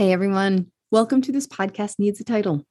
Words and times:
Hey, 0.00 0.14
everyone. 0.14 0.72
Welcome 0.90 1.20
to 1.20 1.30
this 1.30 1.46
podcast 1.46 1.98
needs 1.98 2.18
a 2.22 2.24
title. 2.24 2.64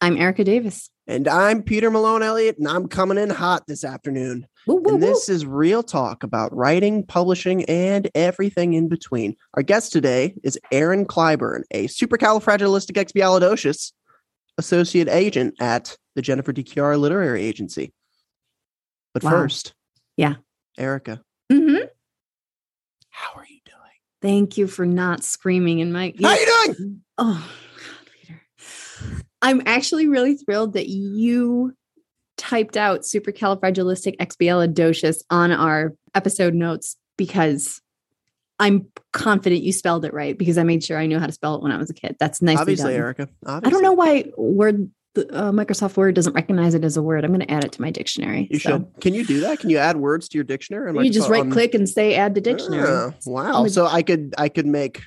I'm 0.00 0.16
Erica 0.16 0.42
Davis. 0.42 0.90
And 1.06 1.28
I'm 1.28 1.62
Peter 1.62 1.92
Malone 1.92 2.24
Elliott, 2.24 2.58
and 2.58 2.66
I'm 2.66 2.88
coming 2.88 3.18
in 3.18 3.30
hot 3.30 3.68
this 3.68 3.84
afternoon. 3.84 4.48
Woo, 4.66 4.82
woo, 4.82 4.94
and 4.94 5.00
this 5.00 5.28
is 5.28 5.46
real 5.46 5.84
talk 5.84 6.24
about 6.24 6.52
writing, 6.52 7.06
publishing, 7.06 7.64
and 7.66 8.10
everything 8.16 8.74
in 8.74 8.88
between. 8.88 9.36
Our 9.54 9.62
guest 9.62 9.92
today 9.92 10.34
is 10.42 10.58
Erin 10.72 11.06
Clyburn, 11.06 11.62
a 11.70 11.86
supercalifragilisticexpialidocious 11.86 13.92
associate 14.58 15.08
agent 15.08 15.54
at 15.60 15.96
the 16.16 16.22
Jennifer 16.22 16.52
De 16.52 16.64
Chiara 16.64 16.98
Literary 16.98 17.44
Agency. 17.44 17.92
But 19.14 19.22
Wow. 19.22 19.30
first, 19.30 19.72
Yeah. 20.16 20.34
Erica, 20.76 21.22
Mhm. 21.48 21.90
how 23.10 23.34
are 23.36 23.46
you 23.48 23.60
doing? 23.64 23.76
Thank 24.22 24.56
you 24.56 24.68
for 24.68 24.86
not 24.86 25.24
screaming 25.24 25.80
in 25.80 25.92
my 25.92 26.14
How 26.22 26.34
you 26.34 26.46
doing? 26.66 27.02
Oh, 27.18 27.52
God, 27.76 28.10
Peter. 28.20 28.40
I'm 29.42 29.60
actually 29.66 30.08
really 30.08 30.36
thrilled 30.36 30.72
that 30.74 30.88
you 30.88 31.74
typed 32.38 32.76
out 32.76 33.00
supercalifragilisticexpialidocious 33.00 35.22
on 35.28 35.50
our 35.52 35.92
episode 36.14 36.54
notes 36.54 36.96
because 37.18 37.80
I'm 38.58 38.86
confident 39.12 39.62
you 39.62 39.72
spelled 39.72 40.04
it 40.04 40.14
right 40.14 40.38
because 40.38 40.56
I 40.56 40.62
made 40.62 40.84
sure 40.84 40.98
I 40.98 41.06
knew 41.06 41.18
how 41.18 41.26
to 41.26 41.32
spell 41.32 41.56
it 41.56 41.62
when 41.62 41.72
I 41.72 41.76
was 41.76 41.90
a 41.90 41.94
kid. 41.94 42.16
That's 42.20 42.40
nice. 42.40 42.58
Obviously. 42.58 42.94
Erica. 42.94 43.28
I 43.44 43.60
don't 43.60 43.82
know 43.82 43.92
why 43.92 44.26
Word 44.36 44.88
uh, 45.16 45.50
Microsoft 45.52 45.96
Word 45.96 46.14
doesn't 46.14 46.32
recognize 46.34 46.74
it 46.74 46.84
as 46.84 46.96
a 46.96 47.02
word. 47.02 47.24
I'm 47.24 47.30
going 47.32 47.46
to 47.46 47.50
add 47.50 47.64
it 47.64 47.72
to 47.72 47.80
my 47.82 47.90
dictionary. 47.90 48.48
You 48.50 48.58
So 48.58 48.70
should. 48.70 49.00
Can 49.00 49.14
you 49.14 49.24
do 49.26 49.40
that? 49.40 49.60
Can 49.60 49.68
you 49.70 49.78
add 49.78 49.96
words 49.98 50.28
to 50.30 50.38
your 50.38 50.44
dictionary? 50.44 50.88
on 50.96 51.04
You 51.04 51.10
just 51.10 51.28
right 51.28 51.48
click 51.50 51.74
and 51.74 51.88
say 51.88 52.14
add 52.14 52.34
to 52.34 52.40
dictionary. 52.40 52.88
Ah, 52.88 53.12
wow. 53.26 53.52
Only- 53.58 53.70
So 53.70 53.86
I 53.86 54.02
could 54.02 54.34
I 54.38 54.48
could 54.48 54.66
make 54.66 55.02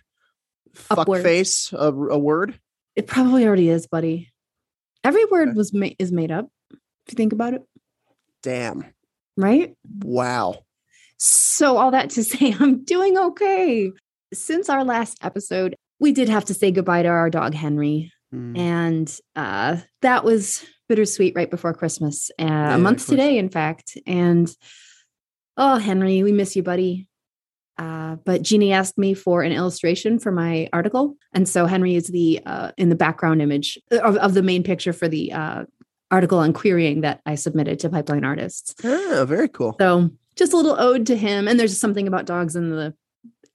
fuck 0.73 1.08
face 1.08 1.72
a, 1.73 1.88
a 1.92 2.17
word. 2.20 2.59
It 2.95 3.08
probably 3.08 3.45
already 3.47 3.70
is, 3.70 3.88
buddy. 3.88 4.31
Every 5.03 5.25
word 5.25 5.50
Okay. 5.50 5.58
was 5.58 5.73
ma- 5.73 5.89
is 6.00 6.12
made 6.12 6.31
up. 6.31 6.50
If 6.72 6.80
you 7.14 7.16
think 7.16 7.34
about 7.34 7.53
it, 7.53 7.64
Damn. 8.44 8.86
right? 9.38 9.75
Wow. 10.03 10.64
So 11.17 11.78
all 11.78 11.92
that 11.92 12.09
to 12.12 12.23
say, 12.31 12.56
I'm 12.59 12.84
doing 12.84 13.17
okay. 13.17 13.92
Since 14.34 14.69
our 14.69 14.84
last 14.84 15.17
episode, 15.23 15.75
we 16.00 16.12
did 16.12 16.30
have 16.30 16.45
to 16.45 16.53
say 16.53 16.72
goodbye 16.72 17.03
to 17.03 17.09
our 17.09 17.30
dog 17.30 17.53
Henry, 17.53 18.12
Hmm. 18.31 18.56
and 18.56 19.20
uh, 19.36 19.78
that 20.02 20.23
was 20.23 20.66
bittersweet 20.90 21.36
right 21.36 21.50
before 21.50 21.73
Christmas. 21.73 22.31
Uh, 22.40 22.45
Yeah, 22.45 22.76
a 22.76 22.78
month 22.78 23.08
today, 23.08 23.38
in 23.38 23.50
fact. 23.50 23.98
And 24.08 24.50
oh, 25.58 25.78
Henry, 25.78 26.23
we 26.23 26.31
miss 26.31 26.56
you, 26.56 26.64
buddy. 26.64 27.08
Uh, 27.78 28.16
but 28.23 28.42
Jeannie 28.42 28.72
asked 28.72 28.98
me 28.98 29.14
for 29.14 29.44
an 29.44 29.52
illustration 29.52 30.18
for 30.18 30.31
my 30.31 30.70
article, 30.72 31.16
and 31.34 31.48
so 31.48 31.66
Henry 31.66 31.96
is 31.96 32.08
the 32.08 32.42
uh, 32.46 32.72
in 32.78 32.90
the 32.90 32.96
background 32.96 33.42
image 33.42 33.78
of, 33.92 34.16
of 34.18 34.34
the 34.34 34.42
main 34.42 34.64
picture 34.64 34.94
for 34.94 35.09
the 35.09 35.34
uh, 35.34 35.66
article 36.12 36.40
on 36.40 36.53
querying 36.53 37.02
that 37.02 37.22
I 37.26 37.36
submitted 37.36 37.80
to 37.80 37.90
Pipeline 37.90 38.23
Artists. 38.23 38.76
Ah, 38.84 39.26
very 39.28 39.50
cool. 39.50 39.76
So 39.80 40.09
just 40.36 40.53
a 40.53 40.58
little 40.58 40.80
ode 40.80 41.06
to 41.08 41.18
him. 41.18 41.48
And 41.48 41.59
there's 41.59 41.78
something 41.80 42.08
about 42.08 42.26
dogs 42.26 42.56
in 42.56 42.70
the 42.70 42.94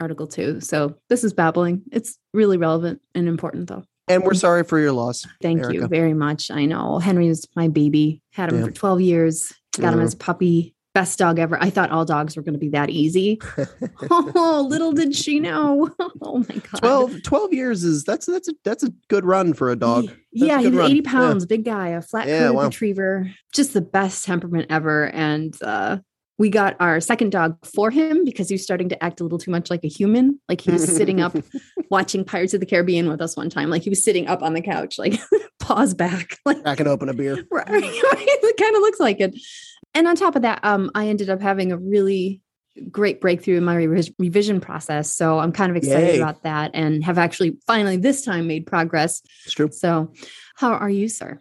article 0.01 0.27
too. 0.27 0.61
So 0.61 0.97
this 1.09 1.25
is 1.25 1.33
babbling. 1.33 1.83
It's 1.93 2.19
really 2.35 2.57
relevant 2.57 3.01
and 3.15 3.29
important 3.29 3.69
though. 3.69 3.85
And 4.11 4.25
we're 4.25 4.35
sorry 4.35 4.65
for 4.65 4.79
your 4.79 4.93
loss. 4.93 5.27
Thank 5.41 5.73
you 5.73 5.87
very 5.89 6.15
much. 6.15 6.51
I 6.51 6.65
know 6.67 6.99
Henry 6.99 7.29
is 7.29 7.47
my 7.57 7.69
baby. 7.69 8.21
Had 8.33 8.51
him 8.51 8.59
Yeah. 8.61 8.67
for 8.67 8.71
12 8.73 9.01
years. 9.01 9.53
Got 9.79 9.95
him 9.95 10.01
as 10.01 10.15
a 10.15 10.17
puppy. 10.17 10.75
Best 10.93 11.21
dog 11.21 11.39
ever. 11.39 11.57
I 11.63 11.71
thought 11.71 11.93
all 11.93 12.05
dogs 12.05 12.37
were 12.37 12.43
going 12.43 12.55
to 12.55 12.59
be 12.59 12.71
that 12.71 12.91
easy. 12.91 13.41
Oh, 14.11 14.67
little 14.69 14.93
did 14.93 15.15
she 15.15 15.39
know. 15.39 15.91
Oh 16.23 16.39
my 16.39 16.57
God. 16.57 16.79
12, 16.81 17.23
12 17.23 17.53
years 17.55 17.85
is 17.85 18.05
that's 18.05 18.27
that's 18.27 18.49
a 18.49 18.55
that's 18.65 18.83
a 18.83 18.91
good 19.09 19.25
run 19.25 19.55
for 19.55 19.71
a 19.71 19.77
dog. 19.77 20.07
That's 20.07 20.17
a 20.17 20.47
yeah, 20.47 20.57
good 20.63 20.73
he's 20.73 20.79
run. 20.79 20.91
80 20.91 20.97
Yeah. 21.05 21.11
pounds, 21.11 21.47
big 21.47 21.65
guy, 21.65 21.89
a 21.91 22.03
flat 22.03 22.27
Yeah, 22.29 22.51
wow. 22.51 22.65
retriever, 22.65 23.31
just 23.53 23.73
the 23.73 23.81
best 23.81 24.25
temperament 24.25 24.67
ever. 24.71 25.07
And 25.09 25.57
uh, 25.63 25.99
we 26.41 26.49
got 26.49 26.75
our 26.81 27.01
second 27.01 27.33
dog 27.33 27.59
for 27.67 27.91
him 27.91 28.25
because 28.25 28.49
he 28.49 28.55
was 28.55 28.63
starting 28.63 28.89
to 28.89 29.05
act 29.05 29.21
a 29.21 29.23
little 29.23 29.37
too 29.37 29.51
much 29.51 29.69
like 29.69 29.85
a 29.85 29.89
human. 29.89 30.41
Like 30.49 30.63
he 30.63 30.71
was 30.71 30.83
sitting 30.97 31.21
up 31.21 31.37
watching 31.91 32.25
Pirates 32.25 32.55
of 32.55 32.61
the 32.61 32.67
Caribbean 32.67 33.11
with 33.11 33.21
us 33.21 33.37
one 33.37 33.51
time. 33.51 33.69
Like 33.69 33.83
he 33.83 33.91
was 33.91 34.03
sitting 34.03 34.27
up 34.27 34.43
on 34.43 34.55
the 34.55 34.63
couch, 34.63 34.99
like 34.99 35.21
paws 35.61 35.93
back, 35.93 36.39
like 36.47 36.65
can 36.79 36.87
open 36.87 37.11
a 37.11 37.13
beer. 37.13 37.45
right. 37.53 37.67
it 37.69 38.57
kind 38.57 38.75
of 38.75 38.81
looks 38.81 38.99
like 38.99 39.21
it. 39.21 39.39
And 39.93 40.09
on 40.09 40.17
top 40.17 40.35
of 40.35 40.41
that, 40.41 40.65
um, 40.65 40.91
I 40.95 41.09
ended 41.09 41.29
up 41.29 41.43
having 41.43 41.73
a 41.73 41.77
really 41.77 42.41
great 42.91 43.21
breakthrough 43.21 43.59
in 43.59 43.65
my 43.65 43.77
revis- 43.77 44.15
revision 44.19 44.63
process. 44.63 45.13
So 45.13 45.41
I'm 45.41 45.53
kind 45.53 45.71
of 45.71 45.77
excited 45.77 46.15
Yay. 46.15 46.21
about 46.21 46.43
that 46.45 46.71
and 46.73 47.05
have 47.05 47.19
actually 47.19 47.59
finally 47.67 47.99
this 47.99 48.25
time 48.25 48.47
made 48.47 48.67
progress. 48.67 49.21
It's 49.45 49.53
true. 49.53 49.71
So, 49.71 50.15
how 50.57 50.73
are 50.73 50.89
you, 50.89 51.07
sir? 51.11 51.39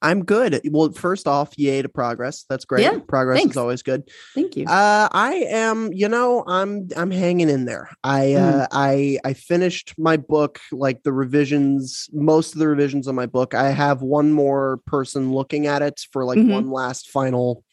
I'm 0.00 0.24
good. 0.24 0.60
Well, 0.70 0.92
first 0.92 1.26
off, 1.26 1.52
yay 1.58 1.82
to 1.82 1.88
progress. 1.88 2.44
That's 2.48 2.64
great. 2.64 2.82
Yeah, 2.84 2.98
progress 3.08 3.38
thanks. 3.40 3.54
is 3.54 3.56
always 3.56 3.82
good. 3.82 4.08
Thank 4.34 4.56
you. 4.56 4.64
Uh, 4.66 5.08
I 5.10 5.44
am, 5.48 5.92
you 5.92 6.08
know, 6.08 6.44
I'm 6.46 6.88
I'm 6.96 7.10
hanging 7.10 7.48
in 7.48 7.64
there. 7.64 7.90
I 8.04 8.26
Mm. 8.28 8.60
uh, 8.62 8.66
I 8.70 9.18
I 9.24 9.32
finished 9.34 9.94
my 9.98 10.16
book, 10.16 10.60
like 10.70 11.02
the 11.02 11.12
revisions, 11.12 12.08
most 12.12 12.52
of 12.52 12.60
the 12.60 12.68
revisions 12.68 13.08
on 13.08 13.16
my 13.16 13.26
book. 13.26 13.54
I 13.54 13.70
have 13.70 14.00
one 14.02 14.32
more 14.32 14.78
person 14.86 15.32
looking 15.32 15.66
at 15.66 15.82
it 15.82 16.00
for 16.12 16.24
like 16.24 16.38
Mhm. 16.38 16.52
one 16.52 16.70
last 16.70 17.08
final, 17.10 17.64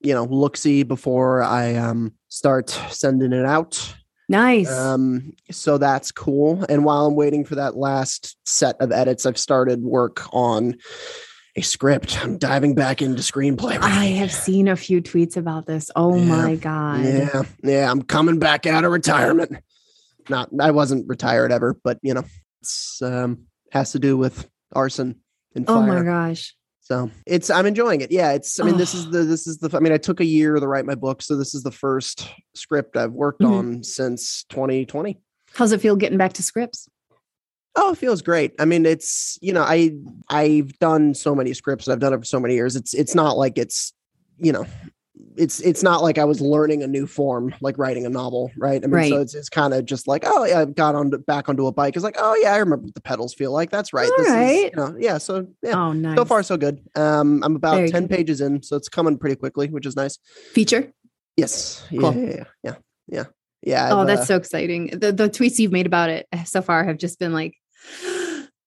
you 0.00 0.14
know, 0.14 0.24
look 0.24 0.56
see 0.56 0.84
before 0.84 1.42
I 1.42 1.74
um 1.74 2.14
start 2.28 2.70
sending 2.90 3.32
it 3.34 3.44
out. 3.44 3.94
nice. 4.26 4.70
Um, 4.70 5.32
so 5.50 5.76
that's 5.76 6.10
cool. 6.10 6.64
And 6.70 6.82
while 6.86 7.04
I'm 7.04 7.14
waiting 7.14 7.44
for 7.44 7.56
that 7.56 7.76
last 7.76 8.38
set 8.46 8.74
of 8.80 8.90
edits, 8.90 9.26
I've 9.26 9.36
started 9.38 9.82
work 9.82 10.22
on 10.32 10.76
a 11.56 11.60
script. 11.62 12.22
I'm 12.22 12.36
diving 12.38 12.74
back 12.74 13.00
into 13.02 13.22
screenplay. 13.22 13.78
I 13.80 14.06
have 14.06 14.32
seen 14.32 14.68
a 14.68 14.76
few 14.76 15.00
tweets 15.00 15.36
about 15.36 15.66
this. 15.66 15.90
Oh 15.94 16.16
Yeah. 16.16 16.24
my 16.24 16.56
god. 16.56 17.04
Yeah, 17.04 17.42
yeah, 17.62 17.90
I'm 17.90 18.02
coming 18.02 18.38
back 18.38 18.66
out 18.66 18.84
of 18.84 18.90
retirement. 18.92 19.56
Not, 20.28 20.48
I 20.60 20.70
wasn't 20.72 21.06
retired 21.08 21.52
ever, 21.52 21.78
but 21.84 21.98
you 22.02 22.14
know, 22.14 22.24
it's 22.62 23.00
um 23.02 23.46
has 23.72 23.92
to 23.92 23.98
do 23.98 24.16
with 24.16 24.48
arson 24.72 25.20
and 25.54 25.66
fire. 25.66 25.76
Oh 25.76 25.82
my 25.82 26.02
gosh. 26.02 26.54
So 26.80 27.10
it's, 27.26 27.48
I'm 27.48 27.64
enjoying 27.64 28.02
it. 28.02 28.10
Yeah, 28.12 28.32
it's. 28.32 28.60
I 28.60 28.64
mean, 28.64 28.76
this 28.76 28.92
is 28.92 29.06
Oh. 29.06 29.10
the, 29.10 29.18
this 29.24 29.46
is 29.46 29.56
the. 29.58 29.74
I 29.74 29.80
mean, 29.80 29.92
I 29.94 29.96
took 29.96 30.20
a 30.20 30.24
year 30.24 30.54
to 30.56 30.66
write 30.68 30.84
my 30.84 30.94
book, 30.94 31.22
so 31.22 31.34
this 31.34 31.54
is 31.54 31.62
the 31.62 31.70
first 31.70 32.28
script 32.54 32.94
I've 32.98 33.12
worked 33.12 33.40
Mhm. 33.40 33.50
on 33.50 33.82
since 33.84 34.44
2020. 34.50 35.18
How's 35.54 35.72
it 35.72 35.80
feel 35.80 35.96
getting 35.96 36.18
back 36.18 36.34
to 36.34 36.42
scripts? 36.42 36.86
Oh, 37.76 37.92
it 37.92 37.98
feels 37.98 38.22
great. 38.22 38.52
I 38.58 38.64
mean, 38.64 38.86
it's 38.86 39.38
you 39.42 39.52
know, 39.52 39.62
I 39.62 39.92
I've 40.28 40.78
done 40.78 41.14
so 41.14 41.34
many 41.34 41.54
scripts 41.54 41.86
and 41.86 41.92
I've 41.92 42.00
done 42.00 42.12
it 42.12 42.18
for 42.18 42.24
so 42.24 42.40
many 42.40 42.54
years. 42.54 42.76
It's 42.76 42.94
it's 42.94 43.14
not 43.14 43.36
like 43.36 43.58
it's 43.58 43.92
you 44.38 44.52
know, 44.52 44.66
it's 45.36 45.60
it's 45.60 45.82
not 45.82 46.02
like 46.02 46.18
I 46.18 46.24
was 46.24 46.40
learning 46.40 46.82
a 46.82 46.86
new 46.86 47.06
form 47.06 47.54
like 47.60 47.76
writing 47.78 48.06
a 48.06 48.08
novel, 48.08 48.52
right? 48.56 48.82
I 48.82 48.86
mean, 48.86 49.08
so 49.10 49.20
it's 49.20 49.34
it's 49.34 49.48
kind 49.48 49.74
of 49.74 49.84
just 49.84 50.06
like, 50.06 50.22
oh 50.24 50.44
yeah, 50.44 50.60
I 50.60 50.64
got 50.66 50.94
on 50.94 51.10
back 51.10 51.48
onto 51.48 51.66
a 51.66 51.72
bike. 51.72 51.96
It's 51.96 52.04
like, 52.04 52.16
oh 52.18 52.36
yeah, 52.40 52.52
I 52.52 52.58
remember 52.58 52.84
what 52.86 52.94
the 52.94 53.00
pedals 53.00 53.34
feel 53.34 53.52
like. 53.52 53.70
That's 53.70 53.92
right. 53.92 54.06
All 54.08 54.14
this 54.18 54.26
is 54.28 54.32
right. 54.32 54.70
you 54.70 54.76
know, 54.76 54.96
yeah. 54.98 55.18
So 55.18 55.46
yeah, 55.62 55.76
Oh, 55.80 55.92
nice. 55.92 56.16
so 56.16 56.24
far 56.24 56.42
so 56.44 56.56
good. 56.56 56.80
Um, 56.94 57.42
I'm 57.42 57.56
about 57.56 57.76
Very 57.76 57.90
ten 57.90 58.06
good. 58.06 58.16
pages 58.16 58.40
in, 58.40 58.62
so 58.62 58.76
it's 58.76 58.88
coming 58.88 59.18
pretty 59.18 59.36
quickly, 59.36 59.68
which 59.68 59.86
is 59.86 59.96
nice. 59.96 60.18
Feature. 60.52 60.92
Yes. 61.36 61.84
Yeah, 61.90 62.00
Cool. 62.00 62.14
Yeah. 62.14 62.28
Yeah. 62.28 62.44
Yeah. 62.62 62.74
Yeah. 63.08 63.24
yeah 63.62 63.88
Oh, 63.92 64.00
I've, 64.00 64.06
that's 64.06 64.22
uh, 64.22 64.26
so 64.26 64.36
exciting. 64.36 64.86
The 64.98 65.10
the 65.10 65.28
tweets 65.28 65.58
you've 65.58 65.72
made 65.72 65.86
about 65.86 66.10
it 66.10 66.26
so 66.44 66.62
far 66.62 66.84
have 66.84 66.98
just 66.98 67.18
been 67.18 67.32
like 67.32 67.56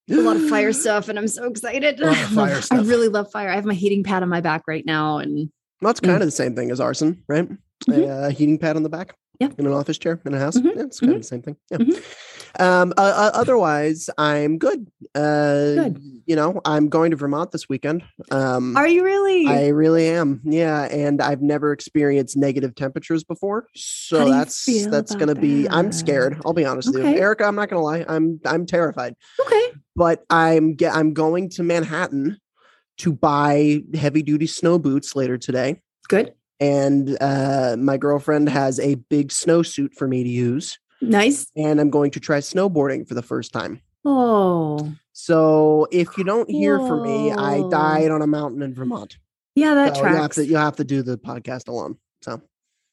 a 0.10 0.14
lot 0.16 0.36
of 0.38 0.48
fire 0.50 0.72
stuff, 0.84 1.10
and 1.10 1.18
I'm 1.20 1.28
so 1.28 1.46
excited. 1.46 2.00
A 2.00 2.06
lot 2.06 2.18
of 2.24 2.38
I 2.38 2.54
love- 2.54 2.68
I 2.72 2.78
really 2.82 3.08
love 3.10 3.32
fire. 3.32 3.50
I 3.50 3.56
have 3.56 3.66
my 3.66 3.74
heating 3.74 4.04
pad 4.04 4.24
on 4.24 4.30
my 4.30 4.42
back 4.42 4.64
right 4.68 4.86
now, 4.86 5.18
and 5.18 5.50
Well, 5.82 5.92
it's 5.92 6.00
Mm. 6.00 6.06
kind 6.06 6.22
of 6.22 6.28
the 6.28 6.32
same 6.32 6.56
thing 6.56 6.72
as 6.72 6.80
arson, 6.80 7.24
right? 7.28 7.48
Mhm. 7.88 7.98
A 7.98 8.08
uh, 8.08 8.30
heating 8.30 8.58
pad 8.58 8.76
on 8.76 8.84
the 8.84 8.90
back. 8.90 9.16
Yeah. 9.40 9.50
In 9.60 9.68
an 9.68 9.74
office 9.74 9.98
chair 10.00 10.20
in 10.26 10.34
a 10.34 10.40
house. 10.40 10.58
Mhm. 10.58 10.76
Yeah, 10.76 10.82
it's 10.84 11.00
kind 11.00 11.12
Mhm. 11.12 11.16
of 11.18 11.22
the 11.22 11.28
same 11.28 11.42
thing. 11.44 11.58
Yeah. 11.70 11.78
Um. 12.60 12.94
Uh, 12.98 13.02
uh, 13.02 13.32
otherwise, 13.34 14.10
I'm 14.18 14.58
good. 14.58 14.88
Uh, 15.16 15.74
Good. 15.76 16.02
You 16.26 16.36
know, 16.36 16.62
I'm 16.66 16.90
going 16.90 17.12
to 17.12 17.18
Vermont 17.18 17.52
this 17.52 17.70
weekend. 17.70 18.04
Um. 18.32 18.76
are 18.76 18.88
you 18.88 19.04
really? 19.04 19.48
I 19.48 19.68
really 19.70 20.08
am. 20.10 20.42
Yeah, 20.44 20.84
and 20.86 21.22
I've 21.22 21.42
never 21.42 21.72
experienced 21.72 22.36
negative 22.36 22.76
temperatures 22.76 23.24
before, 23.24 23.68
so 23.76 24.20
How 24.20 24.24
do 24.26 24.30
you 24.32 24.38
that's 24.38 24.88
that's 24.88 25.16
gonna 25.16 25.36
be. 25.36 25.68
I'm 25.70 25.92
scared. 25.92 26.42
I'll 26.46 26.54
be 26.54 26.66
honest 26.66 26.94
with 26.94 27.04
you, 27.04 27.20
Erica. 27.20 27.46
I'm 27.46 27.56
not 27.56 27.70
gonna 27.70 27.84
lie. 27.84 28.06
I'm 28.08 28.40
I'm 28.46 28.66
terrified 28.66 29.16
okay. 29.40 29.72
but 29.96 30.24
I'm 30.30 30.76
get 30.76 30.96
I'm 30.96 31.14
going 31.14 31.50
to 31.52 31.64
Manhattan 31.64 32.38
to 33.00 33.14
buy 33.14 33.84
heavy 33.94 34.24
duty 34.24 34.48
snow 34.48 34.80
boots 34.80 35.16
later 35.16 35.38
today. 35.38 35.82
Good. 36.08 36.34
And 36.60 37.16
uh, 37.22 37.76
my 37.78 37.98
girlfriend 37.98 38.50
has 38.50 38.80
a 38.80 38.96
big 38.96 39.30
snowsuit 39.30 39.94
for 39.94 40.08
me 40.08 40.24
to 40.24 40.30
use, 40.30 40.80
Nice. 41.02 41.48
and 41.56 41.80
I'm 41.80 41.90
going 41.90 42.12
to 42.12 42.20
try 42.20 42.40
snowboarding 42.40 43.08
for 43.08 43.14
the 43.14 43.22
first 43.22 43.54
time. 43.54 43.82
Oh, 44.06 44.94
So 45.12 45.88
if 45.92 46.18
you 46.18 46.24
don't 46.24 46.50
hear 46.50 46.78
from 46.80 47.04
me, 47.04 47.32
I 47.32 47.62
died 47.70 48.10
on 48.12 48.22
a 48.22 48.28
mountain 48.28 48.62
in 48.62 48.74
Vermont. 48.74 49.18
yeah, 49.56 49.74
that 49.74 49.96
So 49.96 50.02
you 50.02 50.08
have 50.08 50.18
tracks. 50.18 50.36
to 50.38 50.46
you 50.46 50.56
have 50.58 50.76
to 50.78 50.84
do 50.84 51.02
the 51.02 51.18
podcast 51.18 51.68
alone. 51.68 51.98
So 52.22 52.42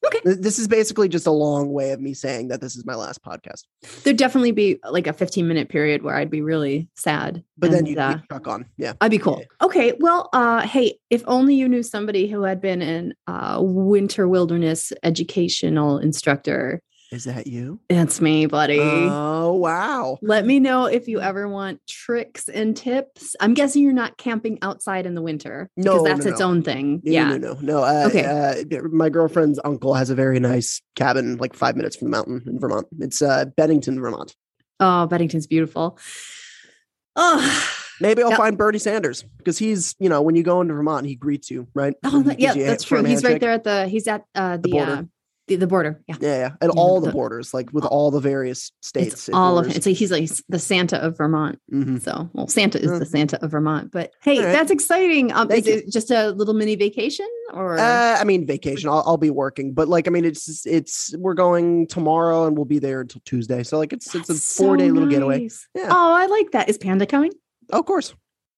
Okay. 0.06 0.20
Th- 0.20 0.36
This 0.38 0.58
is 0.58 0.68
basically 0.68 1.08
just 1.08 1.26
a 1.26 1.30
long 1.30 1.72
way 1.72 1.92
of 1.92 2.00
me 2.00 2.12
saying 2.12 2.48
that 2.48 2.60
this 2.60 2.76
is 2.76 2.84
my 2.84 2.94
last 2.94 3.22
podcast. 3.24 3.62
There'd 4.02 4.18
definitely 4.18 4.52
be 4.52 4.78
like 4.90 5.06
a 5.06 5.14
15 5.14 5.48
minute 5.48 5.70
period 5.70 6.02
where 6.02 6.14
I'd 6.14 6.30
be 6.30 6.42
really 6.42 6.90
sad. 6.94 7.42
But 7.56 7.70
then 7.70 7.86
you'd 7.86 7.96
uh, 7.98 8.18
on. 8.44 8.66
Yeah. 8.76 8.92
I'd 9.00 9.10
be 9.12 9.16
cool. 9.18 9.42
Okay. 9.62 9.94
Well, 9.98 10.28
uh, 10.34 10.66
hey, 10.66 10.98
if 11.08 11.22
only 11.26 11.54
you 11.54 11.68
knew 11.70 11.82
somebody 11.82 12.26
who 12.28 12.42
had 12.42 12.60
been 12.60 12.82
an 12.82 13.14
uh, 13.26 13.60
winter 13.62 14.28
wilderness 14.28 14.92
educational 15.02 15.96
instructor. 15.98 16.82
Is 17.14 17.24
that 17.24 17.46
you? 17.46 17.78
It's 17.88 18.20
me, 18.20 18.46
buddy. 18.46 18.80
Oh 18.80 19.52
wow. 19.54 20.18
Let 20.20 20.44
me 20.44 20.58
know 20.58 20.86
if 20.86 21.06
you 21.06 21.20
ever 21.20 21.46
want 21.46 21.80
tricks 21.88 22.48
and 22.48 22.76
tips. 22.76 23.36
I'm 23.40 23.54
guessing 23.54 23.82
you're 23.84 23.92
not 23.92 24.16
camping 24.16 24.58
outside 24.62 25.06
in 25.06 25.14
the 25.14 25.22
winter 25.22 25.70
because 25.76 25.84
No, 25.84 26.02
that's 26.02 26.24
no, 26.24 26.30
its 26.32 26.40
no. 26.40 26.46
own 26.46 26.62
thing. 26.64 27.00
No, 27.04 27.12
yeah. 27.12 27.28
No, 27.36 27.36
no, 27.36 27.58
no. 27.60 27.78
Uh, 27.84 28.04
Okay. 28.08 28.24
Uh, 28.24 28.82
my 28.90 29.10
girlfriend's 29.10 29.60
uncle 29.64 29.94
has 29.94 30.10
a 30.10 30.16
very 30.16 30.40
nice 30.40 30.82
cabin, 30.96 31.36
like 31.36 31.54
five 31.54 31.76
minutes 31.76 31.94
from 31.94 32.06
the 32.06 32.10
mountain 32.16 32.42
in 32.46 32.58
Vermont. 32.58 32.86
It's 32.98 33.22
uh, 33.22 33.44
Bennington, 33.56 34.00
Vermont. 34.00 34.34
Oh, 34.80 35.06
Bennington's 35.06 35.46
beautiful. 35.46 35.98
Oh, 37.16 37.70
Maybe 38.00 38.24
I'll 38.24 38.30
Yep. 38.30 38.38
find 38.38 38.58
Bernie 38.58 38.80
Sanders 38.80 39.22
because 39.38 39.56
he's, 39.56 39.94
you 40.00 40.08
know, 40.08 40.20
when 40.20 40.34
you 40.34 40.42
go 40.42 40.60
into 40.60 40.74
Vermont, 40.74 41.06
he 41.06 41.14
greets 41.14 41.48
you, 41.48 41.68
right? 41.74 41.94
oh, 42.02 42.18
He 42.18 42.22
that- 42.24 42.38
gives 42.38 42.56
yeah, 42.56 42.66
that's 42.66 42.82
true. 42.82 43.04
He's 43.04 43.22
right 43.22 43.40
there 43.40 43.52
at 43.52 43.62
the. 43.62 43.86
He's 43.86 44.08
at 44.08 44.24
uh, 44.34 44.56
the 44.56 44.68
border. 44.70 44.90
uh, 44.92 45.02
the, 45.46 45.56
the 45.56 45.66
border. 45.66 46.02
Yeah. 46.08 46.16
Yeah, 46.20 46.36
yeah, 46.38 46.50
and 46.62 46.72
Yeah, 46.74 46.80
all 46.80 47.00
the 47.00 47.08
the- 47.08 47.12
borders, 47.12 47.52
like 47.52 47.72
with 47.72 47.84
all 47.84 48.10
the 48.10 48.20
various 48.20 48.72
states. 48.80 49.12
It's 49.14 49.28
it 49.28 49.34
all 49.34 49.58
of 49.58 49.64
borders. 49.64 49.76
it's 49.76 49.86
like 49.86 49.96
he's 49.96 50.10
like 50.10 50.30
the 50.48 50.58
Santa 50.58 50.98
of 51.02 51.16
Vermont. 51.18 51.58
Mhm. 51.72 52.00
So, 52.02 52.30
well, 52.32 52.46
Santa 52.48 52.78
is 52.80 52.90
the 52.98 53.04
Mhm. 53.04 53.08
Santa 53.10 53.44
of 53.44 53.50
Vermont. 53.50 53.90
But 53.92 54.12
hey, 54.22 54.38
All 54.38 54.44
right. 54.44 54.52
that's 54.52 54.70
exciting. 54.70 55.32
Um, 55.32 55.50
is 55.50 55.66
it 55.66 55.90
just 55.90 56.10
a 56.10 56.30
little 56.30 56.54
mini 56.54 56.76
vacation 56.76 57.28
or? 57.52 57.78
Uh, 57.78 58.16
I 58.18 58.24
mean, 58.24 58.46
vacation. 58.46 58.88
I'll, 58.88 59.02
I'll 59.06 59.16
be 59.18 59.30
working, 59.30 59.74
but 59.74 59.88
like, 59.88 60.06
I 60.08 60.10
mean, 60.10 60.24
it's 60.24 60.64
it's 60.66 61.14
we're 61.18 61.34
going 61.34 61.86
tomorrow, 61.88 62.46
and 62.46 62.56
we'll 62.56 62.64
be 62.64 62.78
there 62.78 63.02
until 63.02 63.20
Tuesday. 63.24 63.62
So 63.64 63.76
like, 63.78 63.92
it's 63.92 64.14
it's 64.14 64.30
a 64.30 64.32
That's 64.32 64.56
four 64.56 64.76
day 64.76 64.88
so 64.88 64.94
little 64.94 65.08
getaway. 65.08 65.48
Yeah. 65.74 65.88
Oh, 65.90 66.12
I 66.14 66.26
like 66.26 66.52
that. 66.52 66.68
Is 66.68 66.78
Panda 66.78 67.06
coming? 67.06 67.32
Oh, 67.70 67.80
of 67.80 67.86
course. 67.86 68.14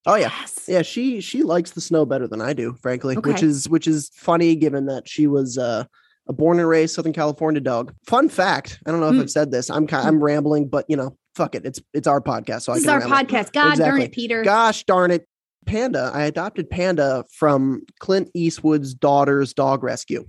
Oh 0.09 0.15
yeah. 0.15 0.31
Yes. 0.41 0.65
Yeah, 0.69 0.83
she 0.83 1.21
she 1.21 1.43
likes 1.43 1.73
the 1.73 1.81
snow 1.81 2.06
better 2.06 2.29
than 2.29 2.41
I 2.41 2.53
do, 2.53 2.77
frankly, 2.81 3.17
which 3.17 3.43
is 3.43 3.69
which 3.69 3.88
is 3.88 4.09
funny 4.15 4.55
given 4.55 4.87
that 4.87 5.09
she 5.09 5.27
was 5.27 5.59
uh, 5.59 5.83
a 6.28 6.32
born 6.32 6.58
and 6.58 6.69
raised 6.69 6.94
Southern 6.94 7.12
California 7.12 7.61
dog. 7.61 7.94
Fun 8.06 8.28
fact: 8.28 8.81
I 8.87 8.90
don't 8.90 9.00
know 9.00 9.08
if 9.08 9.14
Mm. 9.14 9.20
I've 9.23 9.31
said 9.31 9.50
this. 9.50 9.70
I'm 9.70 9.87
kind 9.87 10.06
I'm 10.06 10.23
rambling, 10.23 10.69
but 10.69 10.84
you 10.88 10.96
know, 10.96 11.17
fuck 11.34 11.55
it. 11.55 11.64
It's 11.64 11.81
it's 11.94 12.06
our 12.06 12.20
podcast, 12.20 12.62
so 12.62 12.75
This 12.75 12.82
is 12.82 12.88
I 12.88 12.94
our 12.94 13.00
can 13.00 13.11
ramble. 13.11 13.26
podcast. 13.34 13.52
God 13.52 13.62
darn 13.62 13.73
Exactly. 13.73 14.02
it, 14.05 14.12
Peter. 14.12 14.43
Gosh 14.44 14.84
darn 14.84 15.11
it, 15.11 15.26
Panda! 15.67 16.11
I 16.14 16.25
adopted 16.25 16.69
Panda 16.70 17.25
from 17.32 17.82
Clint 18.00 18.31
Eastwood's 18.34 18.94
daughter's 18.94 19.52
dog 19.55 19.82
rescue. 19.82 20.26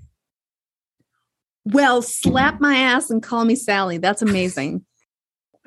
Well, 1.66 2.02
slap 2.02 2.62
my 2.62 2.76
ass 2.76 3.10
and 3.10 3.22
call 3.22 3.44
me 3.46 3.56
Sally. 3.56 3.98
That's 3.98 4.22
amazing. 4.22 4.86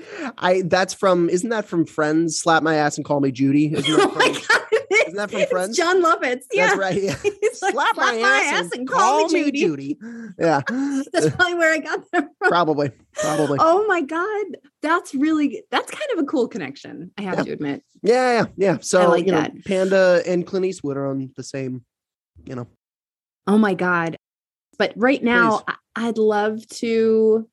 I 0.39 0.63
that's 0.65 0.95
from 0.95 1.29
isn't 1.29 1.51
that 1.51 1.67
from 1.67 1.85
Friends? 1.85 2.41
Slap 2.41 2.63
my 2.63 2.77
ass 2.77 2.97
and 2.97 3.05
call 3.05 3.21
me 3.21 3.31
Judy. 3.33 3.75
Oh 3.77 4.15
my 4.15 4.29
god. 4.49 4.63
Isn't 5.11 5.17
that 5.19 5.31
from 5.31 5.41
It's 5.41 5.51
Friends? 5.51 5.77
Jon 5.77 6.03
Lovitz. 6.03 6.45
Yeah. 6.53 6.67
That's 6.67 6.79
right. 6.79 7.03
Yeah. 7.03 7.17
He's 7.23 7.63
like, 7.63 7.73
slap, 7.73 7.97
my, 7.97 8.15
ass, 8.15 8.71
and, 8.73 8.89
call, 8.89 9.29
me 9.29 9.45
Judy. 9.45 9.61
Judy. 9.61 9.99
Yeah, 10.39 10.61
That's 11.13 11.31
probably 11.31 11.55
where 11.55 11.73
I 11.75 11.79
got 11.79 12.01
that 12.13 12.29
from. 12.39 12.49
probably, 12.51 12.91
probably. 13.15 13.59
Oh 13.61 13.87
my 13.87 14.01
god, 14.03 14.47
that's 14.83 15.15
really 15.15 15.63
that's 15.71 15.91
kind 15.91 16.11
of 16.15 16.19
a 16.21 16.27
cool 16.27 16.49
connection. 16.49 17.11
I 17.19 17.23
have 17.23 17.39
Yeah. 17.39 17.45
to 17.45 17.53
admit. 17.53 17.83
Yeah, 18.03 18.33
yeah, 18.33 18.45
yeah. 18.57 18.79
So 18.81 19.09
like 19.11 19.27
you 19.27 19.33
know, 19.33 19.41
that. 19.43 19.65
Panda 19.65 20.23
and 20.27 20.47
Clint 20.47 20.67
Eastwood 20.67 20.97
are 20.97 21.07
on 21.07 21.31
the 21.37 21.43
same. 21.43 21.85
You 22.47 22.55
know, 22.57 22.67
Oh 23.47 23.59
my 23.59 23.75
god. 23.75 24.17
But 24.79 24.93
right 24.97 25.23
now, 25.23 25.59
Please. 25.59 25.75
I'd 25.97 26.19
love 26.19 26.67
to 26.69 27.49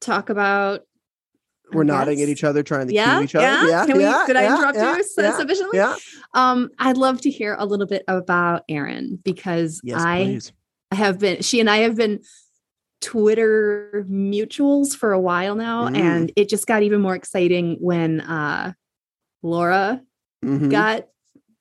talk 0.00 0.28
about. 0.28 0.82
We're 1.72 1.82
nodding 1.84 2.20
at 2.22 2.28
each 2.28 2.44
other, 2.44 2.62
trying 2.62 2.86
to 2.88 2.94
Yeah, 2.94 3.16
cue 3.16 3.24
each 3.24 3.34
other. 3.34 3.44
yeah. 3.46 3.66
Yeah, 3.68 3.86
Can 3.86 3.96
we? 3.96 4.02
yeah, 4.04 4.24
did 4.26 4.36
I 4.36 4.46
interrupt 4.46 4.76
yeah, 4.76 4.96
you 4.96 5.04
yeah, 5.18 5.36
sufficiently? 5.36 5.78
Yeah. 5.78 5.96
Um, 6.34 6.70
I'd 6.78 6.96
love 6.96 7.20
to 7.22 7.30
hear 7.30 7.56
a 7.58 7.64
little 7.66 7.86
bit 7.86 8.04
about 8.06 8.62
Erin 8.68 9.18
because 9.24 9.80
Yes, 9.82 10.00
I 10.00 10.24
please. 10.24 10.52
have 10.92 11.18
been. 11.18 11.42
She 11.42 11.60
and 11.60 11.68
I 11.70 11.78
have 11.78 11.96
been 11.96 12.20
Twitter 13.00 14.06
mutuals 14.10 14.94
for 14.96 15.12
a 15.12 15.20
while 15.20 15.54
now, 15.54 15.88
Mm. 15.88 15.96
and 15.98 16.32
it 16.36 16.48
just 16.48 16.66
got 16.66 16.82
even 16.82 17.00
more 17.00 17.14
exciting 17.14 17.76
when 17.80 18.20
uh, 18.20 18.72
Laura 19.42 20.00
Mhm. 20.44 20.70
got 20.70 21.08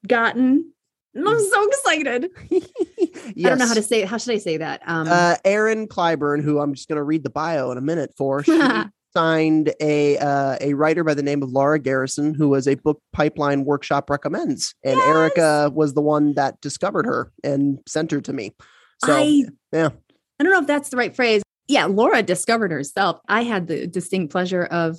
gotten. 0.07 0.71
And 1.15 1.27
I'm 1.27 1.39
so 1.39 1.67
excited. 1.67 2.31
I 2.51 3.33
don't 3.37 3.59
know 3.59 3.67
how 3.67 3.73
to 3.75 3.83
say 3.83 4.01
it. 4.01 4.07
How 4.07 4.17
should 4.17 4.33
I 4.33 4.37
say 4.39 4.57
that? 4.57 4.81
Um, 4.87 5.07
Uh, 5.09 5.35
Erin 5.45 5.87
Clyburn, 5.87 6.41
who 6.41 6.59
I'm 6.59 6.73
just 6.73 6.87
going 6.87 6.97
to 6.97 7.03
read 7.03 7.23
the 7.23 7.29
bio 7.29 7.71
in 7.71 7.77
a 7.77 7.81
minute 7.81 8.13
for, 8.17 8.43
she 8.43 8.51
signed 9.15 9.73
a 9.79 10.17
uh, 10.17 10.57
a 10.61 10.73
writer 10.73 11.03
by 11.03 11.13
the 11.13 11.23
name 11.23 11.43
of 11.43 11.51
Laura 11.51 11.79
Garrison, 11.79 12.33
who 12.33 12.49
was 12.49 12.67
a 12.67 12.75
book 12.75 12.99
pipeline 13.13 13.65
workshop 13.65 14.09
recommends, 14.09 14.73
and 14.83 14.95
Yes! 14.97 15.07
Erica 15.07 15.71
was 15.73 15.93
the 15.93 16.01
one 16.01 16.33
that 16.35 16.59
discovered 16.61 17.05
her 17.05 17.31
and 17.43 17.79
sent 17.87 18.11
her 18.11 18.21
to 18.21 18.33
me. 18.33 18.51
So 19.05 19.15
I 19.15 19.43
yeah. 19.71 19.89
I 20.39 20.43
don't 20.43 20.51
know 20.51 20.59
if 20.61 20.67
that's 20.67 20.89
the 20.89 20.97
right 20.97 21.15
phrase. 21.15 21.43
Yeah, 21.67 21.85
Laura 21.85 22.23
discovered 22.23 22.71
herself. 22.71 23.19
I 23.29 23.43
had 23.43 23.67
the 23.67 23.87
distinct 23.87 24.31
pleasure 24.31 24.63
of 24.65 24.97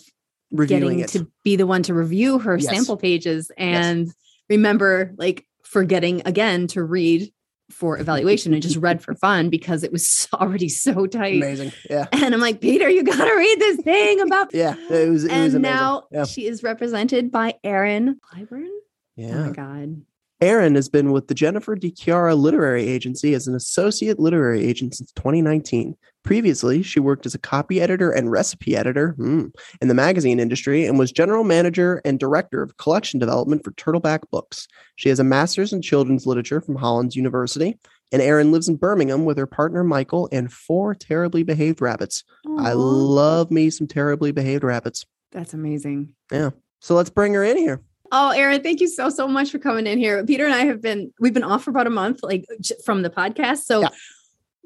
reviewing 0.51 0.99
getting 0.99 1.01
it. 1.01 1.09
to 1.11 1.31
be 1.43 1.57
the 1.57 1.67
one 1.67 1.83
to 1.85 1.95
review 1.95 2.39
her 2.39 2.57
Yes. 2.57 2.71
sample 2.71 2.97
pages 2.97 3.51
and 3.59 4.11
remember 4.49 5.13
like 5.19 5.45
forgetting 5.65 6.23
again 6.25 6.67
to 6.69 6.83
read 6.83 7.33
for 7.75 7.99
evaluation 7.99 8.53
and 8.53 8.63
just 8.63 8.77
read 8.77 9.03
for 9.03 9.15
fun 9.15 9.51
because 9.51 9.83
it 9.83 9.93
was 9.93 10.29
already 10.35 10.69
so 10.69 11.07
tight. 11.07 11.43
Amazing. 11.43 11.73
Yeah. 11.91 12.07
And 12.13 12.35
I'm 12.35 12.41
like, 12.41 12.61
Peter, 12.61 12.89
you 12.89 13.03
got 13.03 13.25
to 13.25 13.35
read 13.35 13.59
this 13.59 13.81
thing 13.81 14.21
about. 14.21 14.45
Yeah. 14.55 14.77
It 14.89 15.09
was, 15.09 15.25
it 15.25 15.33
was 15.33 15.33
and 15.33 15.33
amazing. 15.33 15.63
now 15.63 16.05
yeah. 16.13 16.25
she 16.25 16.47
is 16.47 16.63
represented 16.63 17.33
by 17.33 17.55
Erin 17.65 18.21
Clyburn. 18.21 18.69
Yeah. 19.17 19.35
Oh 19.35 19.45
my 19.47 19.51
God. 19.51 20.03
Erin 20.45 20.75
has 20.75 20.91
been 20.91 21.11
with 21.11 21.29
the 21.29 21.35
Jennifer 21.35 21.75
De 21.75 21.91
Chiara 21.91 22.35
Literary 22.35 22.87
Agency 22.87 23.33
as 23.33 23.47
an 23.47 23.55
associate 23.55 24.21
literary 24.21 24.63
agent 24.63 24.95
since 24.95 25.11
2019. 25.13 25.97
Previously, 26.23 26.83
she 26.83 27.01
worked 27.01 27.25
as 27.25 27.35
a 27.35 27.39
copy 27.39 27.81
editor 27.81 28.11
and 28.11 28.31
recipe 28.31 28.77
editor 28.77 29.13
hmm, 29.13 29.47
in 29.81 29.89
the 29.89 29.95
magazine 29.95 30.39
industry 30.39 30.85
and 30.85 30.99
was 30.99 31.11
general 31.11 31.45
manager 31.45 32.03
and 32.05 32.19
director 32.19 32.63
of 32.63 32.77
collection 32.77 33.19
development 33.19 33.65
for 33.65 33.71
Turtleback 33.73 34.21
Books. 34.31 34.69
She 34.97 35.09
has 35.09 35.19
a 35.19 35.25
master's 35.25 35.73
in 35.73 35.81
children's 35.81 36.27
literature 36.27 36.61
from 36.61 36.77
Hollins 36.77 37.17
University. 37.17 37.79
And 38.13 38.21
Erin 38.21 38.53
lives 38.53 38.69
in 38.69 38.77
Birmingham 38.77 39.25
with 39.25 39.39
her 39.39 39.47
partner 39.47 39.83
Michael 39.83 40.29
and 40.31 40.53
four 40.53 40.95
terribly 40.95 41.43
behaved 41.43 41.81
rabbits. 41.81 42.23
I 42.59 42.75
love 42.75 43.51
me 43.51 43.71
some 43.71 43.87
terribly 43.87 44.31
behaved 44.31 44.63
rabbits. 44.63 45.07
That's 45.33 45.55
amazing. 45.55 46.15
Yeah. 46.31 46.51
So 46.81 46.95
let's 46.95 47.11
bring 47.11 47.33
her 47.33 47.43
in 47.43 47.57
here. 47.57 47.81
Oh, 48.17 48.31
Erin, 48.31 48.63
thank 48.63 48.81
you 48.81 48.87
so 48.87 49.11
so 49.11 49.27
much 49.27 49.51
for 49.51 49.59
coming 49.59 49.89
in 49.89 49.99
here. 49.99 50.25
Peter 50.25 50.45
and 50.45 50.55
I 50.55 50.67
have 50.67 50.81
been 50.81 51.13
we've 51.19 51.35
been 51.35 51.43
off 51.43 51.65
for 51.65 51.71
about 51.71 51.89
a 51.89 51.91
month, 51.91 52.23
like 52.23 52.47
from 52.85 53.03
the 53.03 53.11
podcast. 53.11 53.65
So 53.65 53.81
Yeah. 53.83 53.89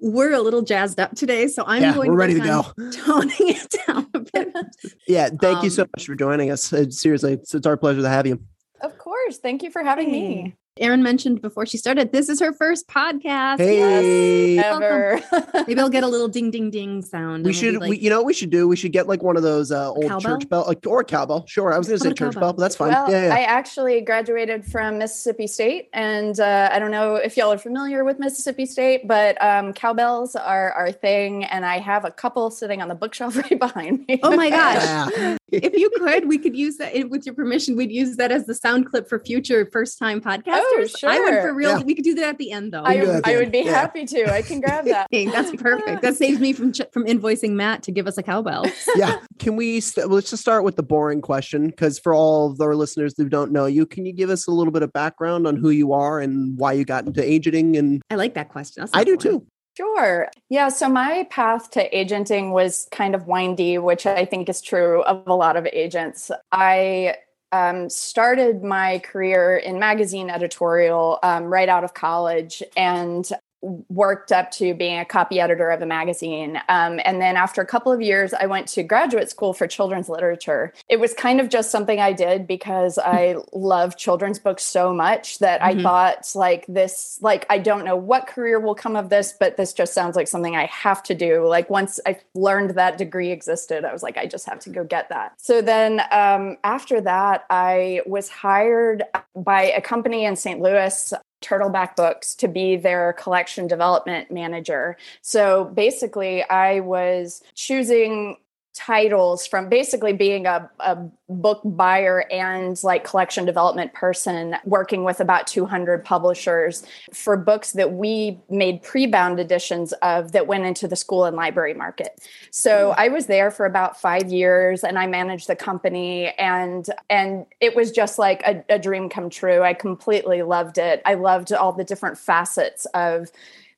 we're 0.00 0.34
a 0.34 0.40
little 0.40 0.60
jazzed 0.60 1.00
up 1.00 1.14
today. 1.16 1.48
So 1.48 1.64
I'm 1.66 1.80
yeah, 1.82 1.94
going 1.94 2.10
we're 2.10 2.16
ready 2.18 2.34
to 2.34 2.40
go. 2.40 2.62
toning 2.92 3.30
it 3.40 3.74
down 3.86 4.06
a 4.12 4.18
bit. 4.20 4.54
Yeah, 5.08 5.30
thank 5.40 5.62
you 5.64 5.70
so 5.70 5.84
Um, 5.84 5.88
much 5.96 6.04
for 6.04 6.14
joining 6.14 6.50
us. 6.50 6.70
Uh, 6.72 6.90
seriously, 6.90 7.32
it's, 7.34 7.54
it's 7.54 7.66
our 7.66 7.78
pleasure 7.78 8.02
to 8.02 8.08
have 8.10 8.26
you. 8.26 8.38
Of 8.82 8.98
course. 8.98 9.38
Thank 9.38 9.62
you 9.62 9.70
for 9.70 9.82
having 9.82 10.12
me. 10.12 10.54
Erin 10.80 11.02
mentioned 11.02 11.40
before 11.42 11.66
she 11.66 11.76
started, 11.76 12.12
this 12.12 12.28
is 12.28 12.40
her 12.40 12.52
first 12.52 12.88
podcast. 12.88 13.58
Hey, 13.58 14.58
Ever. 14.58 15.20
Maybe 15.66 15.80
I'll 15.80 15.88
get 15.88 16.04
a 16.04 16.08
little 16.08 16.28
ding 16.28 16.50
ding 16.50 16.70
ding 16.70 17.02
sound. 17.02 17.44
we 17.44 17.52
should, 17.52 17.76
like- 17.76 17.90
we, 17.90 17.98
you 17.98 18.10
know, 18.10 18.18
what 18.18 18.26
we 18.26 18.34
should 18.34 18.50
do. 18.50 18.68
We 18.68 18.76
should 18.76 18.92
get 18.92 19.06
like 19.06 19.22
one 19.22 19.36
of 19.36 19.42
those 19.42 19.70
uh, 19.72 19.90
old 19.90 20.08
cowbell? 20.08 20.20
church 20.20 20.48
bell, 20.48 20.64
like, 20.66 20.86
or 20.86 21.04
cowbell. 21.04 21.46
Sure, 21.46 21.72
I 21.72 21.78
was 21.78 21.88
going 21.88 21.98
to 21.98 22.04
say 22.04 22.10
church 22.10 22.34
cowbell? 22.34 22.40
bell, 22.40 22.52
but 22.54 22.62
that's 22.62 22.76
fine. 22.76 22.90
well, 22.92 23.10
yeah, 23.10 23.26
yeah. 23.28 23.34
I 23.34 23.40
actually 23.40 24.00
graduated 24.00 24.64
from 24.64 24.98
Mississippi 24.98 25.46
State, 25.46 25.88
and 25.92 26.38
uh, 26.40 26.70
I 26.72 26.78
don't 26.78 26.90
know 26.90 27.16
if 27.16 27.36
y'all 27.36 27.52
are 27.52 27.58
familiar 27.58 28.04
with 28.04 28.18
Mississippi 28.18 28.66
State, 28.66 29.06
but 29.06 29.40
um, 29.42 29.72
cowbells 29.72 30.36
are 30.36 30.72
our 30.72 30.92
thing, 30.92 31.44
and 31.44 31.64
I 31.64 31.78
have 31.78 32.04
a 32.04 32.10
couple 32.10 32.50
sitting 32.50 32.82
on 32.82 32.88
the 32.88 32.94
bookshelf 32.94 33.36
right 33.50 33.58
behind 33.58 34.06
me. 34.08 34.20
Oh 34.22 34.36
my 34.36 34.50
gosh. 34.50 34.82
Yeah. 35.16 35.36
If 35.50 35.74
you 35.74 35.90
could, 35.96 36.28
we 36.28 36.38
could 36.38 36.56
use 36.56 36.76
that 36.76 37.08
with 37.10 37.26
your 37.26 37.34
permission. 37.34 37.76
We'd 37.76 37.92
use 37.92 38.16
that 38.16 38.30
as 38.30 38.46
the 38.46 38.54
sound 38.54 38.86
clip 38.86 39.08
for 39.08 39.18
future 39.18 39.66
first 39.72 39.98
time 39.98 40.20
oh, 40.24 40.28
podcasters. 40.28 41.04
I 41.04 41.20
would 41.20 41.42
for 41.42 41.54
real. 41.54 41.78
Yeah. 41.78 41.84
We 41.84 41.94
could 41.94 42.04
do 42.04 42.14
that 42.16 42.28
at 42.28 42.38
the 42.38 42.52
end 42.52 42.72
though. 42.72 42.84
I, 42.84 42.96
can 42.96 43.04
do 43.04 43.10
it 43.10 43.14
at 43.16 43.24
the 43.24 43.30
I 43.30 43.36
would 43.36 43.52
be 43.52 43.58
Yeah. 43.60 43.72
happy 43.72 44.04
to. 44.06 44.32
I 44.32 44.42
can 44.42 44.60
grab 44.60 44.84
that. 44.86 45.08
That's 45.12 45.54
perfect. 45.60 46.02
That 46.02 46.16
saves 46.16 46.40
me 46.40 46.52
from 46.52 46.72
from 46.92 47.04
invoicing 47.04 47.52
Matt 47.52 47.82
to 47.84 47.92
give 47.92 48.06
us 48.06 48.18
a 48.18 48.22
cowbell. 48.22 48.66
yeah. 48.96 49.20
Can 49.38 49.56
we, 49.56 49.80
st- 49.80 50.08
let's 50.08 50.30
just 50.30 50.42
start 50.42 50.64
with 50.64 50.76
the 50.76 50.82
boring 50.82 51.20
question. 51.20 51.68
Because 51.68 51.98
for 51.98 52.14
all 52.14 52.50
of 52.50 52.60
our 52.60 52.74
listeners 52.74 53.14
who 53.16 53.28
don't 53.28 53.52
know 53.52 53.66
you, 53.66 53.86
can 53.86 54.06
you 54.06 54.12
give 54.12 54.30
us 54.30 54.46
a 54.46 54.50
little 54.50 54.72
bit 54.72 54.82
of 54.82 54.92
background 54.92 55.46
on 55.46 55.56
who 55.56 55.70
you 55.70 55.92
are 55.92 56.20
and 56.20 56.58
why 56.58 56.72
you 56.72 56.84
got 56.84 57.06
into 57.06 57.22
agenting? 57.22 57.76
And 57.76 58.02
I 58.10 58.16
like 58.16 58.34
that 58.34 58.48
question. 58.48 58.82
That's 58.82 58.92
I 58.94 59.04
do 59.04 59.16
boring. 59.16 59.40
too. 59.40 59.46
Sure. 59.78 60.28
Yeah. 60.48 60.70
So 60.70 60.88
my 60.88 61.28
path 61.30 61.70
to 61.70 61.96
agenting 61.96 62.50
was 62.50 62.88
kind 62.90 63.14
of 63.14 63.28
windy, 63.28 63.78
which 63.78 64.06
I 64.06 64.24
think 64.24 64.48
is 64.48 64.60
true 64.60 65.04
of 65.04 65.22
a 65.28 65.34
lot 65.36 65.56
of 65.56 65.68
agents. 65.72 66.32
I 66.50 67.14
um, 67.52 67.88
started 67.88 68.64
my 68.64 68.98
career 68.98 69.56
in 69.56 69.78
magazine 69.78 70.30
editorial 70.30 71.20
um, 71.22 71.44
right 71.44 71.68
out 71.68 71.84
of 71.84 71.94
college. 71.94 72.60
And 72.76 73.30
worked 73.60 74.30
up 74.30 74.50
to 74.52 74.74
being 74.74 74.98
a 74.98 75.04
copy 75.04 75.40
editor 75.40 75.70
of 75.70 75.82
a 75.82 75.86
magazine. 75.86 76.60
Um, 76.68 77.00
and 77.04 77.20
then 77.20 77.36
after 77.36 77.60
a 77.60 77.66
couple 77.66 77.90
of 77.90 78.00
years, 78.00 78.32
I 78.32 78.46
went 78.46 78.68
to 78.68 78.82
graduate 78.82 79.30
school 79.30 79.52
for 79.52 79.66
children's 79.66 80.08
literature. 80.08 80.72
It 80.88 81.00
was 81.00 81.12
kind 81.14 81.40
of 81.40 81.48
just 81.48 81.70
something 81.70 81.98
I 81.98 82.12
did 82.12 82.46
because 82.46 82.98
I 82.98 83.36
love 83.52 83.96
children's 83.96 84.38
books 84.38 84.62
so 84.62 84.94
much 84.94 85.40
that 85.40 85.60
mm-hmm. 85.60 85.80
I 85.80 85.82
thought, 85.82 86.32
like, 86.34 86.66
this, 86.68 87.18
like, 87.20 87.46
I 87.50 87.58
don't 87.58 87.84
know 87.84 87.96
what 87.96 88.26
career 88.26 88.60
will 88.60 88.74
come 88.74 88.94
of 88.94 89.08
this, 89.08 89.34
but 89.38 89.56
this 89.56 89.72
just 89.72 89.92
sounds 89.92 90.14
like 90.14 90.28
something 90.28 90.54
I 90.54 90.66
have 90.66 91.02
to 91.04 91.14
do. 91.14 91.46
Like, 91.46 91.68
once 91.68 91.98
I 92.06 92.20
learned 92.34 92.70
that 92.70 92.96
degree 92.98 93.30
existed, 93.30 93.84
I 93.84 93.92
was 93.92 94.02
like, 94.02 94.16
I 94.16 94.26
just 94.26 94.46
have 94.46 94.60
to 94.60 94.70
go 94.70 94.84
get 94.84 95.08
that. 95.08 95.32
So 95.38 95.60
then 95.60 96.00
um, 96.12 96.56
after 96.62 97.00
that, 97.00 97.44
I 97.50 98.02
was 98.06 98.28
hired 98.28 99.02
by 99.34 99.62
a 99.62 99.80
company 99.80 100.24
in 100.24 100.36
St. 100.36 100.60
Louis 100.60 101.12
Turtleback 101.40 101.96
Books 101.96 102.34
to 102.36 102.48
be 102.48 102.76
their 102.76 103.12
collection 103.14 103.66
development 103.66 104.30
manager. 104.30 104.96
So 105.22 105.64
basically, 105.64 106.42
I 106.42 106.80
was 106.80 107.42
choosing 107.54 108.36
titles 108.78 109.44
from 109.44 109.68
basically 109.68 110.12
being 110.12 110.46
a, 110.46 110.70
a 110.78 110.96
book 111.28 111.60
buyer 111.64 112.24
and 112.30 112.80
like 112.84 113.02
collection 113.02 113.44
development 113.44 113.92
person 113.92 114.54
working 114.64 115.02
with 115.02 115.18
about 115.18 115.48
200 115.48 116.04
publishers 116.04 116.86
for 117.12 117.36
books 117.36 117.72
that 117.72 117.92
we 117.92 118.38
made 118.48 118.80
pre-bound 118.82 119.40
editions 119.40 119.92
of 119.94 120.30
that 120.30 120.46
went 120.46 120.64
into 120.64 120.86
the 120.86 120.94
school 120.94 121.24
and 121.24 121.36
library 121.36 121.74
market. 121.74 122.24
So 122.52 122.90
mm-hmm. 122.90 123.00
i 123.00 123.08
was 123.08 123.26
there 123.26 123.50
for 123.50 123.66
about 123.66 124.00
five 124.00 124.30
years 124.30 124.84
and 124.84 124.96
i 124.96 125.06
managed 125.08 125.48
the 125.48 125.56
company 125.56 126.28
and 126.38 126.86
and 127.10 127.46
it 127.60 127.74
was 127.74 127.90
just 127.90 128.16
like 128.18 128.42
a, 128.46 128.64
a 128.68 128.78
dream 128.78 129.08
come 129.08 129.28
true. 129.28 129.62
I 129.62 129.74
completely 129.74 130.42
loved 130.42 130.78
it. 130.78 131.02
I 131.04 131.14
loved 131.14 131.52
all 131.52 131.72
the 131.72 131.84
different 131.84 132.16
facets 132.16 132.86
of 132.94 133.30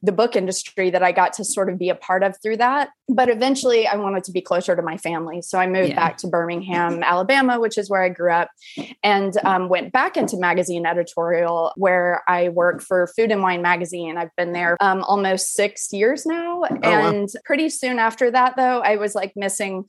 the 0.02 0.12
book 0.12 0.34
industry 0.34 0.88
that 0.90 1.02
I 1.02 1.12
got 1.12 1.34
to 1.34 1.44
sort 1.44 1.68
of 1.68 1.78
be 1.78 1.90
a 1.90 1.94
part 1.94 2.22
of 2.22 2.34
through 2.42 2.56
that. 2.56 2.88
But 3.08 3.28
eventually 3.28 3.86
I 3.86 3.96
wanted 3.96 4.24
to 4.24 4.32
be 4.32 4.40
closer 4.40 4.74
to 4.74 4.82
my 4.82 4.96
family. 4.96 5.42
So 5.42 5.58
I 5.58 5.66
moved 5.66 5.90
yeah. 5.90 5.96
back 5.96 6.16
to 6.18 6.28
Birmingham, 6.28 7.02
Alabama, 7.02 7.60
which 7.60 7.76
is 7.76 7.90
where 7.90 8.02
I 8.02 8.08
grew 8.08 8.32
up, 8.32 8.48
and 9.02 9.36
um, 9.44 9.68
went 9.68 9.92
back 9.92 10.16
into 10.16 10.38
magazine 10.38 10.86
editorial 10.86 11.72
where 11.76 12.22
I 12.26 12.48
work 12.48 12.82
for 12.82 13.08
Food 13.08 13.30
and 13.30 13.42
Wine 13.42 13.62
Magazine. 13.62 14.16
I've 14.16 14.34
been 14.36 14.52
there 14.52 14.76
um, 14.80 15.02
almost 15.02 15.52
six 15.52 15.92
years 15.92 16.24
now. 16.24 16.62
Oh, 16.62 16.78
and 16.82 17.22
wow. 17.22 17.40
pretty 17.44 17.68
soon 17.68 17.98
after 17.98 18.30
that, 18.30 18.56
though, 18.56 18.80
I 18.80 18.96
was 18.96 19.14
like 19.14 19.32
missing 19.36 19.84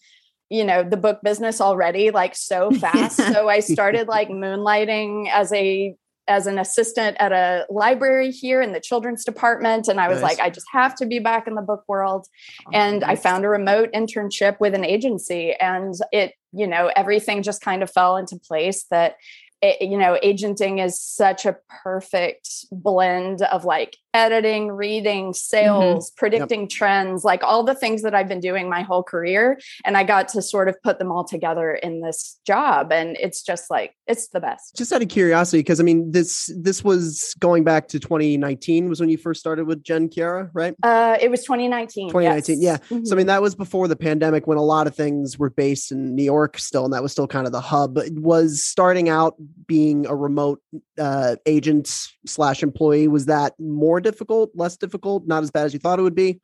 you 0.50 0.66
know 0.66 0.84
the 0.84 0.98
book 0.98 1.22
business 1.24 1.62
already 1.62 2.12
like 2.12 2.36
so 2.36 2.72
fast 2.72 3.16
so 3.34 3.48
i 3.48 3.62
started 3.62 4.10
like 4.10 4.28
moonlighting 4.28 5.30
as 5.32 5.52
a 5.54 5.96
as 6.32 6.48
an 6.48 6.58
assistant 6.58 7.18
at 7.20 7.32
a 7.32 7.66
library 7.70 8.32
here 8.32 8.62
in 8.62 8.72
the 8.72 8.80
children's 8.80 9.24
department 9.24 9.88
and 9.88 10.00
i 10.00 10.08
was 10.08 10.22
nice. 10.22 10.38
like 10.38 10.46
i 10.46 10.50
just 10.50 10.66
have 10.72 10.96
to 10.96 11.06
be 11.06 11.20
back 11.20 11.46
in 11.46 11.56
the 11.56 11.62
book 11.62 11.84
world 11.88 12.26
oh, 12.66 12.72
and 12.74 13.02
nice. 13.02 13.10
i 13.20 13.22
found 13.22 13.44
a 13.46 13.50
remote 13.50 13.92
internship 13.94 14.60
with 14.60 14.74
an 14.74 14.86
agency 14.86 15.54
and 15.54 15.94
it 16.12 16.34
you 16.54 16.66
know 16.66 16.90
everything 16.96 17.44
just 17.44 17.62
kind 17.62 17.84
of 17.84 17.92
fell 17.92 18.18
into 18.18 18.40
place 18.40 18.86
that 18.90 19.18
it, 19.62 19.82
you 19.82 19.98
know 19.98 20.18
agenting 20.24 20.80
is 20.80 21.00
such 21.00 21.46
a 21.46 21.58
perfect 21.84 22.50
blend 22.72 23.42
of 23.44 23.66
like 23.66 23.98
editing, 24.14 24.72
reading, 24.72 25.28
mm-hmm. 25.28 25.34
sales, 25.34 26.10
mm-hmm. 26.10 26.18
predicting 26.18 26.62
yep. 26.62 26.70
trends, 26.70 27.24
like 27.24 27.44
all 27.44 27.64
the 27.64 27.76
things 27.76 28.02
that 28.02 28.14
I've 28.14 28.28
been 28.28 28.40
doing 28.40 28.70
my 28.70 28.82
whole 28.82 29.04
career. 29.04 29.60
And 29.86 29.98
I 29.98 30.04
got 30.04 30.28
to 30.30 30.42
sort 30.42 30.68
of 30.68 30.82
put 30.84 31.00
them 31.00 31.12
all 31.12 31.24
together 31.24 31.74
in 31.74 32.02
this 32.02 32.40
job. 32.46 32.92
And 32.92 33.18
it's 33.20 33.42
just 33.44 33.70
like, 33.70 33.96
it's 34.08 34.28
the 34.30 34.40
best. 34.40 34.76
Just 34.76 34.92
out 34.92 35.02
of 35.02 35.10
curiosity, 35.10 35.60
because 35.60 35.80
I 35.80 35.84
mean, 35.84 36.12
this 36.12 36.50
this 36.58 36.84
was 36.84 37.34
going 37.40 37.64
back 37.64 37.88
to 37.90 38.00
2019 38.00 38.90
was 38.90 39.00
when 39.00 39.10
you 39.10 39.18
first 39.18 39.40
started 39.40 39.66
with 39.66 39.84
Jen 39.84 40.10
Kiara, 40.10 40.50
right? 40.54 40.76
Uh, 40.84 41.18
it 41.22 41.32
was 41.32 41.44
2019. 41.44 42.10
2019, 42.10 42.62
yes. 42.62 42.80
yeah. 42.90 42.96
Mm-hmm. 42.96 43.06
So 43.06 43.16
I 43.16 43.18
mean, 43.18 43.28
that 43.28 43.42
was 43.42 43.56
before 43.56 43.88
the 43.88 43.96
pandemic 43.96 44.48
when 44.48 44.58
a 44.58 44.64
lot 44.64 44.88
of 44.88 44.96
things 44.96 45.40
were 45.40 45.50
based 45.50 45.92
in 45.92 46.16
New 46.16 46.24
York 46.24 46.58
still, 46.58 46.84
and 46.84 46.94
that 46.94 47.02
was 47.02 47.12
still 47.12 47.28
kind 47.28 47.46
of 47.46 47.54
the 47.54 47.62
hub. 47.62 47.94
But 47.94 48.12
was 48.12 48.64
starting 48.64 49.08
out 49.08 49.36
being 49.66 50.06
a 50.06 50.16
remote 50.16 50.62
uh, 51.00 51.38
agent 51.46 51.88
slash 52.26 52.64
employee, 52.64 53.08
was 53.08 53.28
that 53.28 53.54
more 53.60 54.01
difficult, 54.02 54.52
less 54.56 54.78
difficult, 54.78 55.28
not 55.28 55.44
as 55.44 55.52
bad 55.52 55.66
as 55.66 55.74
you 55.74 55.80
thought 55.80 56.00
it 56.00 56.04
would 56.04 56.16
be? 56.16 56.42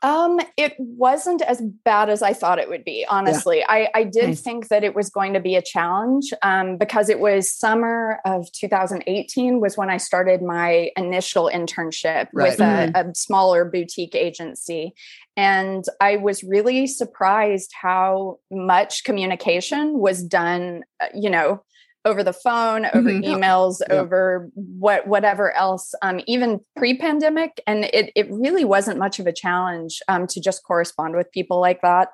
Um, 0.00 0.38
it 0.56 0.76
wasn't 0.78 1.42
as 1.42 1.60
bad 1.60 2.08
as 2.08 2.22
I 2.22 2.32
thought 2.32 2.60
it 2.60 2.68
would 2.68 2.84
be, 2.84 3.04
honestly. 3.10 3.58
Yeah. 3.58 3.66
I, 3.68 3.88
I 3.94 4.04
did 4.04 4.28
nice. 4.28 4.40
think 4.40 4.68
that 4.68 4.84
it 4.84 4.94
was 4.94 5.10
going 5.10 5.32
to 5.32 5.40
be 5.40 5.56
a 5.56 5.62
challenge 5.62 6.32
um, 6.42 6.76
because 6.76 7.08
it 7.08 7.18
was 7.18 7.52
summer 7.52 8.20
of 8.24 8.50
2018 8.52 9.60
was 9.60 9.76
when 9.76 9.90
I 9.90 9.96
started 9.96 10.40
my 10.40 10.90
initial 10.96 11.50
internship 11.52 12.28
right. 12.32 12.50
with 12.50 12.58
mm-hmm. 12.58 12.94
a, 12.94 13.10
a 13.10 13.14
smaller 13.14 13.64
boutique 13.64 14.14
agency. 14.14 14.94
And 15.36 15.84
I 16.00 16.16
was 16.16 16.44
really 16.44 16.86
surprised 16.86 17.72
how 17.80 18.38
much 18.52 19.02
communication 19.02 19.98
was 19.98 20.22
done, 20.22 20.84
uh, 21.00 21.06
you 21.12 21.30
know, 21.30 21.64
over 22.04 22.22
the 22.22 22.32
phone, 22.32 22.86
over 22.86 23.10
mm-hmm. 23.10 23.34
emails, 23.34 23.80
yep. 23.80 23.90
over 23.90 24.50
what 24.54 25.06
whatever 25.06 25.54
else, 25.54 25.94
um, 26.02 26.20
even 26.26 26.60
pre-pandemic, 26.76 27.60
and 27.66 27.84
it 27.84 28.12
it 28.14 28.30
really 28.30 28.64
wasn't 28.64 28.98
much 28.98 29.18
of 29.18 29.26
a 29.26 29.32
challenge 29.32 30.00
um, 30.08 30.26
to 30.28 30.40
just 30.40 30.64
correspond 30.64 31.16
with 31.16 31.30
people 31.32 31.60
like 31.60 31.82
that. 31.82 32.08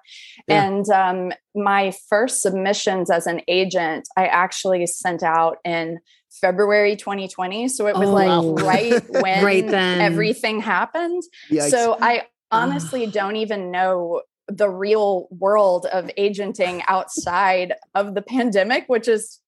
Yeah. 0.49 0.65
And 0.65 0.89
um, 0.91 1.33
my 1.55 1.93
first 2.09 2.43
submissions 2.43 3.11
as 3.11 3.27
an 3.27 3.43
agent, 3.47 4.09
I 4.17 4.27
actually 4.27 4.87
sent 4.87 5.23
out 5.23 5.59
in 5.65 5.99
February 6.41 6.97
2020, 6.97 7.69
so 7.69 7.87
it 7.87 7.97
was 7.97 8.09
oh, 8.09 8.13
like 8.13 8.29
wow. 8.29 8.55
right 8.67 9.03
when 9.23 9.45
right 9.45 9.65
everything 9.65 10.61
happened. 10.61 11.23
Yikes. 11.51 11.71
So 11.71 11.97
I 12.01 12.25
honestly 12.51 13.07
don't 13.07 13.37
even 13.37 13.71
know 13.71 14.23
the 14.49 14.69
real 14.69 15.27
world 15.31 15.87
of 15.87 16.11
agenting 16.17 16.83
outside 16.87 17.75
of 17.95 18.15
the 18.15 18.23
pandemic, 18.35 18.85
which 18.89 19.09
is 19.09 19.41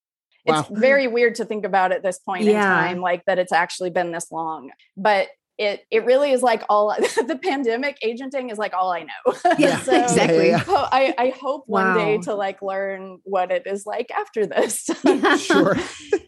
wow. 0.46 0.60
it's 0.60 0.68
very 0.68 1.06
weird 1.06 1.36
to 1.36 1.44
think 1.44 1.64
about 1.64 1.92
at 1.92 2.02
this 2.02 2.18
point 2.18 2.44
yeah. 2.44 2.52
in 2.52 2.88
time, 2.88 3.00
like 3.00 3.24
that 3.26 3.38
it's 3.38 3.52
actually 3.52 3.90
been 3.90 4.12
this 4.12 4.30
long. 4.30 4.70
But 4.96 5.28
it 5.58 5.86
it 5.90 6.04
really 6.04 6.32
is 6.32 6.42
like 6.42 6.62
all 6.68 6.88
the 7.00 7.38
pandemic 7.42 7.98
agenting 8.02 8.50
is 8.50 8.58
like 8.58 8.74
all 8.74 8.92
I 8.92 9.04
know. 9.04 9.34
Yeah, 9.58 9.80
so 9.80 10.02
exactly. 10.02 10.52
I, 10.54 11.14
I 11.16 11.34
hope 11.40 11.64
one 11.66 11.96
day 11.96 12.18
to 12.18 12.34
like 12.34 12.60
learn 12.60 13.20
what 13.22 13.50
it 13.50 13.62
is 13.66 13.86
like 13.86 14.10
after 14.10 14.44
this. 14.44 14.90
sure. 15.38 15.76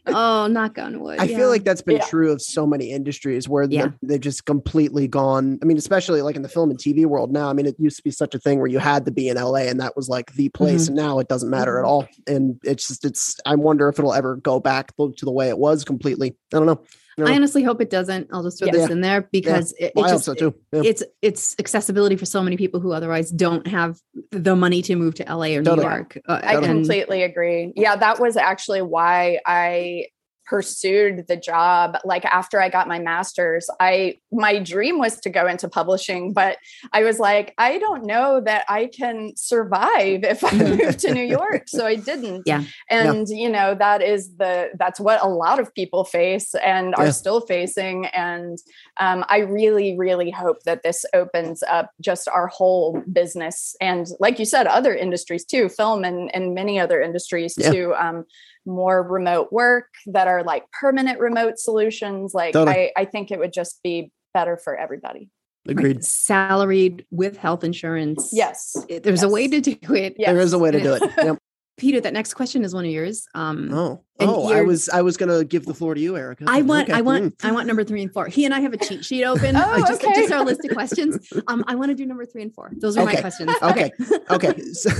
oh, 0.06 0.46
knock 0.46 0.78
on 0.78 1.00
wood. 1.00 1.18
I 1.18 1.24
yeah. 1.24 1.36
feel 1.36 1.48
like 1.48 1.64
that's 1.64 1.82
been 1.82 1.96
yeah. 1.96 2.06
true 2.06 2.32
of 2.32 2.40
so 2.40 2.66
many 2.66 2.90
industries 2.90 3.48
where 3.48 3.64
yeah. 3.64 3.90
they've 4.02 4.20
just 4.20 4.46
completely 4.46 5.08
gone. 5.08 5.58
I 5.62 5.66
mean, 5.66 5.76
especially 5.76 6.22
like 6.22 6.36
in 6.36 6.42
the 6.42 6.48
film 6.48 6.70
and 6.70 6.78
TV 6.78 7.04
world 7.04 7.32
now. 7.32 7.50
I 7.50 7.52
mean, 7.52 7.66
it 7.66 7.76
used 7.78 7.98
to 7.98 8.02
be 8.02 8.10
such 8.10 8.34
a 8.34 8.38
thing 8.38 8.58
where 8.58 8.68
you 8.68 8.78
had 8.78 9.04
to 9.06 9.10
be 9.10 9.28
in 9.28 9.36
LA 9.36 9.66
and 9.66 9.80
that 9.80 9.94
was 9.94 10.08
like 10.08 10.32
the 10.34 10.48
place, 10.50 10.84
mm-hmm. 10.84 10.96
and 10.96 11.06
now 11.06 11.18
it 11.18 11.28
doesn't 11.28 11.50
matter 11.50 11.78
at 11.78 11.82
mm-hmm. 11.82 11.90
all. 11.90 12.08
And 12.26 12.58
it's 12.64 12.88
just 12.88 13.04
it's. 13.04 13.36
I 13.44 13.56
wonder 13.56 13.88
if 13.88 13.98
it'll 13.98 14.14
ever 14.14 14.36
go 14.36 14.58
back 14.58 14.96
to 14.96 15.12
the 15.20 15.32
way 15.32 15.48
it 15.48 15.58
was 15.58 15.84
completely. 15.84 16.36
I 16.54 16.58
don't 16.58 16.66
know. 16.66 16.82
I 17.26 17.34
honestly 17.34 17.62
hope 17.62 17.80
it 17.80 17.90
doesn't. 17.90 18.28
I'll 18.32 18.42
just 18.42 18.58
throw 18.58 18.66
yeah. 18.66 18.72
this 18.72 18.90
in 18.90 19.00
there 19.00 19.22
because 19.32 19.74
yeah. 19.78 19.86
it, 19.86 19.92
it 19.96 20.02
just, 20.08 20.24
so 20.24 20.34
too. 20.34 20.54
Yeah. 20.72 20.82
it's 20.84 21.02
it's 21.22 21.56
accessibility 21.58 22.16
for 22.16 22.26
so 22.26 22.42
many 22.42 22.56
people 22.56 22.80
who 22.80 22.92
otherwise 22.92 23.30
don't 23.30 23.66
have 23.66 23.98
the 24.30 24.54
money 24.56 24.82
to 24.82 24.96
move 24.96 25.14
to 25.16 25.24
LA 25.24 25.56
or 25.56 25.62
totally. 25.62 25.76
New 25.76 25.82
York. 25.82 26.18
Uh, 26.26 26.40
I 26.42 26.60
completely 26.60 27.22
agree. 27.22 27.72
Yeah, 27.76 27.96
that 27.96 28.20
was 28.20 28.36
actually 28.36 28.82
why 28.82 29.40
I 29.44 30.06
pursued 30.48 31.26
the 31.28 31.36
job 31.36 31.98
like 32.04 32.24
after 32.24 32.60
i 32.60 32.70
got 32.70 32.88
my 32.88 32.98
masters 32.98 33.68
i 33.80 34.16
my 34.32 34.58
dream 34.58 34.98
was 34.98 35.20
to 35.20 35.28
go 35.28 35.46
into 35.46 35.68
publishing 35.68 36.32
but 36.32 36.56
i 36.92 37.02
was 37.02 37.18
like 37.18 37.52
i 37.58 37.78
don't 37.78 38.04
know 38.04 38.40
that 38.40 38.64
i 38.66 38.86
can 38.86 39.30
survive 39.36 40.24
if 40.24 40.42
i 40.42 40.50
move 40.56 40.96
to 40.96 41.12
new 41.12 41.24
york 41.24 41.64
so 41.66 41.84
i 41.84 41.94
didn't 41.94 42.42
yeah 42.46 42.64
and 42.88 43.28
yeah. 43.28 43.36
you 43.36 43.48
know 43.48 43.74
that 43.74 44.00
is 44.00 44.36
the 44.36 44.70
that's 44.78 44.98
what 44.98 45.22
a 45.22 45.28
lot 45.28 45.60
of 45.60 45.72
people 45.74 46.02
face 46.02 46.54
and 46.54 46.94
yeah. 46.96 47.04
are 47.04 47.12
still 47.12 47.42
facing 47.42 48.06
and 48.06 48.58
um, 49.00 49.24
i 49.28 49.38
really 49.38 49.98
really 49.98 50.30
hope 50.30 50.62
that 50.62 50.82
this 50.82 51.04
opens 51.12 51.62
up 51.64 51.92
just 52.00 52.26
our 52.28 52.46
whole 52.46 53.02
business 53.12 53.76
and 53.82 54.06
like 54.18 54.38
you 54.38 54.46
said 54.46 54.66
other 54.66 54.94
industries 54.94 55.44
too 55.44 55.68
film 55.68 56.04
and 56.04 56.34
and 56.34 56.54
many 56.54 56.80
other 56.80 57.02
industries 57.02 57.54
yeah. 57.58 57.70
to 57.70 57.94
um, 58.02 58.24
more 58.68 59.02
remote 59.02 59.52
work 59.52 59.86
that 60.06 60.28
are 60.28 60.44
like 60.44 60.64
permanent 60.70 61.18
remote 61.18 61.58
solutions. 61.58 62.34
Like 62.34 62.52
totally. 62.52 62.92
I, 62.96 63.02
I 63.02 63.04
think 63.06 63.30
it 63.30 63.38
would 63.38 63.52
just 63.52 63.82
be 63.82 64.12
better 64.34 64.56
for 64.56 64.76
everybody. 64.76 65.30
Agreed. 65.66 66.04
Salaried 66.04 67.04
with 67.10 67.36
health 67.36 67.64
insurance. 67.64 68.30
Yes. 68.32 68.76
There's 68.88 69.04
yes. 69.04 69.22
a 69.22 69.28
way 69.28 69.48
to 69.48 69.60
do 69.60 69.94
it. 69.94 70.14
Yes. 70.16 70.28
There 70.28 70.40
is 70.40 70.52
a 70.52 70.58
way 70.58 70.70
to 70.70 70.80
do 70.80 70.94
it. 70.94 71.02
Yep. 71.18 71.38
Peter, 71.78 72.00
that 72.00 72.12
next 72.12 72.34
question 72.34 72.64
is 72.64 72.74
one 72.74 72.84
of 72.84 72.90
yours. 72.90 73.26
Um, 73.34 73.70
Oh, 73.72 74.04
oh, 74.20 74.52
I 74.52 74.62
was 74.62 74.88
I 74.88 75.02
was 75.02 75.16
gonna 75.16 75.44
give 75.44 75.64
the 75.64 75.74
floor 75.74 75.94
to 75.94 76.00
you, 76.00 76.16
Erica. 76.16 76.44
I 76.48 76.62
want, 76.62 76.88
okay. 76.88 76.98
I 76.98 77.02
want, 77.02 77.18
Mm. 77.18 77.48
I 77.48 77.52
want 77.52 77.66
number 77.66 77.84
three 77.84 78.02
and 78.02 78.12
four. 78.12 78.26
He 78.26 78.44
and 78.44 78.54
I 78.54 78.60
have 78.60 78.72
a 78.72 78.76
cheat 78.76 79.04
sheet 79.04 79.24
open. 79.24 79.56
Oh, 79.58 79.60
uh, 79.60 79.78
just, 79.80 80.04
okay. 80.04 80.14
just 80.14 80.32
our 80.32 80.44
list 80.44 80.64
of 80.64 80.72
questions. 80.72 81.28
Um, 81.46 81.64
I 81.66 81.74
want 81.76 81.90
to 81.90 81.94
do 81.94 82.04
number 82.04 82.26
three 82.26 82.42
and 82.42 82.54
four. 82.54 82.72
Those 82.76 82.96
are 82.96 83.04
my 83.04 83.14
questions. 83.14 83.50
Okay. 83.62 83.90
Okay. 84.30 84.54
So, 84.72 84.90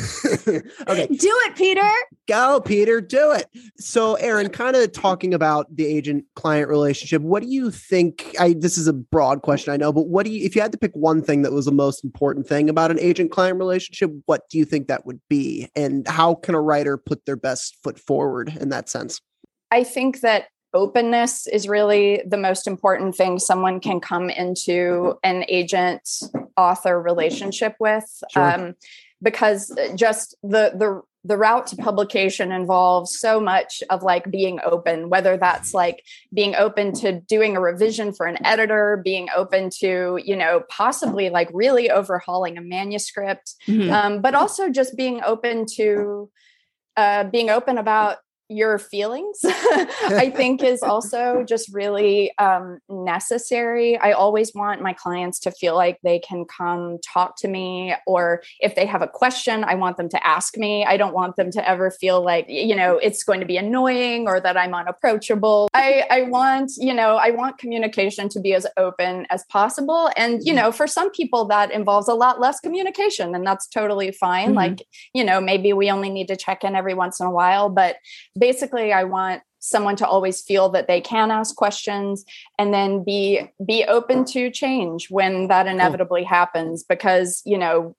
okay. 0.89 1.07
Do 1.07 1.17
it, 1.47 1.57
Peter. 1.57 1.89
Go, 2.27 2.61
Peter, 2.61 3.01
do 3.01 3.33
it. 3.33 3.47
So, 3.79 4.15
Erin, 4.15 4.49
kind 4.51 4.77
of 4.77 4.93
talking 4.93 5.35
about 5.35 5.75
the 5.75 5.85
agent 5.87 6.25
client 6.37 6.69
relationship, 6.69 7.23
what 7.23 7.43
do 7.43 7.49
you 7.49 7.71
think? 7.71 8.35
I 8.39 8.55
this 8.59 8.79
is 8.79 8.87
a 8.89 8.93
broad 8.93 9.43
question, 9.43 9.73
I 9.73 9.77
know, 9.77 9.93
but 9.93 10.09
what 10.09 10.25
do 10.25 10.33
you 10.33 10.45
if 10.45 10.55
you 10.57 10.63
had 10.63 10.73
to 10.73 10.79
pick 10.79 10.93
one 10.95 11.23
thing 11.23 11.43
that 11.43 11.53
was 11.53 11.67
the 11.67 11.73
most 11.73 12.05
important 12.05 12.47
thing 12.47 12.69
about 12.69 12.91
an 12.91 12.99
agent 12.99 13.31
client 13.31 13.59
relationship, 13.59 14.11
what 14.27 14.49
do 14.49 14.59
you 14.59 14.65
think 14.65 14.89
that 14.89 15.05
would 15.07 15.21
be? 15.29 15.69
And 15.77 16.07
how 16.09 16.35
can 16.35 16.55
a 16.55 16.61
writer 16.69 16.97
put 16.97 17.25
their 17.25 17.37
best 17.37 17.77
foot 17.83 17.99
forward 17.99 18.57
in 18.61 18.69
that 18.69 18.89
sense? 18.89 19.21
I 19.71 19.85
think 19.85 20.21
that 20.21 20.45
openness 20.75 21.47
is 21.47 21.67
really 21.69 22.23
the 22.27 22.37
most 22.37 22.67
important 22.67 23.17
thing 23.17 23.39
someone 23.39 23.81
can 23.81 24.01
come 24.01 24.29
into 24.31 25.15
an 25.25 25.45
agent 25.49 26.03
author 26.57 27.01
relationship 27.01 27.75
with 27.81 28.05
Sure. 28.31 28.43
um, 28.51 28.75
because 29.23 29.61
just 29.95 30.37
the 30.43 30.65
the 30.83 31.03
the 31.25 31.37
route 31.37 31.67
to 31.67 31.77
publication 31.77 32.53
involves 32.53 33.19
so 33.19 33.41
much 33.41 33.83
of 33.91 34.03
like 34.03 34.31
being 34.31 34.61
open 34.65 35.09
whether 35.11 35.37
that's 35.37 35.75
like 35.75 35.99
being 36.33 36.55
open 36.55 36.93
to 36.93 37.21
doing 37.35 37.57
a 37.57 37.61
revision 37.61 38.13
for 38.13 38.27
an 38.27 38.39
editor 38.47 39.01
being 39.05 39.27
open 39.35 39.69
to 39.81 40.19
you 40.25 40.37
know 40.37 40.63
possibly 40.69 41.29
like 41.31 41.49
really 41.53 41.91
overhauling 41.91 42.57
a 42.57 42.61
manuscript 42.63 43.55
Mhm. 43.67 43.91
um, 43.91 44.23
but 44.23 44.35
also 44.35 44.69
just 44.71 44.97
being 44.97 45.21
open 45.33 45.65
to 45.77 46.31
uh, 46.99 47.25
being 47.25 47.49
open 47.49 47.79
about 47.79 48.19
your 48.49 48.79
feelings 48.79 49.41
i 49.45 50.33
think 50.37 50.63
is 50.63 50.83
also 50.83 51.45
just 51.47 51.73
really 51.73 52.33
um, 52.39 52.79
necessary. 52.89 53.99
I 53.99 54.13
always 54.13 54.55
want 54.55 54.83
my 54.83 54.93
clients 54.93 55.39
to 55.41 55.51
feel 55.51 55.75
like 55.75 55.99
they 56.03 56.19
can 56.19 56.45
come 56.45 56.99
talk 57.07 57.37
to 57.39 57.49
me 57.49 57.95
or 58.07 58.43
if 58.61 58.75
they 58.75 58.87
have 58.87 59.03
a 59.03 59.09
question 59.09 59.65
i 59.65 59.75
want 59.75 59.97
them 59.97 60.09
to 60.09 60.27
ask 60.27 60.57
me. 60.57 60.85
I 60.85 60.97
don't 60.97 61.15
want 61.15 61.37
them 61.37 61.51
to 61.53 61.69
ever 61.69 61.91
feel 61.91 62.23
like 62.23 62.47
you 62.49 62.75
know 62.75 62.99
it's 62.99 63.23
going 63.23 63.41
to 63.41 63.47
be 63.47 63.57
annoying 63.57 64.29
or 64.29 64.41
that 64.41 64.57
i'm 64.57 64.75
unapproachable. 64.75 65.69
I 65.75 66.05
i 66.11 66.23
want 66.23 66.73
you 66.79 66.95
know 66.95 67.17
i 67.17 67.31
want 67.31 67.59
communication 67.59 68.29
to 68.31 68.41
be 68.41 68.55
as 68.55 68.67
open 68.77 69.27
as 69.31 69.45
possible. 69.45 70.11
And 70.17 70.41
you 70.45 70.55
know 70.55 70.73
for 70.73 70.87
some 70.87 71.11
people 71.11 71.45
that 71.47 71.71
involves 71.71 72.09
a 72.09 72.15
lot 72.15 72.41
less 72.41 72.61
communication 72.61 73.35
and 73.35 73.47
that's 73.47 73.67
totally 73.67 74.13
fine. 74.13 74.51
Mhm. 74.53 74.55
like 74.55 74.87
you 75.15 75.25
know 75.25 75.41
maybe 75.41 75.73
we 75.73 75.91
only 75.91 76.11
need 76.11 76.29
to 76.29 76.37
check 76.37 76.65
in 76.65 76.75
every 76.75 76.95
once 76.95 77.21
in 77.21 77.27
a 77.27 77.31
while 77.31 77.69
but 77.69 77.97
basically 78.39 78.93
i 78.93 79.05
want 79.05 79.43
someone 79.61 79.97
to 79.97 80.07
always 80.07 80.41
feel 80.43 80.69
that 80.69 80.87
they 80.87 81.01
can 81.01 81.31
ask 81.31 81.57
questions 81.57 82.25
and 82.59 82.73
then 82.73 83.03
be 83.03 83.51
be 83.67 83.85
open 83.85 84.25
to 84.25 84.51
change 84.51 85.11
when 85.11 85.49
that 85.49 85.67
inevitably 85.67 86.23
happens 86.23 86.85
because 86.85 87.43
you 87.45 87.59
know 87.59 87.97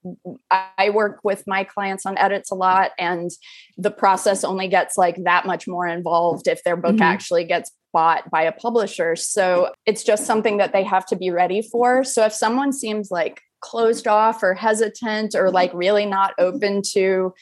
I, 0.49 0.89
work 0.91 1.19
with 1.23 1.43
my 1.45 1.63
clients 1.65 2.05
on 2.05 2.17
edits 2.17 2.51
a 2.51 2.55
lot 2.55 2.91
and 2.97 3.29
the 3.77 3.91
process 3.91 4.43
only 4.43 4.67
gets 4.69 4.97
like 4.97 5.23
that 5.25 5.45
much 5.45 5.67
more 5.67 5.85
involved 5.85 6.47
if 6.47 6.63
their 6.63 6.77
book 6.77 6.95
Mhm. 6.95 7.01
actually 7.01 7.43
gets 7.43 7.71
bought 7.91 8.29
by 8.29 8.43
a 8.43 8.51
publisher. 8.51 9.15
So 9.15 9.73
it's 9.85 10.03
just 10.03 10.25
something 10.25 10.57
that 10.57 10.73
they 10.73 10.83
have 10.83 11.05
to 11.07 11.15
be 11.15 11.31
ready 11.31 11.61
for. 11.61 12.03
So 12.03 12.25
if 12.25 12.33
someone 12.33 12.71
seems 12.71 13.11
like 13.11 13.41
closed 13.61 14.07
off 14.07 14.41
or 14.43 14.53
hesitant 14.53 15.35
or 15.35 15.51
like 15.51 15.71
really 15.73 16.05
not 16.05 16.33
open 16.39 16.81
to 16.93 17.33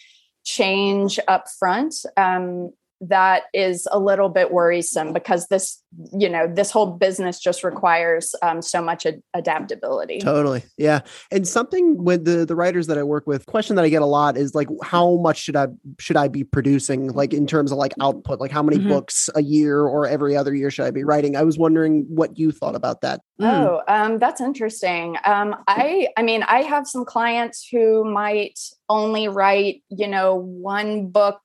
change 0.43 1.19
up 1.27 1.45
front 1.59 1.93
um, 2.15 2.71
that 3.01 3.43
is 3.53 3.87
a 3.91 3.99
little 3.99 4.29
bit 4.29 4.51
worrisome 4.51 5.13
because 5.13 5.47
this 5.47 5.81
you 6.17 6.27
know 6.29 6.47
this 6.47 6.71
whole 6.71 6.87
business 6.87 7.39
just 7.39 7.63
requires 7.63 8.35
um, 8.41 8.61
so 8.61 8.81
much 8.81 9.05
ad- 9.05 9.21
adaptability 9.33 10.19
Totally. 10.19 10.63
Yeah. 10.77 11.01
And 11.31 11.47
something 11.47 12.03
with 12.03 12.25
the 12.25 12.45
the 12.45 12.55
writers 12.55 12.87
that 12.87 12.97
I 12.97 13.03
work 13.03 13.27
with, 13.27 13.45
question 13.45 13.75
that 13.77 13.85
I 13.85 13.89
get 13.89 14.01
a 14.01 14.05
lot 14.05 14.37
is 14.37 14.53
like 14.53 14.67
how 14.83 15.15
much 15.17 15.37
should 15.39 15.55
I 15.55 15.67
should 15.99 16.17
I 16.17 16.27
be 16.27 16.43
producing 16.43 17.13
like 17.13 17.33
in 17.33 17.47
terms 17.47 17.71
of 17.71 17.77
like 17.77 17.93
output? 18.01 18.39
Like 18.39 18.51
how 18.51 18.61
many 18.63 18.77
Mhm. 18.77 18.89
books 18.89 19.29
a 19.35 19.41
year 19.41 19.81
or 19.81 20.07
every 20.07 20.35
other 20.35 20.53
year 20.53 20.69
should 20.69 20.85
I 20.85 20.91
be 20.91 21.03
writing? 21.03 21.35
I 21.35 21.43
was 21.43 21.57
wondering 21.57 22.05
what 22.09 22.37
you 22.37 22.51
thought 22.51 22.75
about 22.75 23.01
that. 23.01 23.21
Mm. 23.41 23.45
Oh, 23.47 23.81
um, 23.87 24.19
that's 24.19 24.41
interesting. 24.41 25.17
Um, 25.23 25.55
I, 25.67 26.09
I 26.17 26.23
mean, 26.23 26.43
I 26.43 26.63
have 26.63 26.87
some 26.87 27.05
clients 27.05 27.67
who 27.71 28.03
might 28.03 28.59
only 28.89 29.27
write, 29.27 29.83
you 29.89 30.07
know, 30.07 30.35
one 30.35 31.07
book 31.07 31.39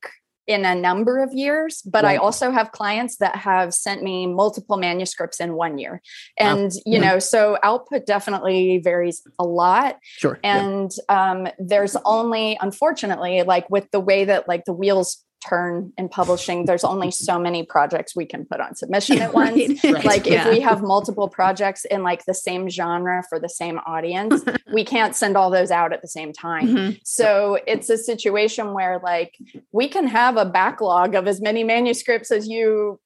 in 0.46 0.64
a 0.64 0.74
number 0.74 1.22
of 1.22 1.32
years, 1.32 1.82
but 1.82 2.04
I 2.04 2.16
also 2.16 2.50
have 2.50 2.72
clients 2.72 3.16
that 3.18 3.36
have 3.36 3.72
sent 3.72 4.02
me 4.02 4.26
multiple 4.26 4.76
manuscripts 4.76 5.40
in 5.40 5.54
one 5.54 5.78
year, 5.78 6.02
Wow. 6.40 6.56
and 6.58 6.72
you 6.84 6.98
Mhm. 6.98 7.02
know, 7.02 7.18
so 7.18 7.58
output 7.62 8.06
definitely 8.06 8.78
varies 8.78 9.22
a 9.38 9.44
lot. 9.44 9.98
Sure. 10.02 10.38
Yeah. 10.42 10.58
And 10.58 10.90
um, 11.08 11.48
there's 11.58 11.96
only, 12.04 12.58
unfortunately, 12.60 13.42
like 13.42 13.70
with 13.70 13.90
the 13.92 14.00
way 14.00 14.24
that 14.24 14.48
like 14.48 14.64
the 14.64 14.72
wheels 14.72 15.24
turn 15.46 15.92
in 15.98 16.08
publishing, 16.08 16.64
there's 16.66 16.84
only 16.84 17.10
so 17.28 17.38
many 17.38 17.64
projects 17.64 18.14
we 18.14 18.26
can 18.26 18.44
put 18.44 18.60
on 18.60 18.74
submission 18.74 19.20
at 19.20 19.34
once 19.42 19.82
Right. 19.84 20.04
like 20.04 20.26
Yeah. 20.26 20.46
if 20.48 20.50
we 20.54 20.60
have 20.60 20.82
multiple 20.82 21.28
projects 21.28 21.84
in 21.84 22.02
like 22.02 22.24
the 22.24 22.34
same 22.34 22.68
genre 22.68 23.22
for 23.28 23.38
the 23.40 23.48
same 23.48 23.78
audience 23.86 24.42
we 24.72 24.84
can't 24.84 25.14
send 25.16 25.36
all 25.36 25.50
those 25.50 25.70
out 25.70 25.92
at 25.92 26.02
the 26.02 26.08
same 26.08 26.32
time 26.32 26.68
Mhm. 26.68 27.00
so 27.04 27.58
it's 27.66 27.90
a 27.90 27.98
situation 27.98 28.72
where 28.72 29.00
like 29.02 29.36
we 29.72 29.88
can 29.88 30.06
have 30.06 30.36
a 30.36 30.44
backlog 30.44 31.14
of 31.14 31.26
as 31.26 31.40
many 31.40 31.64
manuscripts 31.64 32.30
as 32.30 32.48
you 32.48 33.00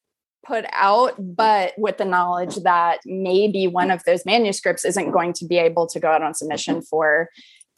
put 0.47 0.65
out 0.73 1.15
but 1.19 1.73
with 1.77 1.97
the 1.99 2.05
knowledge 2.05 2.55
that 2.57 3.01
maybe 3.05 3.67
one 3.67 3.91
of 3.91 4.05
those 4.05 4.25
manuscripts 4.25 4.85
isn't 4.85 5.11
going 5.11 5.33
to 5.33 5.45
be 5.45 5.59
able 5.59 5.87
to 5.89 5.99
go 5.99 6.09
out 6.09 6.23
on 6.23 6.35
submission 6.35 6.81
for 6.83 7.29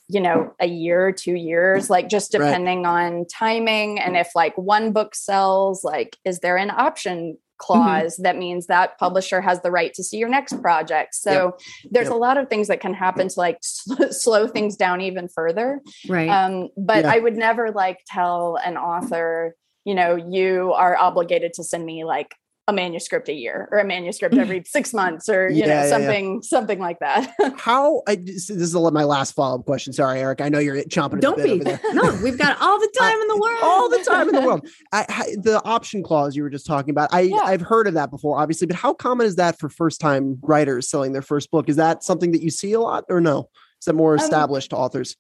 you 0.08 0.20
know 0.20 0.52
a 0.60 0.66
year 0.66 1.12
two 1.12 1.34
years 1.34 1.90
like 1.90 2.08
just 2.08 2.32
Right. 2.34 2.46
depending 2.46 2.86
on 2.86 3.26
timing 3.26 3.98
and 4.00 4.16
if 4.16 4.30
like 4.34 4.56
one 4.56 4.92
book 4.92 5.14
sells 5.14 5.84
like 5.84 6.16
is 6.24 6.40
there 6.40 6.56
an 6.56 6.70
option 6.70 7.36
clause 7.58 8.16
that 8.18 8.36
means 8.36 8.68
that 8.68 8.96
publisher 8.98 9.40
has 9.40 9.60
the 9.62 9.70
right 9.70 9.92
to 9.92 10.02
see 10.04 10.16
your 10.16 10.28
next 10.28 10.62
project 10.62 11.14
so 11.14 11.56
there's 11.90 12.06
Yep. 12.06 12.14
a 12.14 12.16
lot 12.16 12.38
of 12.38 12.48
things 12.48 12.68
that 12.68 12.80
can 12.80 12.94
happen 12.94 13.28
to 13.28 13.34
like 13.38 13.58
sl- 13.62 14.10
slow 14.10 14.46
things 14.46 14.76
down 14.76 15.00
even 15.00 15.28
further 15.28 15.80
Right. 16.08 16.28
um, 16.28 16.68
but 16.76 17.04
Yeah. 17.04 17.12
i 17.14 17.18
would 17.18 17.36
never 17.36 17.70
like 17.72 17.98
tell 18.06 18.56
an 18.64 18.76
author 18.76 19.56
you 19.84 19.94
know 19.94 20.14
you 20.16 20.72
are 20.72 20.96
obligated 20.96 21.52
to 21.54 21.64
send 21.64 21.84
me 21.84 22.04
like 22.04 22.34
a 22.68 22.72
manuscript 22.72 23.28
a 23.28 23.32
year 23.32 23.68
or 23.72 23.78
a 23.78 23.84
manuscript 23.84 24.36
every 24.36 24.62
six 24.66 24.94
months 24.94 25.28
or 25.28 25.48
you 25.48 25.56
Yeah, 25.60 25.66
know 25.66 25.72
yeah, 25.72 25.82
yeah. 25.84 25.88
something 25.90 26.42
something 26.42 26.78
like 26.78 27.00
that 27.00 27.34
How 27.58 28.02
I 28.06 28.14
this 28.16 28.46
this 28.46 28.56
is 28.60 28.74
my 28.74 29.02
last 29.04 29.32
follow 29.32 29.58
up 29.58 29.64
question. 29.66 29.92
Sorry, 29.92 30.20
Eric. 30.20 30.40
I 30.40 30.48
know 30.50 30.58
you're 30.60 30.76
chomping. 30.84 31.04
at 31.04 31.10
the 31.12 31.20
Don't 31.22 31.42
be. 31.42 31.50
over 31.52 31.64
there. 31.64 31.80
No, 31.94 32.16
we've 32.22 32.38
got 32.38 32.60
all 32.60 32.78
the 32.78 32.92
time 32.98 33.20
in 33.20 33.28
the 33.28 33.36
world. 33.38 33.58
all 33.62 33.88
the 33.88 34.04
time 34.06 34.28
in 34.28 34.34
the 34.34 34.42
world. 34.42 34.68
I, 34.92 35.06
I, 35.08 35.36
the 35.42 35.60
option 35.64 36.02
clause 36.02 36.36
you 36.36 36.42
were 36.42 36.50
just 36.50 36.66
talking 36.66 36.90
about, 36.90 37.08
I, 37.12 37.20
Yeah. 37.22 37.38
I've 37.42 37.62
heard 37.62 37.86
of 37.88 37.94
that 37.94 38.10
before, 38.10 38.38
obviously, 38.38 38.66
but 38.66 38.76
how 38.76 38.92
common 38.94 39.26
is 39.26 39.36
that 39.36 39.58
for 39.58 39.68
first 39.70 40.00
time 40.00 40.38
writers 40.42 40.88
selling 40.90 41.12
their 41.12 41.22
first 41.22 41.50
book? 41.50 41.68
Is 41.70 41.76
that 41.76 42.04
something 42.04 42.32
that 42.32 42.42
you 42.42 42.50
see 42.50 42.74
a 42.74 42.80
lot 42.80 43.04
or 43.08 43.20
no? 43.20 43.48
Is 43.80 43.86
that 43.86 43.94
more 43.94 44.12
Um, 44.14 44.20
established 44.20 44.72
authors? 44.74 45.16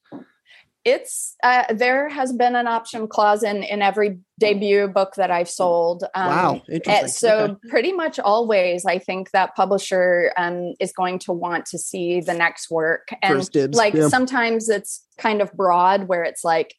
It's 0.88 1.36
uh, 1.42 1.64
there 1.72 2.08
has 2.08 2.32
been 2.32 2.56
an 2.56 2.66
option 2.66 3.06
clause 3.06 3.42
in 3.42 3.62
in 3.62 3.82
every 3.82 4.18
debut 4.38 4.88
book 4.88 5.14
that 5.16 5.30
i've 5.30 5.48
sold 5.48 6.04
um, 6.14 6.26
wow. 6.26 6.54
Uh, 6.54 6.72
Interesting. 6.72 7.08
so 7.08 7.56
pretty 7.68 7.92
much 7.92 8.18
always 8.18 8.84
i 8.84 8.98
think 8.98 9.30
that 9.32 9.54
publisher 9.54 10.32
um, 10.36 10.74
is 10.80 10.92
going 10.92 11.18
to 11.18 11.32
want 11.32 11.66
to 11.66 11.78
see 11.78 12.20
the 12.20 12.34
next 12.34 12.70
work 12.70 13.08
and 13.22 13.48
like 13.74 13.94
yeah. 13.94 14.08
sometimes 14.08 14.68
it's 14.68 15.04
kind 15.18 15.40
of 15.42 15.52
broad 15.52 16.08
where 16.08 16.24
it's 16.24 16.44
like 16.44 16.74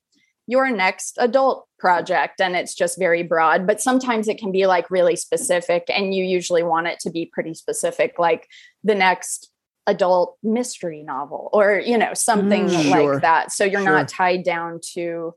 your 0.47 0.71
next 0.71 1.15
adult 1.19 1.67
project 1.77 2.41
and 2.41 2.55
it's 2.55 2.73
just 2.73 2.97
very 2.97 3.21
broad 3.21 3.67
but 3.67 3.79
sometimes 3.79 4.27
it 4.27 4.39
can 4.39 4.51
be 4.51 4.65
like 4.65 4.89
really 4.89 5.15
specific 5.15 5.83
and 5.89 6.13
you 6.13 6.23
usually 6.23 6.63
want 6.63 6.87
it 6.87 6.99
to 6.99 7.11
be 7.11 7.29
pretty 7.31 7.53
specific 7.53 8.15
like 8.17 8.47
the 8.83 8.95
next 8.95 9.51
adult 9.89 10.37
mystery 10.43 11.03
novel 11.03 11.49
or 11.53 11.79
you 11.79 11.97
know 11.97 12.13
something 12.13 12.67
Mm. 12.67 12.89
like 12.89 12.99
Sure. 13.01 13.19
that 13.19 13.51
so 13.51 13.63
you're 13.65 13.81
Sure. 13.81 13.91
not 13.91 14.07
tied 14.07 14.43
down 14.43 14.79
to 14.93 15.33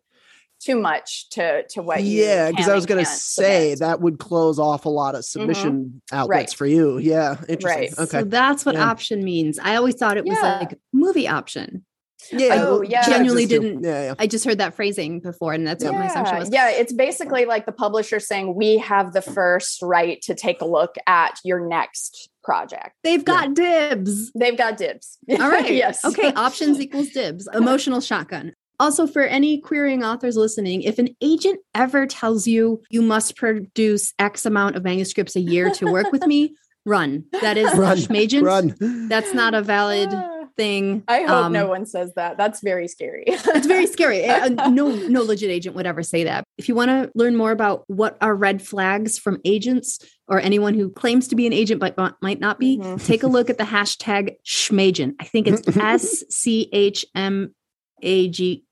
too 0.60 0.78
much 0.80 1.28
to 1.30 1.64
to 1.70 1.82
what 1.82 2.02
you 2.04 2.22
yeah, 2.24 2.50
because 2.50 2.68
I 2.68 2.74
was 2.74 2.86
going 2.86 3.04
to 3.04 3.10
say 3.10 3.70
submit. 3.70 3.78
that 3.80 4.00
would 4.00 4.18
close 4.20 4.60
off 4.60 4.84
a 4.84 4.88
lot 4.88 5.16
of 5.16 5.24
submission 5.24 6.00
outlets 6.12 6.28
Right. 6.52 6.56
for 6.56 6.66
you. 6.66 6.98
Yeah. 6.98 7.36
Interesting. 7.48 7.94
Right. 7.98 7.98
Okay. 7.98 8.18
So 8.20 8.24
that's 8.26 8.64
what 8.64 8.76
Yeah. 8.76 8.88
option 8.88 9.24
means. 9.24 9.58
I 9.58 9.74
always 9.74 9.96
thought 9.96 10.16
it 10.16 10.24
was 10.24 10.38
Yeah. 10.40 10.58
like 10.60 10.78
movie 10.92 11.26
option. 11.26 11.84
yeah. 12.30 12.64
Oh, 12.64 12.82
yeah. 12.82 13.04
Genuinely 13.04 13.42
exists 13.42 13.64
didn't- 13.64 13.82
Yeah. 13.82 14.02
Yeah. 14.04 14.14
I 14.16 14.28
just 14.28 14.44
heard 14.44 14.58
that 14.58 14.74
phrasing 14.74 15.18
before, 15.18 15.52
and 15.52 15.66
that's 15.66 15.82
what 15.82 15.94
my 15.94 16.06
assumption 16.06 16.38
was. 16.38 16.50
yeah, 16.52 16.70
it's 16.70 16.92
basically 16.92 17.44
like 17.46 17.66
the 17.66 17.72
publisher 17.72 18.20
saying 18.20 18.54
we 18.54 18.78
have 18.78 19.12
the 19.12 19.20
first 19.22 19.82
right 19.82 20.22
to 20.22 20.34
take 20.36 20.60
a 20.60 20.64
look 20.64 20.94
at 21.08 21.34
your 21.42 21.66
next 21.66 22.28
project. 22.42 22.96
They've 23.04 23.24
got 23.24 23.54
dibs. 23.54 24.32
They've 24.32 24.56
got 24.56 24.76
dibs. 24.76 25.18
All 25.30 25.48
right. 25.48 25.72
yes. 25.72 26.04
Okay. 26.04 26.32
Options 26.34 26.80
equals 26.84 27.08
dibs. 27.10 27.48
Emotional 27.54 28.00
shotgun. 28.00 28.54
Also, 28.80 29.06
for 29.06 29.22
any 29.22 29.60
querying 29.60 30.02
authors 30.02 30.36
listening, 30.36 30.82
if 30.82 30.98
an 30.98 31.14
agent 31.20 31.60
ever 31.74 32.06
tells 32.06 32.46
you 32.48 32.82
you 32.90 33.00
must 33.00 33.36
produce 33.36 34.12
X 34.18 34.44
amount 34.44 34.74
of 34.76 34.82
manuscripts 34.82 35.36
a 35.36 35.40
year 35.40 35.70
to 35.70 35.86
work 35.86 36.10
with 36.10 36.26
me, 36.26 36.54
run. 36.84 37.24
That 37.42 37.56
is 37.56 37.72
Run. 37.76 37.96
schmagent. 37.98 38.42
Run. 38.42 39.08
That's 39.08 39.32
not 39.34 39.54
a 39.54 39.62
valid 39.62 40.08
Ah, 40.12 40.31
thing. 40.56 41.02
I 41.08 41.22
hope 41.22 41.30
Um, 41.30 41.52
no 41.52 41.66
one 41.66 41.86
says 41.86 42.12
that. 42.14 42.36
That's 42.36 42.60
very 42.60 42.88
scary. 42.88 43.24
it's 43.26 43.66
very 43.66 43.86
scary. 43.96 44.26
No, 44.26 44.88
no 44.88 45.22
legit 45.22 45.50
agent 45.50 45.74
would 45.76 45.86
ever 45.86 46.02
say 46.02 46.24
that. 46.24 46.44
If 46.58 46.68
you 46.68 46.74
want 46.74 46.90
to 46.90 47.10
learn 47.14 47.36
more 47.36 47.50
about 47.52 47.84
what 47.88 48.16
are 48.20 48.34
red 48.34 48.62
flags 48.62 49.18
from 49.18 49.40
agents 49.44 49.98
or 50.28 50.40
anyone 50.40 50.74
who 50.74 50.90
claims 50.90 51.28
to 51.28 51.36
be 51.36 51.46
an 51.46 51.52
agent 51.52 51.80
but 51.80 51.96
might 52.22 52.40
not 52.40 52.58
be, 52.58 52.78
Mhm. 52.78 53.04
take 53.04 53.22
a 53.22 53.26
look 53.28 53.50
at 53.50 53.58
the 53.58 53.64
hashtag 53.64 54.36
Schmagent. 54.46 55.14
I 55.20 55.24
think 55.24 55.46
it's 55.48 55.62
S 55.76 56.24
C 56.30 56.68
H 56.72 57.04
M 57.14 57.54
A 58.02 58.28
G 58.28 58.64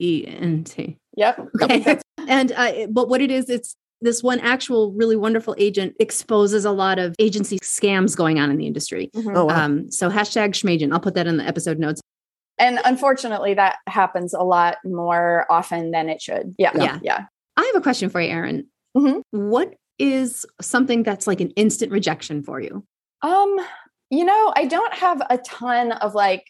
E 0.00 0.24
N 0.26 0.64
T. 0.64 0.98
Yep. 1.16 1.48
Okay. 1.62 1.98
And 2.28 2.50
uh, 2.50 2.88
but 2.90 3.08
what 3.08 3.20
it 3.20 3.30
is, 3.30 3.48
it's 3.48 3.76
this 4.00 4.22
one 4.22 4.40
actual 4.40 4.92
really 4.92 5.16
wonderful 5.16 5.54
agent 5.58 5.94
exposes 6.00 6.64
a 6.64 6.70
lot 6.70 6.98
of 6.98 7.14
agency 7.18 7.58
scams 7.60 8.16
going 8.16 8.38
on 8.38 8.50
in 8.50 8.56
the 8.56 8.66
industry. 8.66 9.10
Mhm. 9.14 9.32
Oh, 9.36 9.46
wow. 9.46 9.64
Um, 9.64 9.90
so 9.90 10.10
hashtag 10.10 10.50
Schmagent. 10.50 10.92
I'll 10.92 11.00
put 11.00 11.14
that 11.14 11.26
in 11.26 11.36
the 11.38 11.44
episode 11.44 11.78
notes. 11.78 12.00
And 12.58 12.78
unfortunately, 12.84 13.54
that 13.54 13.76
happens 13.86 14.32
a 14.32 14.42
lot 14.42 14.76
more 14.84 15.46
often 15.50 15.90
than 15.90 16.08
it 16.08 16.22
should. 16.22 16.54
Yeah. 16.58 16.72
Yeah. 16.74 16.82
Yeah. 16.84 16.98
Yeah. 17.02 17.24
I 17.56 17.64
have 17.64 17.76
a 17.76 17.82
question 17.82 18.08
for 18.10 18.20
you, 18.20 18.28
Erin. 18.30 18.66
Mhm. 18.96 19.22
What 19.30 19.74
is 19.98 20.44
something 20.60 21.02
that's 21.02 21.26
like 21.26 21.40
an 21.40 21.50
instant 21.50 21.90
rejection 21.92 22.42
for 22.42 22.60
you? 22.60 22.84
Um, 23.22 23.56
you 24.10 24.24
know, 24.24 24.52
I 24.56 24.66
don't 24.66 24.92
have 24.94 25.22
a 25.30 25.38
ton 25.38 25.92
of 25.92 26.14
like 26.14 26.44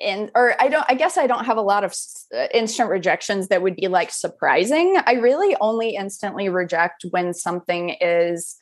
in 0.00 0.30
or 0.34 0.54
I 0.60 0.68
don't 0.68 0.84
I 0.88 0.94
guess 0.94 1.18
I 1.18 1.26
don't 1.26 1.44
have 1.44 1.56
a 1.58 1.62
lot 1.62 1.84
of 1.84 1.94
uh, 2.34 2.46
instant 2.54 2.88
rejections 2.90 3.48
that 3.48 3.62
would 3.62 3.76
be 3.76 3.88
like 3.88 4.10
surprising. 4.10 4.98
I 5.06 5.14
really 5.14 5.56
only 5.60 5.94
instantly 5.94 6.48
reject 6.48 7.04
when 7.10 7.34
something 7.34 7.90
is 8.00 8.56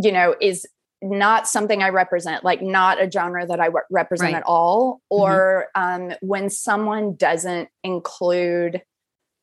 you 0.00 0.12
know 0.12 0.34
is 0.40 0.66
not 1.02 1.48
something 1.48 1.82
I 1.82 1.88
represent, 1.88 2.44
like 2.44 2.60
not 2.60 3.02
a 3.02 3.10
genre 3.10 3.46
that 3.46 3.58
I 3.60 3.70
represent 3.90 4.32
Right. 4.34 4.38
at 4.38 4.42
all, 4.46 4.96
Mhm. 4.96 5.18
or 5.18 5.68
um, 5.74 6.12
when 6.20 6.50
someone 6.50 7.14
doesn't 7.14 7.70
include 7.82 8.82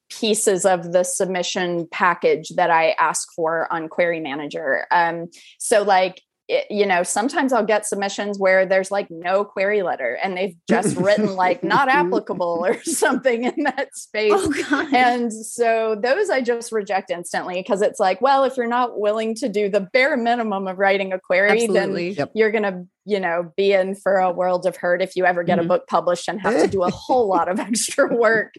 pieces 0.10 0.66
of 0.66 0.94
the 0.94 1.04
submission 1.04 1.88
package 1.92 2.50
that 2.50 2.70
I 2.70 2.92
ask 2.92 3.28
for 3.36 3.72
on 3.74 3.90
Query 3.90 4.20
Manager. 4.20 4.86
Um, 4.92 5.30
so, 5.60 5.82
like, 5.84 6.22
it, 6.50 6.66
you 6.70 6.86
know, 6.86 7.04
sometimes 7.04 7.52
I'll 7.52 7.66
get 7.66 7.86
submissions 7.86 8.40
where 8.40 8.66
there's 8.66 8.90
like 8.90 9.08
no 9.12 9.44
query 9.44 9.82
letter 9.82 10.18
and 10.24 10.38
they've 10.38 10.56
just 10.70 10.96
written 10.96 11.36
like 11.36 11.64
not 11.64 11.90
applicable 11.90 12.64
or 12.66 12.82
something 12.84 13.44
in 13.44 13.64
that 13.64 13.96
space. 13.96 14.32
Oh 14.34 14.54
God. 14.70 14.94
And 14.94 15.34
so 15.34 15.98
those 16.02 16.30
I 16.30 16.42
just 16.42 16.72
reject 16.72 17.12
instantly 17.12 17.56
because 17.62 17.82
it's 17.82 18.00
like, 18.00 18.22
well, 18.22 18.46
if 18.46 18.56
you're 18.56 18.66
not 18.68 19.00
willing 19.00 19.36
to 19.36 19.50
do 19.50 19.68
the 19.70 19.82
bare 19.82 20.16
minimum 20.16 20.68
of 20.68 20.78
writing 20.78 21.12
a 21.12 21.20
query, 21.20 21.64
Absolutely. 21.64 22.10
then 22.14 22.18
Yep. 22.18 22.32
you're 22.34 22.52
going 22.52 22.64
to, 22.64 22.86
you 23.06 23.20
know, 23.20 23.52
be 23.58 23.74
in 23.74 23.96
for 23.96 24.18
a 24.18 24.32
world 24.32 24.66
of 24.66 24.78
hurt 24.78 25.02
if 25.02 25.16
you 25.16 25.26
ever 25.26 25.44
get 25.44 25.60
Mhm. 25.60 25.66
a 25.66 25.68
book 25.68 25.88
published 25.88 26.28
and 26.30 26.40
have 26.42 26.62
to 26.62 26.68
do 26.68 26.84
a 26.84 26.90
whole 26.92 27.28
lot 27.28 27.50
of 27.50 27.60
extra 27.60 28.14
work. 28.16 28.54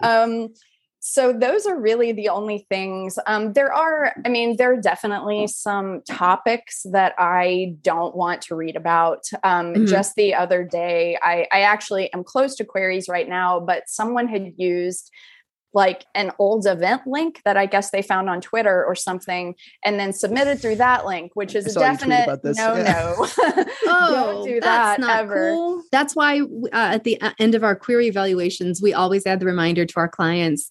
Um, 0.00 0.48
so 1.06 1.34
those 1.34 1.66
are 1.66 1.78
really 1.78 2.12
the 2.12 2.30
only 2.30 2.64
things. 2.70 3.18
Um, 3.26 3.52
there 3.52 3.70
are, 3.70 4.14
I 4.24 4.30
mean, 4.30 4.56
there 4.56 4.72
are 4.72 4.80
definitely 4.80 5.46
some 5.48 6.00
topics 6.08 6.80
that 6.92 7.12
I 7.18 7.74
don't 7.82 8.16
want 8.16 8.40
to 8.44 8.54
read 8.54 8.74
about. 8.74 9.22
Um, 9.42 9.74
Mhm. 9.74 9.86
Just 9.86 10.14
the 10.14 10.34
other 10.34 10.64
day, 10.64 11.18
I, 11.20 11.46
I 11.52 11.60
actually 11.60 12.10
am 12.14 12.24
close 12.24 12.54
to 12.54 12.64
queries 12.64 13.06
right 13.06 13.28
now, 13.28 13.60
but 13.60 13.82
someone 13.86 14.28
had 14.28 14.54
used 14.56 15.10
like 15.74 16.06
an 16.14 16.30
old 16.38 16.66
event 16.66 17.02
link 17.06 17.42
that 17.44 17.58
I 17.58 17.66
guess 17.66 17.90
they 17.90 18.00
found 18.00 18.30
on 18.30 18.40
Twitter 18.40 18.82
or 18.86 18.94
something, 18.94 19.56
and 19.84 20.00
then 20.00 20.14
submitted 20.14 20.58
through 20.60 20.76
that 20.76 21.04
link, 21.04 21.32
which 21.34 21.54
is 21.54 21.66
I 21.66 21.68
a 21.68 21.72
saw 21.72 21.80
you 21.90 21.98
tweet 21.98 22.08
definite 22.10 22.56
no, 22.56 22.76
yeah. 22.76 23.14
no. 23.18 23.64
Oh, 23.86 24.12
Don't 24.14 24.46
do 24.46 24.60
that's 24.60 24.96
that 24.96 25.00
not 25.00 25.18
ever. 25.18 25.50
cool. 25.52 25.82
That's 25.92 26.16
why 26.16 26.40
uh, 26.40 26.68
at 26.72 27.04
the 27.04 27.20
uh, 27.20 27.32
end 27.38 27.54
of 27.54 27.62
our 27.62 27.76
query 27.76 28.06
evaluations, 28.06 28.80
we 28.80 28.94
always 28.94 29.26
add 29.26 29.40
the 29.40 29.46
reminder 29.46 29.84
to 29.84 29.94
our 29.96 30.08
clients 30.08 30.70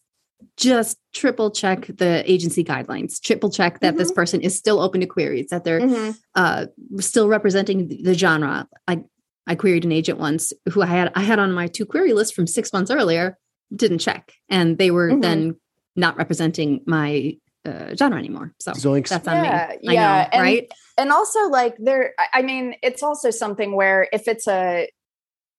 just 0.57 0.97
triple 1.13 1.51
check 1.51 1.87
the 1.87 2.23
agency 2.31 2.63
guidelines, 2.63 3.19
triple 3.21 3.49
check 3.49 3.79
that 3.81 3.97
this 3.97 4.11
person 4.11 4.41
is 4.41 4.57
still 4.57 4.79
open 4.79 5.01
to 5.01 5.07
queries, 5.07 5.47
that 5.49 5.63
they're 5.63 5.81
Mhm. 5.81 6.17
uh, 6.35 6.65
still 6.99 7.27
representing 7.27 7.87
the, 7.87 8.01
the 8.03 8.13
genre. 8.13 8.67
I 8.87 9.03
I 9.45 9.55
queried 9.55 9.83
an 9.83 9.91
agent 9.91 10.19
once 10.19 10.53
who 10.71 10.81
I 10.81 10.85
had 10.85 11.11
I 11.15 11.21
had 11.21 11.39
on 11.39 11.51
my 11.51 11.67
two 11.67 11.85
query 11.85 12.13
list 12.13 12.33
from 12.33 12.47
six 12.47 12.71
months 12.71 12.89
earlier, 12.91 13.37
didn't 13.75 13.99
check, 13.99 14.31
and 14.49 14.77
they 14.77 14.89
were 14.91 15.11
Mhm. 15.11 15.21
then 15.21 15.55
not 15.95 16.17
representing 16.17 16.81
my 16.87 17.37
uh, 17.65 17.95
genre 17.95 18.17
anymore. 18.19 18.53
So 18.59 18.71
Zoinks. 18.73 19.09
that's 19.09 19.25
on 19.27 19.43
Yeah, 19.43 19.71
me. 19.81 19.87
I 19.89 19.93
yeah, 19.93 20.01
know, 20.01 20.29
and- 20.33 20.41
right? 20.41 20.71
and 20.97 21.11
also 21.11 21.47
like 21.49 21.75
there 21.79 22.13
i- 22.19 22.39
i 22.39 22.41
mean 22.41 22.75
it's 22.83 23.01
also 23.01 23.29
something 23.31 23.73
where 23.75 24.07
if 24.11 24.27
it's 24.27 24.47
a 24.47 24.87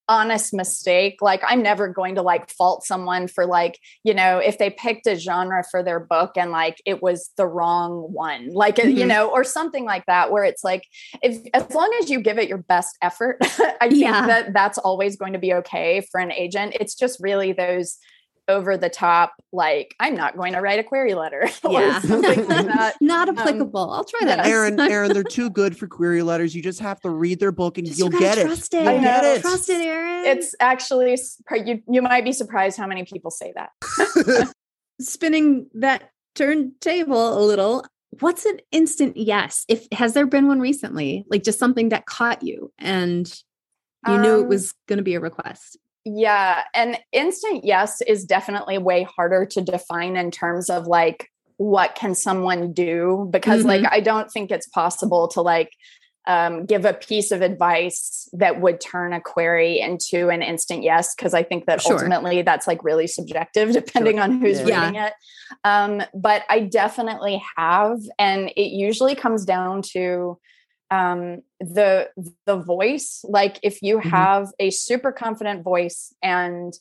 honest 0.09 0.53
mistake 0.53 1.17
like 1.21 1.41
i'm 1.47 1.63
never 1.63 1.89
going 1.89 2.15
to 2.15 2.23
like 2.23 2.51
fault 2.51 2.85
someone 2.85 3.27
for 3.27 3.47
like 3.47 3.79
you 4.03 4.13
know 4.13 4.39
if 4.39 4.59
they 4.59 4.71
picked 4.71 5.07
a 5.07 5.17
genre 5.17 5.63
for 5.71 5.83
their 5.83 5.99
book 6.01 6.33
and 6.37 6.51
like 6.51 6.81
it 6.85 7.03
was 7.03 7.31
the 7.37 7.47
wrong 7.47 8.13
one 8.13 8.53
like 8.53 8.79
it- 8.79 8.89
you 8.89 9.01
mm-hmm. 9.01 9.09
know 9.09 9.31
or 9.31 9.43
something 9.43 9.85
like 9.85 10.05
that 10.07 10.31
where 10.31 10.45
it's 10.45 10.63
like 10.63 10.85
if 11.23 11.39
as 11.55 11.75
long 11.75 11.91
as 12.01 12.11
you 12.11 12.21
give 12.21 12.39
it 12.39 12.49
your 12.49 12.59
best 12.59 12.97
effort 13.03 13.39
i 13.81 13.89
think 13.89 14.03
Yeah. 14.03 14.27
that 14.27 14.53
that's 14.53 14.79
always 14.79 15.17
going 15.17 15.33
to 15.33 15.39
be 15.39 15.55
okay 15.55 16.03
for 16.11 16.21
an 16.21 16.33
agent 16.33 16.77
it's 16.79 16.95
just 16.95 17.19
really 17.21 17.53
those 17.53 17.99
over 18.49 18.77
the 18.77 18.91
top 18.91 19.33
like 19.53 19.95
i'm 20.01 20.15
not 20.15 20.37
going 20.37 20.53
to 20.53 20.61
write 20.61 20.79
a 20.79 20.83
query 20.85 21.15
letter 21.15 21.49
Yeah. 21.69 22.01
like 22.05 22.47
that 22.47 22.95
not 23.01 23.29
Um, 23.31 23.39
applicable. 23.39 23.91
I'll 23.91 24.05
try 24.05 24.21
that. 24.27 24.39
yes. 24.39 24.47
Erin, 24.47 24.79
Erin, 24.79 25.13
they're 25.15 25.23
too 25.23 25.49
good 25.61 25.77
for 25.79 25.87
query 25.87 26.23
letters. 26.23 26.55
You 26.55 26.63
just 26.63 26.81
have 26.81 27.01
to 27.01 27.11
read 27.11 27.41
their 27.41 27.53
book 27.53 27.79
and 27.79 27.87
Just 27.87 27.99
you'll 27.99 28.13
you 28.13 28.19
get 28.19 28.37
it. 28.39 28.45
trust 28.47 28.75
it. 28.75 28.85
You'll 28.85 28.89
I 28.89 29.01
get 29.01 29.25
it. 29.25 29.41
Trust 29.43 29.69
it, 29.71 29.81
Erin. 29.81 30.25
it's 30.27 30.55
actually 30.61 31.17
you 31.65 31.83
you 31.89 32.03
might 32.03 32.25
be 32.25 32.33
surprised 32.33 32.77
how 32.77 32.87
many 32.87 33.05
people 33.05 33.31
say 33.31 33.53
that 33.57 33.71
spinning 35.01 35.69
that 35.75 36.11
turntable 36.35 37.39
a 37.39 37.43
little. 37.45 37.85
What's 38.21 38.45
an 38.45 38.59
instant 38.71 39.17
yes? 39.17 39.65
If 39.69 39.87
has 39.93 40.13
there 40.15 40.27
been 40.27 40.47
one 40.47 40.61
recently? 40.61 41.25
Like 41.29 41.43
just 41.43 41.59
something 41.59 41.89
that 41.89 42.07
caught 42.07 42.43
you 42.43 42.73
and 42.79 43.27
you 44.07 44.19
knew 44.19 44.41
it 44.41 44.43
Um, 44.43 44.49
was 44.49 44.73
going 44.87 44.99
to 44.99 45.03
be 45.03 45.15
a 45.15 45.21
request. 45.21 45.79
Yeah 46.05 46.65
and 46.75 46.99
instant 47.13 47.65
yes 47.65 48.01
is 48.03 48.25
definitely 48.25 48.79
way 48.79 49.03
harder 49.05 49.47
to 49.47 49.61
define 49.63 50.17
in 50.17 50.31
terms 50.31 50.69
of 50.69 50.87
like 50.87 51.29
what 51.57 51.95
can 51.95 52.15
someone 52.15 52.73
do 52.73 53.27
because 53.31 53.65
like 53.65 53.85
i 53.91 54.01
don't 54.01 54.31
think 54.31 54.51
it's 54.51 54.67
possible 54.69 55.29
to 55.29 55.41
like 55.41 55.71
um, 56.27 56.65
give 56.65 56.87
a 56.87 56.95
piece 56.95 57.33
of 57.33 57.43
advice 57.43 58.31
that 58.33 58.59
would 58.59 58.81
turn 58.81 59.13
a 59.13 59.21
query 59.21 59.79
into 59.79 60.31
an 60.31 60.43
instant 60.43 60.83
yes 60.83 61.15
because 61.15 61.35
i 61.35 61.43
think 61.43 61.67
that 61.67 61.83
Sure. 61.83 61.93
ultimately 61.95 62.43
that's 62.43 62.67
like 62.67 62.83
really 62.83 63.07
subjective 63.07 63.73
depending 63.73 64.19
on 64.19 64.41
who's 64.41 64.61
Yeah. 64.63 64.81
reading 64.87 65.01
it 65.03 65.13
um, 65.65 66.03
but 66.15 66.43
i 66.49 66.61
definitely 66.61 67.43
have 67.57 67.99
and 68.19 68.49
it 68.57 68.73
usually 68.73 69.15
comes 69.15 69.45
down 69.45 69.83
to 69.93 70.39
um 70.95 71.43
the 71.61 72.09
the 72.47 72.57
voice 72.57 73.25
like 73.29 73.59
if 73.63 73.77
you 73.83 73.99
Mhm. 73.99 74.11
have 74.11 74.45
a 74.59 74.71
super 74.71 75.13
confident 75.13 75.63
voice 75.63 76.15
and 76.23 76.73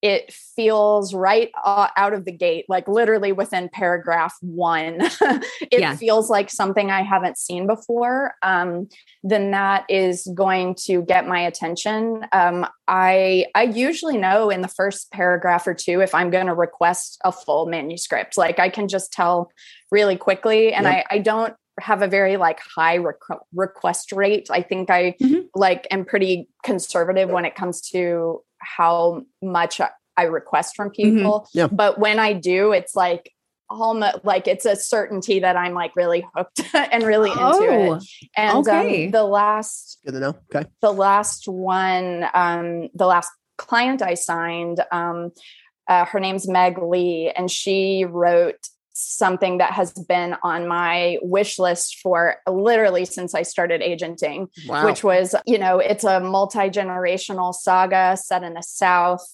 it 0.00 0.32
feels 0.32 1.12
right 1.12 1.50
out 1.64 2.12
of 2.12 2.24
the 2.24 2.30
gate 2.30 2.64
like 2.68 2.86
literally 2.86 3.32
within 3.32 3.68
paragraph 3.68 4.34
1 4.42 4.98
it 5.72 5.80
Yeah. 5.80 5.96
feels 5.96 6.30
like 6.30 6.50
something 6.50 6.88
i 6.90 7.02
haven't 7.02 7.36
seen 7.36 7.66
before 7.66 8.34
um 8.42 8.88
then 9.24 9.50
that 9.50 9.84
is 9.88 10.16
going 10.34 10.76
to 10.86 11.02
get 11.02 11.26
my 11.26 11.40
attention 11.40 12.24
um 12.30 12.64
i 12.86 13.46
i 13.56 13.64
usually 13.64 14.16
know 14.16 14.50
in 14.50 14.60
the 14.60 14.68
first 14.80 15.10
paragraph 15.10 15.66
or 15.66 15.74
two 15.74 16.00
if 16.00 16.14
i'm 16.14 16.30
going 16.30 16.46
to 16.46 16.54
request 16.54 17.18
a 17.24 17.32
full 17.32 17.66
manuscript 17.66 18.38
like 18.38 18.58
i 18.60 18.68
can 18.68 18.86
just 18.86 19.12
tell 19.12 19.50
really 19.90 20.16
quickly 20.16 20.72
and 20.72 20.86
Yep. 20.86 20.94
i 21.10 21.16
i 21.16 21.18
don't 21.18 21.54
have 21.80 22.02
a 22.02 22.08
very 22.08 22.36
like 22.36 22.60
high 22.60 22.98
requ- 22.98 23.40
request 23.54 24.12
rate. 24.12 24.48
I 24.50 24.62
think 24.62 24.90
I 24.90 25.14
Mhm. 25.20 25.48
like 25.54 25.86
am 25.90 26.04
pretty 26.04 26.48
conservative 26.64 27.28
when 27.30 27.44
it 27.44 27.54
comes 27.54 27.80
to 27.90 28.42
how 28.58 29.22
much 29.42 29.80
I- 29.80 29.90
I 30.16 30.24
request 30.24 30.74
from 30.76 30.90
Mhm. 30.90 30.94
people. 30.94 31.48
Yeah. 31.54 31.68
But 31.68 31.98
when 31.98 32.18
I 32.18 32.32
do, 32.32 32.72
it's 32.72 32.94
like 32.96 33.32
almost 33.70 34.24
like 34.24 34.48
it's 34.48 34.64
a 34.64 34.74
certainty 34.74 35.40
that 35.40 35.54
I'm 35.56 35.74
like 35.74 35.94
really 35.94 36.26
hooked 36.34 36.60
and 36.74 37.02
really 37.04 37.30
into 37.30 37.42
Oh, 37.44 37.94
it. 37.94 38.02
And 38.36 38.58
okay. 38.66 39.04
um, 39.06 39.10
the 39.12 39.24
last 39.24 39.98
Good 40.04 40.12
to 40.14 40.20
know. 40.20 40.34
Okay. 40.54 40.68
the 40.80 40.92
last 40.92 41.46
one, 41.46 42.26
um, 42.34 42.88
the 42.94 43.06
last 43.06 43.30
client 43.58 44.00
I 44.02 44.14
signed, 44.14 44.82
um, 44.90 45.32
uh, 45.86 46.04
her 46.06 46.18
name's 46.20 46.48
Meg 46.48 46.78
Lee, 46.82 47.30
and 47.34 47.50
she 47.50 48.04
wrote 48.04 48.68
something 49.00 49.58
that 49.58 49.72
has 49.72 49.92
been 49.92 50.36
on 50.42 50.66
my 50.68 51.18
wish 51.22 51.58
list 51.58 51.98
for 52.02 52.36
literally 52.48 53.04
since 53.04 53.34
I 53.34 53.42
started 53.42 53.80
agenting, 53.82 54.48
Wow. 54.66 54.84
which 54.86 55.02
was, 55.04 55.34
you 55.46 55.58
know, 55.58 55.78
it's 55.78 56.04
a 56.04 56.20
multi 56.20 56.68
generational 56.70 57.54
saga 57.54 58.16
set 58.16 58.42
in 58.42 58.54
the 58.54 58.62
South. 58.62 59.24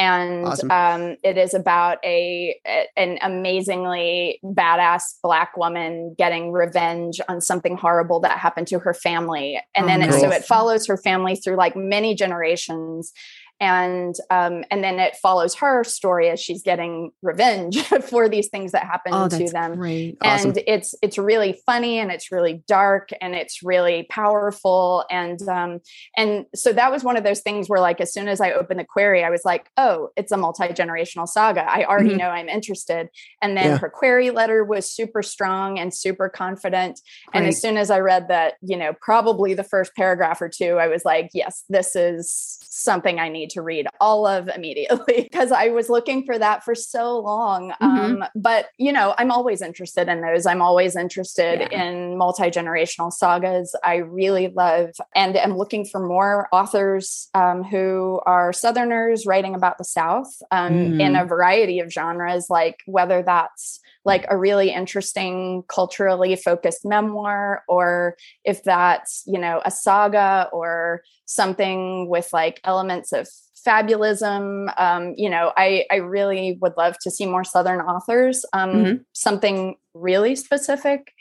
and 0.00 0.46
Awesome. 0.46 0.70
um, 0.70 1.16
it 1.24 1.36
is 1.36 1.54
about 1.54 1.98
a, 2.04 2.54
an 2.96 3.18
amazingly 3.20 4.38
badass 4.44 5.02
black 5.24 5.56
woman 5.56 6.14
getting 6.16 6.52
revenge 6.52 7.20
on 7.28 7.40
something 7.40 7.76
horrible 7.76 8.20
that 8.20 8.38
happened 8.38 8.68
to 8.68 8.78
her 8.78 8.94
family 8.94 9.60
and 9.74 9.84
Oh, 9.84 9.88
then 9.88 10.02
it, 10.02 10.12
so 10.12 10.30
it 10.30 10.44
follows 10.44 10.86
her 10.86 10.96
family 10.96 11.34
through 11.34 11.56
like 11.56 11.74
many 11.74 12.14
generations 12.14 13.12
and 13.60 14.14
um, 14.30 14.64
and 14.70 14.84
then 14.84 15.00
it 15.00 15.16
follows 15.16 15.54
her 15.56 15.82
story 15.84 16.28
as 16.30 16.40
she's 16.40 16.62
getting 16.62 17.10
revenge 17.22 17.80
for 18.08 18.28
these 18.28 18.48
things 18.48 18.72
that 18.72 18.84
happened 18.84 19.14
Oh, 19.16 19.28
to 19.28 19.50
them 19.50 19.76
great. 19.76 20.16
Awesome. 20.22 20.50
and 20.50 20.62
it's 20.66 20.94
it's 21.02 21.18
really 21.18 21.58
funny 21.66 21.98
and 21.98 22.10
it's 22.12 22.30
really 22.30 22.62
dark 22.68 23.08
and 23.20 23.34
it's 23.34 23.62
really 23.62 24.06
powerful 24.10 25.04
and 25.10 25.40
um 25.48 25.80
and 26.16 26.46
so 26.54 26.72
that 26.72 26.92
was 26.92 27.02
one 27.02 27.16
of 27.16 27.24
those 27.24 27.40
things 27.40 27.68
where 27.68 27.80
like 27.80 28.00
as 28.00 28.12
soon 28.12 28.28
as 28.28 28.40
i 28.40 28.52
opened 28.52 28.78
the 28.78 28.84
query 28.84 29.24
i 29.24 29.30
was 29.30 29.42
like 29.44 29.68
oh 29.76 30.10
it's 30.16 30.30
a 30.32 30.36
multi-generational 30.36 31.26
saga 31.26 31.62
i 31.68 31.84
already 31.84 32.10
Mhm. 32.10 32.18
know 32.18 32.28
i'm 32.28 32.48
interested 32.48 33.08
and 33.42 33.56
then 33.56 33.64
Yeah. 33.72 33.78
her 33.78 33.88
query 33.90 34.30
letter 34.30 34.64
was 34.64 34.90
super 34.90 35.22
strong 35.22 35.78
and 35.78 35.92
super 35.94 36.28
confident 36.28 37.00
and 37.34 37.46
as 37.46 37.60
soon 37.60 37.76
as 37.76 37.90
i 37.90 37.98
read 37.98 38.28
that 38.28 38.54
you 38.62 38.76
know 38.76 38.92
probably 39.00 39.54
the 39.54 39.64
first 39.64 39.94
paragraph 39.96 40.40
or 40.40 40.48
two 40.48 40.78
i 40.78 40.86
was 40.86 41.04
like 41.04 41.30
yes 41.34 41.64
this 41.68 41.96
is 41.96 42.58
something 42.70 43.18
i 43.18 43.28
need 43.28 43.47
to 43.48 43.62
read 43.62 43.86
all 44.00 44.26
of 44.26 44.48
immediately 44.48 45.22
because 45.22 45.50
i 45.52 45.68
was 45.68 45.88
looking 45.88 46.24
for 46.24 46.38
that 46.38 46.64
for 46.64 46.74
so 46.74 47.18
long 47.18 47.72
Mhm. 47.80 48.22
um 48.22 48.24
but 48.34 48.68
you 48.78 48.92
know 48.92 49.14
i'm 49.18 49.30
always 49.30 49.62
interested 49.62 50.08
in 50.08 50.20
those 50.20 50.46
i'm 50.46 50.62
always 50.62 50.96
interested 50.96 51.60
Yeah. 51.60 51.84
in 51.86 52.16
multi-generational 52.18 53.12
sagas 53.12 53.74
i 53.84 53.96
really 53.96 54.48
love 54.48 54.90
and 55.14 55.36
am 55.36 55.56
looking 55.56 55.84
for 55.84 56.00
more 56.00 56.48
authors 56.52 57.28
um, 57.34 57.62
who 57.64 58.20
are 58.26 58.52
southerners 58.52 59.26
writing 59.26 59.54
about 59.54 59.78
the 59.78 59.84
south 59.84 60.30
um, 60.50 60.72
in 61.00 61.12
Mm. 61.12 61.22
a 61.22 61.26
variety 61.26 61.80
of 61.80 61.92
genres 61.92 62.48
like 62.50 62.76
whether 62.86 63.22
that's 63.22 63.80
like 64.04 64.24
a 64.30 64.36
really 64.38 64.70
interesting 64.70 65.62
culturally 65.68 66.34
focused 66.36 66.84
memoir 66.84 67.62
or 67.68 68.16
if 68.44 68.62
that's 68.62 69.22
you 69.26 69.38
know 69.38 69.60
a 69.64 69.70
saga 69.70 70.48
or 70.52 71.02
something 71.28 72.08
with 72.08 72.32
like 72.32 72.58
elements 72.64 73.12
of 73.12 73.28
fabulism 73.66 74.72
um, 74.80 75.12
you 75.16 75.28
know 75.28 75.52
i 75.56 75.84
i 75.90 75.96
really 75.96 76.56
would 76.62 76.72
love 76.78 76.96
to 77.00 77.10
see 77.10 77.26
more 77.26 77.44
southern 77.44 77.80
authors 77.80 78.44
um, 78.54 78.70
Mhm. 78.70 79.04
something 79.12 79.76
really 79.94 80.34
specific 80.34 81.12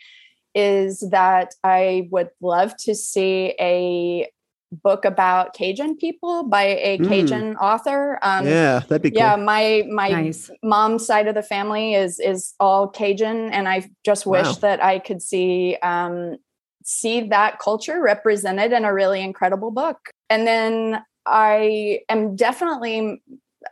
is 0.55 1.01
that 1.11 1.53
i 1.63 2.07
would 2.09 2.29
love 2.41 2.75
to 2.77 2.95
see 2.95 3.53
a 3.59 4.29
book 4.83 5.03
about 5.03 5.53
cajun 5.53 5.97
people 5.97 6.43
by 6.47 6.63
a 6.63 6.99
Mm. 6.99 7.07
cajun 7.09 7.57
author 7.57 8.17
um, 8.21 8.45
yeah, 8.45 8.79
that'd 8.87 9.01
be 9.01 9.11
cool. 9.11 9.17
yeah 9.19 9.35
my 9.35 9.83
my 9.91 10.09
nice. 10.11 10.49
mom's 10.63 11.05
side 11.05 11.27
of 11.27 11.35
the 11.35 11.43
family 11.43 11.93
is 11.95 12.19
is 12.19 12.53
all 12.59 12.87
Cajun, 12.87 13.51
and 13.51 13.67
I 13.67 13.89
just 14.05 14.25
wish 14.25 14.45
Wow. 14.47 14.53
that 14.61 14.83
I 14.83 14.99
could 14.99 15.21
see 15.21 15.77
um, 15.81 16.37
see 16.87 17.27
that 17.27 17.59
culture 17.59 18.01
represented 18.01 18.71
in 18.71 18.85
a 18.85 18.93
really 18.93 19.21
incredible 19.21 19.71
book. 19.71 19.97
And 20.29 20.47
then 20.47 21.03
I 21.25 21.99
am 22.07 22.37
definitely 22.37 23.21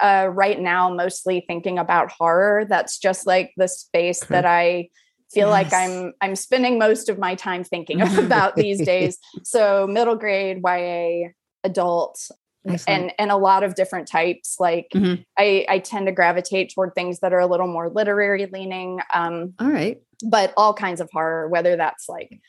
uh, 0.02 0.28
right 0.32 0.60
now 0.60 0.94
mostly 0.94 1.46
thinking 1.48 1.80
about 1.80 2.12
horror. 2.12 2.66
That's 2.68 3.00
just 3.00 3.26
like 3.26 3.54
the 3.56 3.70
space 3.70 4.22
Okay. 4.24 4.34
that 4.34 4.46
I 4.46 4.90
feel 5.34 5.50
like 5.50 5.74
I'm 5.74 6.14
I'm 6.20 6.36
spending 6.36 6.78
most 6.78 7.08
of 7.08 7.18
my 7.18 7.36
time 7.36 7.64
thinking 7.64 8.02
about 8.20 8.58
these 8.58 8.82
days. 8.82 9.18
So 9.44 9.88
middle 9.88 10.16
grade 10.16 10.62
YA 10.64 11.30
adult 11.64 12.20
Excellent. 12.68 13.02
and 13.04 13.14
and 13.18 13.32
a 13.32 13.38
lot 13.38 13.64
of 13.64 13.76
different 13.76 14.08
types 14.10 14.58
like 14.60 14.88
Mhm. 14.94 15.24
I, 15.38 15.66
I 15.70 15.80
tend 15.80 16.08
to 16.08 16.12
gravitate 16.12 16.74
toward 16.74 16.96
things 16.96 17.20
that 17.20 17.32
are 17.34 17.40
a 17.40 17.48
little 17.48 17.68
more 17.68 17.90
literary 17.90 18.46
leaning 18.52 19.00
um, 19.14 19.54
All 19.60 19.70
right. 19.70 20.00
but 20.24 20.54
all 20.58 20.74
kinds 20.74 21.00
of 21.02 21.10
horror 21.14 21.48
whether 21.48 21.76
that's 21.76 22.08
like 22.10 22.40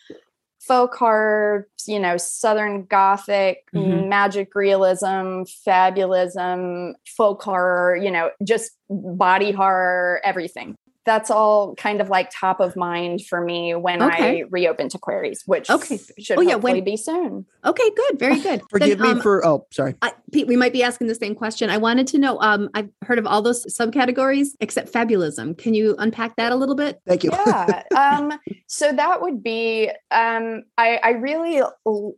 folk 0.66 0.94
horror 0.94 1.68
you 1.86 1.98
know 2.00 2.16
southern 2.16 2.84
gothic 2.84 3.58
Mhm. 3.74 4.08
magic 4.08 4.54
realism 4.54 5.42
fabulism 5.66 6.92
folk 7.16 7.42
horror 7.42 7.96
you 7.96 8.10
know 8.10 8.30
just 8.44 8.72
body 8.90 9.52
horror 9.52 10.20
everything 10.24 10.74
that's 11.06 11.30
all 11.30 11.74
kind 11.76 12.00
of 12.00 12.08
like 12.10 12.28
top 12.30 12.60
of 12.60 12.76
mind 12.76 13.24
for 13.24 13.40
me 13.40 13.74
when 13.74 14.02
Okay. 14.02 14.40
I 14.40 14.44
reopen 14.50 14.88
to 14.90 14.98
queries, 14.98 15.42
which 15.46 15.70
Okay. 15.70 15.98
should 16.18 16.36
Oh, 16.38 16.40
yeah, 16.42 16.54
hopefully 16.54 16.74
when- 16.74 16.84
be 16.84 16.96
soon. 16.96 17.46
Okay, 17.64 17.90
good. 17.96 18.18
Very 18.18 18.40
good. 18.40 18.62
Forgive 18.70 18.98
Then, 18.98 19.06
me 19.06 19.12
um, 19.14 19.20
for. 19.20 19.44
Oh, 19.46 19.66
sorry. 19.72 19.94
I, 20.02 20.12
Pete, 20.32 20.46
we 20.46 20.56
might 20.56 20.72
be 20.72 20.82
asking 20.82 21.06
the 21.06 21.14
same 21.14 21.34
question. 21.34 21.70
I 21.70 21.78
wanted 21.78 22.06
to 22.08 22.18
know. 22.18 22.40
Um, 22.40 22.68
I've 22.74 22.90
heard 23.02 23.18
of 23.18 23.26
all 23.26 23.40
those 23.42 23.64
subcategories 23.66 24.48
except 24.60 24.92
fabulism. 24.92 25.56
Can 25.56 25.74
you 25.74 25.94
unpack 25.98 26.36
that 26.36 26.52
a 26.52 26.56
little 26.56 26.74
bit? 26.74 27.00
Thank 27.06 27.24
you. 27.24 27.30
yeah 27.32 27.82
um 27.96 28.32
so 28.66 28.92
that 28.92 29.22
would 29.22 29.42
be 29.42 29.90
um 30.10 30.64
i 30.76 30.98
i 31.02 31.10
really 31.10 31.62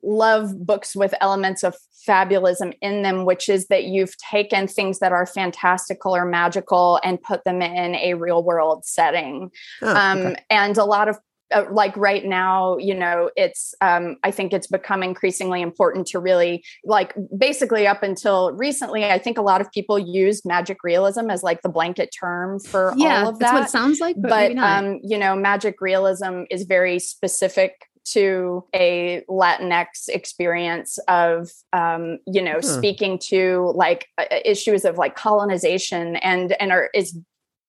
love 0.03 0.67
books 0.67 0.97
with 0.97 1.15
elements 1.21 1.63
of 1.63 1.77
fabulism 2.09 2.73
in 2.81 3.03
them 3.03 3.25
which 3.25 3.49
is 3.49 3.67
that 3.69 3.85
you've 3.85 4.17
taken 4.19 4.67
things 4.67 4.99
that 5.01 5.13
are 5.13 5.27
fantastical 5.27 6.15
or 6.17 6.25
magical 6.25 6.99
and 7.05 7.21
put 7.23 7.45
them 7.45 7.61
in 7.63 7.95
a 7.97 8.15
real 8.15 8.43
world 8.43 8.85
setting 8.85 9.51
Oh, 9.83 9.95
um 9.95 10.19
okay. 10.19 10.37
and 10.51 10.77
a 10.79 10.85
lot 10.85 11.09
of 11.09 11.19
uh, 11.51 11.65
like 11.71 11.97
right 11.97 12.25
now 12.27 12.77
you 12.77 12.95
know 12.95 13.31
it's 13.35 13.75
um 13.81 14.17
i 14.23 14.31
think 14.31 14.53
it's 14.53 14.67
become 14.67 15.03
increasingly 15.03 15.63
important 15.63 16.07
to 16.07 16.19
really 16.19 16.63
like 16.85 17.15
basically 17.37 17.87
up 17.87 18.03
until 18.03 18.53
recently 18.53 19.05
i 19.07 19.19
think 19.19 19.39
a 19.39 19.43
lot 19.43 19.61
of 19.63 19.71
people 19.73 19.99
used 19.99 20.45
magic 20.45 20.79
realism 20.85 21.31
as 21.31 21.43
like 21.43 21.63
the 21.63 21.69
blanket 21.71 22.11
term 22.19 22.61
for 22.61 22.93
yeah, 22.97 23.23
all 23.23 23.31
of 23.31 23.39
that's 23.39 23.53
that 23.53 23.59
what 23.59 23.69
it 23.69 23.71
sounds 23.71 23.99
like. 23.99 24.17
But, 24.19 24.55
but 24.55 24.59
um 24.59 25.01
you 25.03 25.17
know 25.17 25.35
magic 25.37 25.81
realism 25.81 26.43
is 26.51 26.65
very 26.65 26.99
specific 26.99 27.73
to 28.13 28.65
a 28.75 29.23
latinx 29.29 30.09
experience 30.09 30.99
of 31.09 31.51
um 31.73 32.19
you 32.27 32.43
know 32.43 32.55
Huh. 32.55 32.63
speaking 32.63 33.19
to 33.19 33.73
like 33.75 34.07
uh, 34.19 34.25
issues 34.45 34.85
of 34.85 34.99
like 34.99 35.17
colonization 35.17 36.17
and 36.17 36.53
and 36.61 36.73
are 36.73 36.91
is 36.95 37.17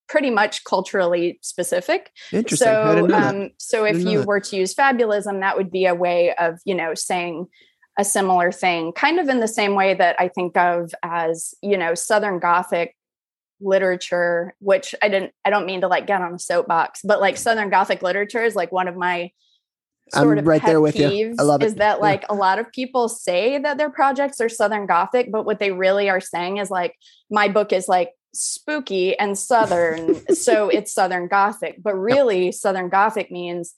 pretty 0.08 0.30
much 0.32 0.64
culturally 0.64 1.38
specific 1.42 2.12
Interesting. 2.32 2.68
So 2.68 2.96
didn't 2.96 3.08
know 3.10 3.16
that. 3.20 3.36
um 3.36 3.50
so 3.58 3.86
if 3.86 4.04
you 4.04 4.20
that. 4.20 4.28
were 4.28 4.40
to 4.40 4.56
use 4.56 4.74
fabulism 4.74 5.42
that 5.42 5.56
would 5.58 5.72
be 5.72 5.86
a 5.86 5.94
way 5.96 6.34
of 6.36 6.60
you 6.66 6.74
know 6.76 6.94
saying 6.96 7.48
a 7.98 8.04
similar 8.06 8.52
thing 8.52 8.92
kind 8.94 9.20
of 9.20 9.28
in 9.30 9.40
the 9.40 9.48
same 9.48 9.76
way 9.76 9.94
that 9.94 10.16
i 10.20 10.28
think 10.30 10.56
of 10.58 10.94
as 11.04 11.54
you 11.62 11.78
know 11.78 11.94
southern 11.96 12.40
gothic 12.40 12.96
literature 13.62 14.56
which 14.60 14.96
i 15.02 15.10
didn't 15.10 15.34
i 15.44 15.50
don't 15.50 15.66
mean 15.66 15.82
to 15.82 15.88
like 15.88 16.08
get 16.08 16.22
on 16.22 16.34
a 16.34 16.40
soapbox 16.40 17.02
but 17.04 17.20
like 17.20 17.36
southern 17.36 17.70
gothic 17.70 18.02
literature 18.02 18.42
is 18.44 18.56
like 18.56 18.72
one 18.72 18.88
of 18.88 18.96
my 18.96 19.30
sort 20.14 20.38
I'm 20.38 20.38
of 20.40 20.48
right 20.48 20.64
there 20.66 20.82
with 20.82 20.96
you. 20.96 21.36
I 21.40 21.44
love 21.44 21.62
it. 21.62 21.66
is 21.66 21.76
that 21.76 21.98
Yeah. 21.98 22.02
like 22.02 22.26
a 22.30 22.34
lot 22.36 22.60
of 22.60 22.72
people 22.72 23.10
say 23.10 23.58
that 23.60 23.78
their 23.78 23.90
projects 23.90 24.40
are 24.42 24.50
southern 24.50 24.86
gothic 24.88 25.32
but 25.32 25.46
what 25.46 25.60
they 25.60 25.72
really 25.72 26.10
are 26.10 26.22
saying 26.22 26.58
is 26.58 26.70
like 26.70 26.96
my 27.30 27.48
book 27.48 27.72
is 27.74 27.88
like 27.88 28.12
spooky 28.34 29.18
and 29.18 29.38
southern 29.38 30.22
so 30.36 30.70
it's 30.70 30.94
southern 30.94 31.28
gothic 31.28 31.82
but 31.82 31.96
really 31.96 32.52
southern 32.52 32.90
gothic 32.90 33.32
means 33.32 33.74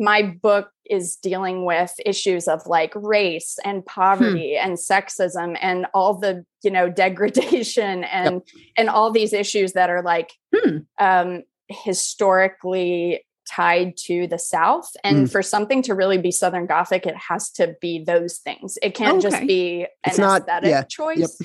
my 0.00 0.22
book 0.22 0.70
is 0.88 1.16
dealing 1.16 1.64
with 1.64 1.92
issues 2.06 2.46
of 2.46 2.64
like 2.66 2.92
race 2.94 3.58
and 3.64 3.84
poverty 3.84 4.56
and 4.56 4.74
sexism 4.78 5.58
and 5.60 5.86
all 5.92 6.14
the 6.14 6.44
you 6.62 6.70
know 6.70 6.88
degradation 7.02 8.04
and 8.04 8.42
and 8.76 8.88
all 8.88 9.10
these 9.10 9.32
issues 9.32 9.72
that 9.72 9.90
are 9.90 10.02
like 10.02 10.32
Hmm. 10.54 10.78
um 10.98 11.42
historically 11.68 13.24
tied 13.48 13.96
to 13.96 14.26
the 14.26 14.38
south. 14.38 14.90
And 15.02 15.26
Mm. 15.26 15.32
for 15.32 15.42
something 15.42 15.82
to 15.82 15.94
really 15.94 16.18
be 16.18 16.30
southern 16.30 16.66
gothic 16.66 17.06
it 17.06 17.16
has 17.16 17.50
to 17.52 17.74
be 17.80 18.04
those 18.04 18.38
things. 18.38 18.78
It 18.82 18.94
can't 18.94 19.22
just 19.22 19.40
be 19.46 19.82
an 19.82 19.88
It's 20.06 20.18
not- 20.18 20.42
aesthetic 20.42 20.70
yeah, 20.70 20.82
choice 20.82 21.38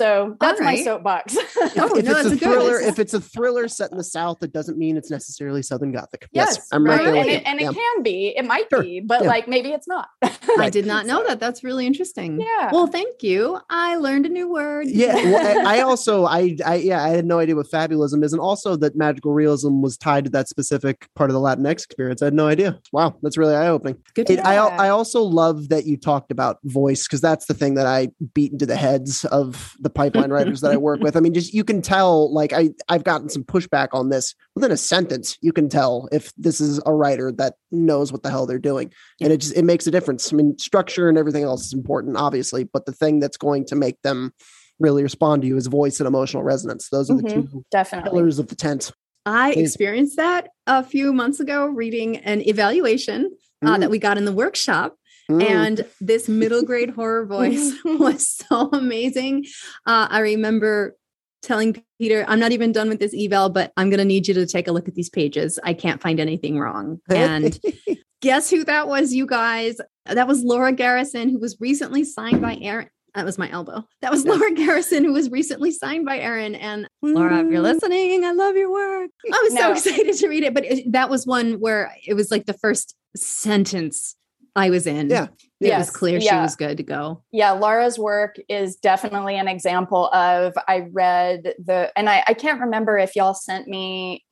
so 0.00 0.36
that's 0.40 0.60
my 0.60 0.66
right. 0.66 0.84
soapbox 0.84 1.36
Oh, 1.76 1.96
if 1.96 2.04
no, 2.04 2.12
it's 2.18 2.24
a 2.24 2.26
a 2.26 2.30
good- 2.30 2.38
thriller, 2.40 2.80
if 2.80 2.98
it's 2.98 3.14
a 3.14 3.20
thriller 3.20 3.68
set 3.68 3.90
in 3.92 3.98
the 3.98 4.04
South, 4.04 4.42
it 4.42 4.52
doesn't 4.52 4.78
mean 4.78 4.96
it's 4.96 5.10
necessarily 5.10 5.62
Southern 5.62 5.92
Gothic. 5.92 6.28
yes, 6.32 6.66
I'm 6.72 6.84
right, 6.84 6.98
right. 7.00 7.06
with 7.06 7.16
and, 7.16 7.26
you. 7.28 7.32
it, 7.36 7.42
and 7.46 7.60
Yeah. 7.60 7.70
it 7.70 7.74
can 7.74 8.02
be 8.02 8.34
it 8.36 8.44
might 8.44 8.66
Sure. 8.72 8.82
be 8.82 9.00
but 9.00 9.22
Yeah. 9.22 9.28
like 9.28 9.46
maybe 9.48 9.70
it's 9.70 9.86
not 9.88 10.08
I 10.58 10.70
did 10.70 10.86
not 10.86 11.06
know 11.06 11.20
So- 11.22 11.28
that. 11.28 11.40
That's 11.40 11.62
really 11.62 11.86
interesting. 11.86 12.40
yeah 12.40 12.70
Well, 12.72 12.86
thank 12.86 13.22
you. 13.22 13.58
I 13.70 13.96
learned 13.96 14.26
a 14.26 14.28
new 14.28 14.50
word. 14.50 14.86
yeah, 14.88 15.14
well, 15.32 15.66
I, 15.66 15.76
I 15.78 15.80
also, 15.82 16.24
I, 16.24 16.56
I, 16.64 16.74
yeah, 16.76 17.02
I 17.04 17.10
had 17.10 17.24
no 17.24 17.38
idea 17.38 17.54
what 17.56 17.70
fabulism 17.70 18.24
is, 18.24 18.32
and 18.32 18.40
also 18.40 18.76
that 18.76 18.96
magical 18.96 19.32
realism 19.32 19.80
was 19.80 19.96
tied 19.96 20.24
to 20.24 20.30
that 20.30 20.48
specific 20.48 21.08
part 21.14 21.30
of 21.30 21.34
the 21.34 21.40
Latinx 21.40 21.72
experience. 21.84 22.22
I 22.22 22.26
had 22.26 22.34
no 22.34 22.46
idea. 22.46 22.78
Wow, 22.92 23.16
that's 23.22 23.36
really 23.36 23.54
eye 23.54 23.68
opening. 23.68 23.96
Good 24.14 24.30
It, 24.30 24.40
I. 24.40 24.56
I 24.56 24.88
also 24.88 25.22
love 25.22 25.68
that 25.68 25.86
you 25.86 25.96
talked 25.96 26.30
about 26.30 26.58
voice 26.64 27.06
because 27.06 27.20
that's 27.20 27.46
the 27.46 27.54
thing 27.54 27.74
that 27.74 27.86
I 27.86 28.08
beat 28.34 28.52
into 28.52 28.66
the 28.66 28.76
heads 28.76 29.24
of 29.26 29.76
the 29.90 29.98
pipeline 29.98 30.30
writers 30.30 30.60
that 30.60 30.70
I 30.70 30.76
work 30.76 31.00
with. 31.00 31.16
I 31.16 31.20
mean, 31.20 31.34
just 31.34 31.52
you 31.52 31.64
can 31.64 31.82
tell, 31.82 32.32
like 32.32 32.52
I, 32.52 32.70
I've 32.88 33.04
gotten 33.04 33.28
some 33.28 33.44
pushback 33.44 33.88
on 33.92 34.08
this 34.08 34.34
within 34.54 34.70
a 34.70 34.76
sentence. 34.76 35.36
You 35.40 35.52
can 35.52 35.68
tell 35.68 36.08
if 36.12 36.32
this 36.36 36.60
is 36.60 36.80
a 36.86 36.94
writer 36.94 37.32
that 37.32 37.54
knows 37.70 38.12
what 38.12 38.22
the 38.22 38.30
hell 38.30 38.46
they're 38.46 38.58
doing, 38.58 38.92
and 39.20 39.32
it 39.32 39.38
just 39.38 39.56
it 39.56 39.64
makes 39.64 39.86
a 39.86 39.90
difference. 39.90 40.32
I 40.32 40.36
mean, 40.36 40.56
structure 40.58 41.08
and 41.08 41.18
everything 41.18 41.42
else 41.44 41.66
is 41.66 41.72
important, 41.72 42.16
obviously, 42.16 42.64
but 42.64 42.86
the 42.86 42.92
thing 42.92 43.20
that's 43.20 43.36
going 43.36 43.66
to 43.66 43.76
make 43.76 44.00
them 44.02 44.32
really 44.78 45.02
respond 45.02 45.42
to 45.42 45.48
you 45.48 45.56
is 45.56 45.66
voice 45.66 46.00
and 46.00 46.06
emotional 46.06 46.42
resonance. 46.42 46.88
Those 46.88 47.10
are 47.10 47.16
the 47.16 47.22
Mhm. 47.22 47.34
two 47.34 47.64
Definitely. 47.70 48.10
pillars 48.10 48.38
of 48.38 48.48
the 48.48 48.54
tent. 48.56 48.92
I 49.26 49.52
experienced 49.52 50.16
that 50.16 50.48
a 50.66 50.82
few 50.82 51.12
months 51.12 51.40
ago 51.40 51.66
reading 51.66 52.16
an 52.18 52.40
evaluation 52.48 53.30
uh, 53.62 53.76
Mm, 53.76 53.80
that 53.80 53.90
we 53.90 53.98
got 53.98 54.16
in 54.16 54.24
the 54.24 54.32
workshop. 54.32 54.96
Mm. 55.30 55.42
And 55.42 55.86
this 56.00 56.28
middle 56.28 56.62
grade 56.62 56.90
horror 56.90 57.26
voice 57.26 57.74
was 57.84 58.28
so 58.28 58.70
amazing. 58.72 59.44
Uh, 59.86 60.08
I 60.10 60.20
remember 60.20 60.96
telling 61.42 61.82
Peter, 61.98 62.24
I'm 62.28 62.38
not 62.38 62.52
even 62.52 62.72
done 62.72 62.88
with 62.88 62.98
this 62.98 63.14
eval, 63.16 63.50
but 63.50 63.72
I'm 63.76 63.90
going 63.90 63.98
to 63.98 64.04
need 64.04 64.28
you 64.28 64.34
to 64.34 64.46
take 64.46 64.68
a 64.68 64.72
look 64.72 64.88
at 64.88 64.94
these 64.94 65.08
pages. 65.08 65.58
I 65.62 65.74
can't 65.74 66.02
find 66.02 66.20
anything 66.20 66.58
wrong. 66.58 67.00
And 67.08 67.58
guess 68.20 68.50
who 68.50 68.64
that 68.64 68.88
was, 68.88 69.14
you 69.14 69.26
guys? 69.26 69.80
That 70.06 70.28
was 70.28 70.42
Laura 70.42 70.72
Garrison, 70.72 71.28
who 71.28 71.38
was 71.38 71.56
recently 71.60 72.04
signed 72.04 72.42
by 72.42 72.56
Erin. 72.60 72.90
That 73.14 73.24
was 73.24 73.38
my 73.38 73.50
elbow. 73.50 73.84
That 74.02 74.12
was 74.12 74.24
Laura 74.24 74.52
Garrison, 74.52 75.04
who 75.04 75.12
was 75.12 75.30
recently 75.30 75.72
signed 75.72 76.06
by 76.06 76.18
Erin. 76.18 76.54
And 76.54 76.86
Laura, 77.02 77.40
if 77.40 77.50
you're 77.50 77.60
listening, 77.60 78.24
I 78.24 78.32
love 78.32 78.56
your 78.56 78.70
work. 78.70 79.10
I 79.32 79.40
was 79.42 79.54
so 79.54 79.72
excited 79.72 80.16
to 80.16 80.28
read 80.28 80.44
it, 80.44 80.54
but 80.54 80.64
it, 80.64 80.92
that 80.92 81.10
was 81.10 81.26
one 81.26 81.54
where 81.54 81.94
it 82.06 82.14
was 82.14 82.30
like 82.30 82.46
the 82.46 82.54
first 82.54 82.94
sentence 83.16 84.14
I 84.56 84.70
was 84.70 84.86
in. 84.86 85.10
Yeah. 85.10 85.24
It 85.60 85.66
Yes, 85.68 85.88
was 85.88 85.90
clear 85.96 86.20
she 86.20 86.34
was 86.34 86.56
good 86.56 86.78
to 86.78 86.82
go. 86.82 87.22
yeah 87.32 87.50
laura's 87.50 87.98
work 87.98 88.36
is 88.48 88.76
definitely 88.76 89.36
an 89.36 89.46
example 89.46 90.08
of 90.14 90.54
i 90.66 90.88
read 90.90 91.54
the 91.62 91.92
and 91.98 92.08
I, 92.08 92.24
I 92.26 92.32
can't 92.32 92.60
remember 92.62 92.96
if 92.96 93.14
y'all 93.14 93.34
sent 93.34 93.68
me 93.68 94.24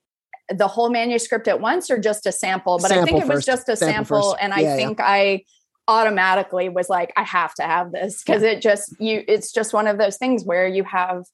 the 0.48 0.66
whole 0.66 0.88
manuscript 0.88 1.46
at 1.46 1.61
once 1.61 1.90
or 1.90 1.98
just 1.98 2.24
a 2.24 2.33
sample 2.33 2.78
but 2.78 2.90
i 2.90 2.94
think 3.04 3.09
Sample 3.09 3.20
it 3.20 3.26
was 3.28 3.44
first. 3.44 3.46
just 3.46 3.68
a 3.68 3.76
Sample 3.76 4.22
sample, 4.22 4.37
and 4.40 4.54
i 4.54 4.61
Yeah, 4.61 4.70
yeah. 4.70 4.76
think 4.76 5.00
i 5.02 5.44
automatically 5.87 6.68
was 6.70 6.88
like 6.88 7.12
i 7.16 7.22
have 7.22 7.52
to 7.54 7.62
have 7.62 7.92
this 7.92 8.22
because 8.22 8.42
it 8.42 8.62
just 8.62 8.94
you 8.98 9.22
it's 9.28 9.52
just 9.52 9.74
one 9.74 9.87
of 9.87 9.98
those 9.98 10.16
things 10.16 10.44
where 10.44 10.66
you 10.66 10.85
have 10.85 11.24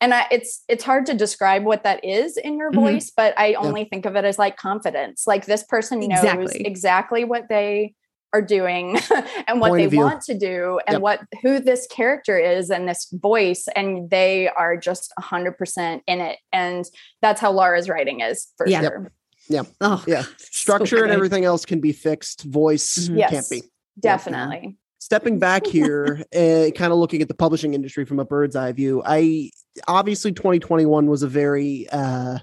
and 0.00 0.12
I, 0.14 0.26
it's 0.30 0.62
it's 0.68 0.84
hard 0.84 1.06
to 1.06 1.14
describe 1.14 1.64
what 1.64 1.84
that 1.84 2.04
is 2.04 2.36
in 2.36 2.58
your 2.58 2.70
Mhm. 2.70 2.74
voice 2.74 3.10
but 3.16 3.32
i 3.38 3.54
only 3.54 3.84
think 3.84 4.04
of 4.06 4.14
it 4.16 4.24
as 4.26 4.38
like 4.38 4.56
confidence 4.58 5.26
like 5.26 5.46
this 5.46 5.62
person 5.62 6.00
knows 6.00 6.18
Exactly. 6.24 6.66
exactly 6.66 7.24
what 7.24 7.48
they 7.48 7.94
are 8.32 8.42
doing 8.42 8.98
and 9.46 9.60
what 9.60 9.68
Point 9.70 9.90
they 9.90 9.96
want 9.96 10.22
to 10.22 10.38
do 10.38 10.80
and 10.86 10.94
Yep. 10.96 11.02
what 11.02 11.20
who 11.42 11.60
this 11.60 11.86
character 11.86 12.38
is 12.38 12.70
and 12.70 12.88
this 12.88 13.08
voice 13.12 13.66
and 13.74 14.10
they 14.10 14.48
are 14.48 14.76
just 14.76 15.12
100% 15.20 16.00
in 16.06 16.20
it 16.20 16.38
and 16.52 16.84
that's 17.22 17.40
how 17.40 17.50
Laura's 17.52 17.88
writing 17.88 18.20
is 18.20 18.48
for 18.56 18.68
sure. 18.68 19.12
Yeah. 19.48 19.62
Oh, 19.80 20.04
Yeah. 20.06 20.22
God, 20.22 20.26
so 20.38 20.46
Structure 20.50 21.04
and 21.04 21.12
everything 21.12 21.44
else 21.46 21.64
can 21.64 21.80
be 21.80 21.92
fixed. 21.92 22.42
Voice 22.44 23.08
Mhm. 23.08 23.16
Yes. 23.18 23.30
can't 23.30 23.50
be. 23.50 23.62
definitely 23.98 24.76
stepping 25.00 25.38
back 25.38 25.66
here 25.78 26.22
uh, 26.34 26.70
kind 26.76 26.92
of 26.92 26.98
looking 26.98 27.22
at 27.22 27.28
the 27.28 27.34
publishing 27.34 27.72
industry 27.72 28.04
from 28.04 28.18
a 28.20 28.24
bird's 28.24 28.54
eye 28.56 28.72
view 28.72 29.00
i 29.06 29.50
obviously 29.86 30.32
2021 30.32 31.06
was 31.06 31.22
a 31.22 31.28
very 31.28 31.88
uh 31.90 32.38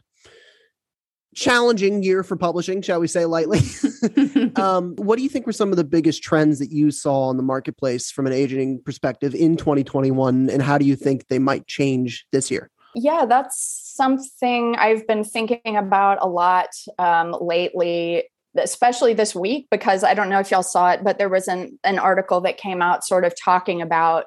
challenging 1.35 2.01
year 2.01 2.23
for 2.23 2.35
publishing 2.35 2.81
shall 2.81 2.99
we 2.99 3.07
say 3.07 3.25
lightly. 3.25 3.59
Um 4.55 4.95
what 4.95 5.17
do 5.17 5.23
you 5.23 5.29
think 5.29 5.45
were 5.45 5.51
some 5.51 5.71
of 5.71 5.77
the 5.77 5.83
biggest 5.83 6.23
trends 6.23 6.59
that 6.59 6.71
you 6.71 6.91
saw 6.91 7.29
in 7.29 7.37
the 7.37 7.43
marketplace 7.43 8.09
from 8.11 8.25
an 8.25 8.33
agenting 8.33 8.81
perspective 8.81 9.35
in 9.35 9.57
2021 9.57 10.49
and 10.49 10.61
how 10.61 10.77
do 10.77 10.85
you 10.85 10.95
think 10.95 11.27
they 11.27 11.39
might 11.39 11.67
change 11.67 12.25
this 12.31 12.49
year? 12.49 12.69
Yeah 12.95 13.25
that's 13.25 13.81
something 13.95 14.75
i've 14.77 15.05
been 15.07 15.23
thinking 15.23 15.75
about 15.77 16.17
a 16.21 16.27
lot 16.27 16.69
um, 16.99 17.35
lately 17.39 18.23
especially 18.57 19.13
this 19.13 19.35
week 19.35 19.67
because 19.69 20.03
i 20.03 20.13
don't 20.13 20.29
know 20.29 20.39
if 20.39 20.51
y'all 20.51 20.63
saw 20.63 20.91
it 20.91 21.03
but 21.03 21.17
there 21.17 21.29
was 21.29 21.47
an, 21.47 21.77
an 21.83 21.99
article 21.99 22.41
that 22.41 22.57
came 22.57 22.81
out 22.81 23.03
sort 23.03 23.25
of 23.25 23.33
talking 23.41 23.81
about 23.81 24.25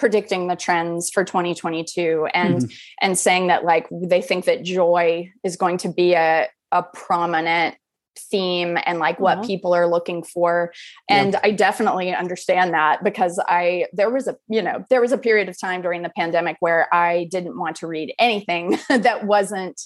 predicting 0.00 0.48
the 0.48 0.56
trends 0.56 1.10
for 1.10 1.22
2022 1.24 2.26
and 2.32 2.56
mm-hmm. 2.56 2.66
and 3.02 3.18
saying 3.18 3.48
that 3.48 3.64
like 3.64 3.86
they 3.92 4.22
think 4.22 4.46
that 4.46 4.64
joy 4.64 5.30
is 5.44 5.56
going 5.56 5.76
to 5.76 5.90
be 5.90 6.14
a 6.14 6.48
a 6.72 6.82
prominent 6.82 7.76
theme 8.16 8.78
and 8.86 8.98
like 8.98 9.20
what 9.20 9.38
Aw. 9.38 9.42
people 9.42 9.74
are 9.74 9.86
looking 9.86 10.22
for 10.22 10.72
Yeah. 11.08 11.22
and 11.22 11.36
i 11.44 11.50
definitely 11.50 12.14
understand 12.14 12.72
that 12.72 13.04
because 13.04 13.38
i 13.46 13.86
there 13.92 14.10
was 14.10 14.26
a 14.26 14.36
you 14.48 14.62
know 14.62 14.84
there 14.88 15.02
was 15.02 15.12
a 15.12 15.18
period 15.18 15.50
of 15.50 15.60
time 15.60 15.82
during 15.82 16.02
the 16.02 16.12
pandemic 16.16 16.56
where 16.60 16.92
i 16.94 17.28
didn't 17.30 17.58
want 17.58 17.76
to 17.76 17.86
read 17.86 18.14
anything 18.18 18.78
that 18.88 19.26
wasn't 19.26 19.80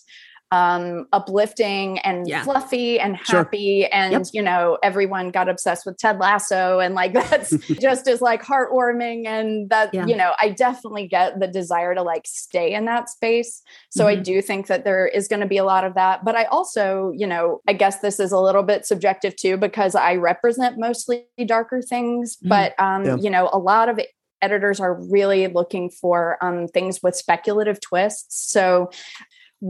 um 0.54 1.06
uplifting 1.12 1.98
and 2.00 2.28
Yeah. 2.28 2.44
fluffy 2.44 3.00
and 3.00 3.18
Sure. 3.24 3.38
happy 3.40 3.86
and 3.86 4.12
Yep. 4.12 4.22
you 4.32 4.42
know 4.42 4.78
everyone 4.82 5.30
got 5.30 5.48
obsessed 5.48 5.84
with 5.86 5.96
ted 5.98 6.18
lasso 6.20 6.78
and 6.78 6.94
like 6.94 7.12
that's 7.20 7.50
just 7.86 8.06
as 8.06 8.20
like 8.20 8.42
heartwarming 8.42 9.26
and 9.26 9.68
that 9.70 9.92
Yeah. 9.92 10.06
you 10.06 10.16
know 10.16 10.32
i 10.40 10.50
definitely 10.50 11.06
get 11.08 11.40
the 11.40 11.48
desire 11.48 11.92
to 11.94 12.02
like 12.02 12.22
stay 12.26 12.72
in 12.72 12.84
that 12.84 13.08
space 13.08 13.62
so 13.90 14.06
i 14.06 14.16
Mhm. 14.16 14.22
do 14.30 14.42
think 14.42 14.66
that 14.68 14.84
there 14.84 15.06
is 15.18 15.26
going 15.28 15.40
to 15.40 15.46
be 15.46 15.58
a 15.58 15.64
lot 15.64 15.84
of 15.84 15.94
that 15.94 16.24
but 16.24 16.34
i 16.36 16.44
also 16.44 17.10
you 17.16 17.26
know 17.26 17.60
i 17.68 17.72
guess 17.72 17.96
this 18.00 18.20
is 18.20 18.30
a 18.32 18.38
little 18.38 18.62
bit 18.62 18.86
subjective 18.86 19.34
too 19.36 19.56
because 19.56 19.94
i 19.94 20.14
represent 20.14 20.78
mostly 20.78 21.26
darker 21.46 21.80
things 21.82 22.36
Mhm. 22.44 22.48
but 22.48 22.74
um 22.78 23.04
Yeah. 23.04 23.16
you 23.24 23.30
know 23.30 23.48
a 23.52 23.58
lot 23.58 23.88
of 23.88 23.98
editors 24.42 24.78
are 24.78 24.94
really 25.10 25.46
looking 25.48 25.88
for 25.90 26.36
um 26.44 26.68
things 26.68 27.00
with 27.02 27.16
speculative 27.16 27.80
twists 27.80 28.50
so 28.52 28.90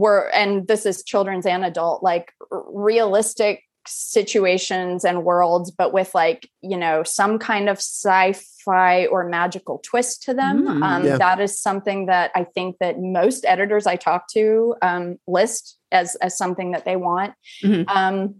we're 0.01 0.27
and 0.41 0.67
this 0.67 0.85
is 0.85 1.03
children's 1.03 1.45
and 1.45 1.63
adult 1.63 2.03
like 2.03 2.33
realistic 2.51 3.63
situations 3.87 5.05
and 5.05 5.23
worlds 5.23 5.71
but 5.71 5.93
with 5.93 6.13
like 6.13 6.49
you 6.61 6.75
know 6.77 7.03
some 7.03 7.37
kind 7.39 7.69
of 7.69 7.77
sci-fi 7.77 9.05
or 9.07 9.27
magical 9.29 9.79
twist 9.89 10.23
to 10.23 10.33
them 10.33 10.63
Mm. 10.65 10.83
um, 10.83 11.05
Yeah. 11.05 11.17
that 11.17 11.39
is 11.39 11.59
something 11.61 12.07
that 12.07 12.31
i 12.35 12.43
think 12.43 12.77
that 12.79 12.99
most 12.99 13.45
editors 13.45 13.85
i 13.87 13.95
talk 13.95 14.27
to 14.33 14.75
um, 14.81 15.17
list 15.27 15.77
as 15.91 16.15
as 16.15 16.37
something 16.37 16.71
that 16.71 16.83
they 16.85 16.95
want 16.95 17.33
Mhm. 17.63 17.87
um, 17.87 18.35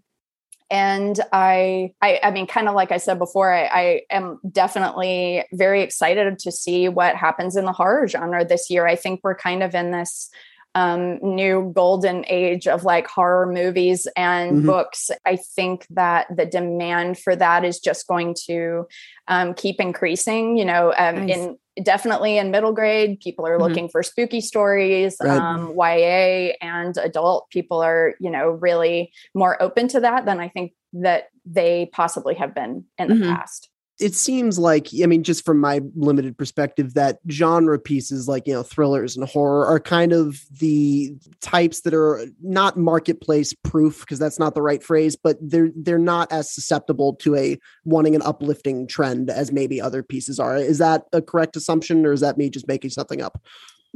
and 0.72 1.20
I, 1.32 1.92
I, 2.02 2.20
I 2.24 2.32
mean, 2.32 2.48
kind 2.48 2.68
of 2.68 2.74
like 2.74 2.92
I 2.92 2.98
said 2.98 3.20
before, 3.20 3.54
I, 3.54 3.66
I 3.72 4.02
am 4.10 4.40
definitely 4.52 5.46
very 5.54 5.84
excited 5.84 6.40
to 6.40 6.52
see 6.52 6.90
what 6.90 7.16
happens 7.16 7.56
in 7.56 7.66
the 7.66 7.72
horror 7.72 8.08
genre 8.08 8.44
this 8.44 8.72
year. 8.72 8.88
I 8.88 8.96
think 8.96 9.20
we're 9.24 9.36
kind 9.36 9.62
of 9.62 9.76
in 9.76 9.92
this 9.92 10.28
um, 10.76 11.18
new 11.22 11.72
golden 11.74 12.26
age 12.28 12.68
of 12.68 12.84
like 12.84 13.08
horror 13.08 13.52
movies 13.52 14.08
and 14.16 14.58
Mhm. 14.58 14.66
books. 14.68 15.10
I 15.26 15.38
think 15.38 15.88
that 15.92 16.28
the 16.36 16.46
demand 16.46 17.18
for 17.18 17.36
that 17.36 17.64
is 17.64 17.80
just 17.80 18.08
going 18.08 18.36
to 18.48 18.86
um, 19.28 19.54
keep 19.56 19.80
increasing. 19.80 20.58
You 20.58 20.66
know, 20.66 20.94
um, 20.98 21.26
Nice. 21.26 21.38
in 21.38 21.58
definitely 21.84 22.38
in 22.38 22.52
middle 22.52 22.74
grade, 22.74 23.20
people 23.22 23.48
are 23.48 23.58
Mhm. 23.58 23.62
looking 23.62 23.90
for 23.90 24.04
spooky 24.04 24.42
stories. 24.42 25.18
Right. 25.22 25.38
Um, 25.40 25.74
YA 25.76 26.56
and 26.62 26.96
adult 26.98 27.50
people 27.50 27.82
are, 27.82 28.16
you 28.20 28.30
know, 28.30 28.50
really 28.50 29.12
more 29.34 29.62
open 29.62 29.88
to 29.90 30.00
that 30.02 30.26
than 30.26 30.40
I 30.40 30.50
think 30.50 30.74
that 30.94 31.30
they 31.46 31.90
possibly 31.92 32.36
have 32.36 32.54
been 32.54 32.86
in 32.98 33.08
the 33.10 33.16
Mhm. 33.16 33.36
past. 33.36 33.70
It 34.00 34.14
seems 34.14 34.60
like 34.60 34.88
i 35.02 35.06
mean 35.06 35.24
just 35.24 35.46
from 35.46 35.60
my 35.60 35.82
limited 35.96 36.38
perspective 36.38 36.94
that 36.94 37.20
genre 37.30 37.80
pieces 37.80 38.28
like 38.28 38.46
you 38.46 38.54
know 38.54 38.64
thrillers 38.64 39.16
and 39.16 39.28
horror 39.28 39.66
are 39.66 39.80
kind 39.80 40.12
of 40.12 40.42
the 40.60 41.16
types 41.42 41.82
that 41.82 41.94
are 41.94 42.26
not 42.42 42.78
marketplace 42.78 43.54
proof 43.64 44.02
because 44.02 44.20
that's 44.20 44.40
not 44.40 44.54
the 44.54 44.62
right 44.62 44.84
phrase 44.84 45.16
but 45.16 45.38
they're 45.42 45.70
they're 45.76 45.98
not 45.98 46.32
as 46.32 46.52
susceptible 46.52 47.16
to 47.16 47.36
a 47.36 47.58
wanting 47.84 48.16
an 48.16 48.22
uplifting 48.24 48.88
trend 48.88 49.30
as 49.30 49.52
maybe 49.52 49.80
other 49.80 50.04
pieces 50.04 50.40
are. 50.40 50.58
Is 50.58 50.78
that 50.80 51.06
a 51.14 51.22
correct 51.22 51.56
assumption 51.56 52.06
or 52.06 52.14
is 52.14 52.22
that 52.22 52.38
me 52.38 52.50
just 52.50 52.68
making 52.68 52.92
something 52.92 53.22
up 53.22 53.42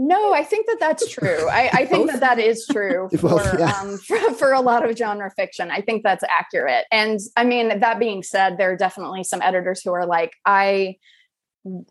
No, 0.02 0.34
I 0.34 0.46
think 0.46 0.66
that 0.68 0.78
that's 0.80 1.10
true. 1.10 1.50
I, 1.50 1.70
I 1.74 1.86
think 1.86 2.10
that 2.10 2.22
that 2.22 2.40
is 2.40 2.66
true 2.66 3.10
for, 3.18 3.18
Both, 3.18 3.60
yeah. 3.60 3.72
um, 3.82 3.98
for 3.98 4.18
for 4.34 4.54
a 4.54 4.62
lot 4.62 4.90
of 4.90 4.98
genre 4.98 5.30
fiction. 5.30 5.70
I 5.72 5.82
think 5.82 6.04
that's 6.04 6.24
accurate. 6.30 6.86
And 6.90 7.20
I 7.36 7.44
mean, 7.44 7.82
that 7.82 8.00
being 8.00 8.24
said, 8.24 8.58
there 8.58 8.72
are 8.72 8.78
definitely 8.78 9.26
some 9.26 9.42
editors 9.42 9.82
who 9.84 9.92
are 9.92 10.06
like, 10.06 10.32
I 10.46 10.96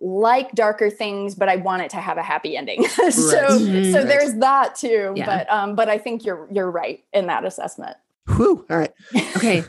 like 0.01 0.53
darker 0.53 0.89
things, 0.89 1.35
but 1.35 1.51
I 1.51 1.57
want 1.57 1.83
it 1.83 1.91
to 1.91 1.99
have 1.99 2.17
a 2.17 2.23
happy 2.23 2.57
ending. 2.57 2.83
so 2.89 3.03
Mhm. 3.11 3.93
so 3.93 4.03
there's 4.05 4.35
that 4.37 4.75
too. 4.77 5.13
Yeah. 5.15 5.27
But 5.27 5.53
um, 5.53 5.75
but 5.75 5.91
I 5.91 5.99
think 5.99 6.25
you're 6.25 6.49
you're 6.51 6.71
right 6.71 7.05
in 7.13 7.27
that 7.27 7.45
assessment. 7.45 7.97
Whew, 8.37 8.65
all 8.71 8.79
right 8.79 8.93
Okay. 9.37 9.63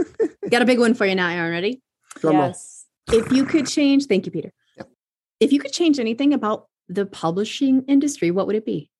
Got 0.50 0.60
a 0.62 0.66
big 0.66 0.78
one 0.78 0.92
for 0.92 1.06
you 1.06 1.14
now, 1.14 1.30
Erin. 1.30 1.50
Ready? 1.50 1.82
Drum 2.16 2.36
roll. 2.36 2.46
yes. 2.48 2.84
If 3.10 3.32
you 3.32 3.44
could 3.46 3.66
change, 3.66 4.04
thank 4.06 4.26
you, 4.26 4.32
Peter. 4.32 4.52
Yep. 4.76 4.88
If 5.40 5.52
you 5.52 5.60
could 5.60 5.72
change 5.72 5.98
anything 5.98 6.34
about 6.34 6.66
the 6.88 7.06
publishing 7.06 7.82
industry, 7.88 8.30
what 8.30 8.46
would 8.46 8.56
it 8.56 8.64
be? 8.66 8.90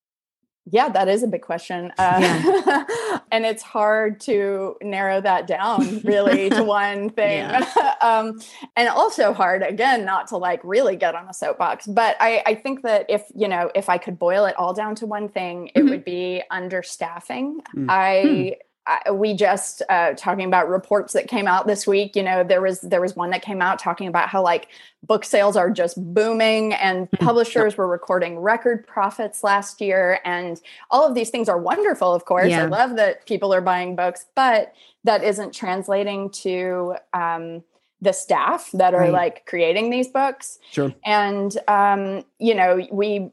Yeah, 0.69 0.89
that 0.89 1.07
is 1.07 1.23
a 1.23 1.29
big 1.29 1.43
question. 1.43 1.93
Uh, 1.97 2.85
and 3.31 3.47
it's 3.47 3.63
hard 3.63 4.19
to 4.23 4.75
narrow 4.83 5.21
that 5.21 5.47
down 5.47 6.01
really 6.01 6.51
to 6.51 6.65
one 6.83 7.11
thing. 7.11 7.39
Yeah. 7.39 7.95
um, 8.03 8.41
and 8.75 8.89
also 8.89 9.33
hard, 9.33 9.63
again, 9.63 10.05
not 10.05 10.27
to 10.29 10.39
like 10.39 10.61
really 10.65 10.97
get 10.97 11.15
on 11.15 11.29
a 11.29 11.33
soapbox. 11.35 11.87
But 11.87 12.17
I, 12.19 12.43
I 12.45 12.55
think 12.57 12.83
that 12.83 13.07
if, 13.09 13.23
you 13.33 13.47
know, 13.47 13.71
if 13.77 13.89
I 13.89 13.99
could 13.99 14.19
boil 14.19 14.45
it 14.47 14.57
all 14.57 14.75
down 14.75 14.97
to 14.97 15.07
one 15.07 15.29
thing, 15.29 15.71
it 15.77 15.83
Mhm. 15.85 15.91
would 15.91 16.05
be 16.05 16.43
understaffing. 16.51 17.59
Mm. 17.77 17.87
I, 17.89 18.57
I, 18.87 19.11
we 19.11 19.35
just 19.35 19.83
uh, 19.89 20.13
talking 20.15 20.47
about 20.47 20.69
reports 20.69 21.13
that 21.15 21.27
came 21.29 21.47
out 21.49 21.67
this 21.67 21.87
week. 21.87 22.15
You 22.15 22.23
know, 22.23 22.45
there 22.45 22.61
was 22.61 22.81
there 22.83 23.01
was 23.01 23.17
one 23.17 23.31
that 23.31 23.43
came 23.43 23.61
out 23.61 23.79
talking 23.79 24.07
about 24.07 24.29
how 24.29 24.43
like 24.43 24.69
book 25.03 25.25
sales 25.25 25.57
are 25.57 25.71
just 25.71 25.97
booming, 26.15 26.73
and 26.75 27.11
Mhm. 27.11 27.19
publishers 27.21 27.77
were 27.77 27.89
recording 27.89 28.39
record 28.39 28.87
profits 28.87 29.43
last 29.43 29.81
year, 29.81 30.21
and 30.25 30.61
all 30.91 31.07
of 31.07 31.15
these 31.15 31.31
things 31.31 31.49
are 31.49 31.59
wonderful. 31.59 32.15
Of 32.15 32.25
course, 32.25 32.49
Yeah. 32.51 32.63
I 32.65 32.67
love 32.67 32.97
that 32.97 33.27
people 33.27 33.53
are 33.53 33.61
buying 33.61 33.97
books, 33.97 34.27
but 34.35 34.73
that 35.05 35.23
isn't 35.25 35.53
translating 35.55 36.31
to 36.31 36.95
um, 37.13 37.63
the 38.01 38.13
staff 38.13 38.71
that 38.73 38.95
are 38.95 39.01
Right. 39.01 39.13
like 39.13 39.47
creating 39.47 39.91
these 39.91 40.09
books 40.09 40.59
Sure. 40.71 40.93
and 41.05 41.57
um, 41.67 42.25
you 42.39 42.55
know 42.55 42.87
we 42.93 43.31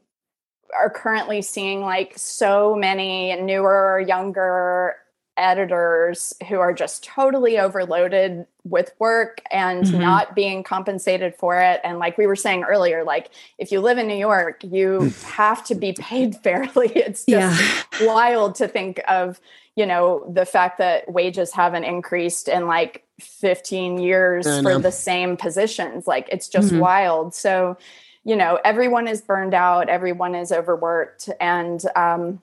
are 0.74 0.88
currently 0.90 1.42
seeing 1.42 1.82
like 1.82 2.14
so 2.16 2.74
many 2.74 3.36
newer 3.36 4.00
younger 4.00 4.96
editors 5.36 6.32
who 6.48 6.60
are 6.60 6.72
just 6.72 7.04
totally 7.04 7.58
overloaded 7.58 8.46
with 8.64 8.92
work 8.98 9.40
and 9.50 9.84
Mhm. 9.84 10.00
not 10.00 10.34
being 10.34 10.62
compensated 10.62 11.34
for 11.34 11.58
it 11.60 11.80
and 11.84 11.98
like 11.98 12.16
we 12.16 12.26
were 12.26 12.36
saying 12.36 12.62
earlier 12.64 13.04
like 13.04 13.30
if 13.58 13.70
you 13.72 13.80
live 13.80 13.98
in 13.98 14.06
new 14.06 14.14
york 14.16 14.62
you 14.62 15.12
have 15.24 15.64
to 15.64 15.74
be 15.74 15.92
paid 15.92 16.36
fairly 16.42 16.88
it's 16.94 17.24
just 17.24 17.60
Yeah. 17.60 18.06
wild 18.06 18.54
to 18.56 18.68
think 18.68 19.00
of 19.08 19.40
you 19.74 19.86
know 19.86 20.24
the 20.32 20.46
fact 20.46 20.78
that 20.78 21.10
wages 21.12 21.52
haven't 21.52 21.84
increased 21.84 22.48
in 22.48 22.66
like 22.66 23.04
15 23.20 23.98
years 23.98 24.46
for 24.62 24.78
the 24.78 24.92
same 24.92 25.36
positions 25.36 26.06
like 26.06 26.28
it's 26.30 26.48
just 26.48 26.72
Mhm. 26.72 26.78
wild 26.78 27.34
so 27.34 27.76
you 28.24 28.36
know 28.36 28.58
everyone 28.64 29.06
is 29.08 29.20
burned 29.20 29.52
out 29.52 29.88
everyone 29.88 30.34
is 30.34 30.50
overworked 30.52 31.28
and 31.40 31.84
um 31.96 32.40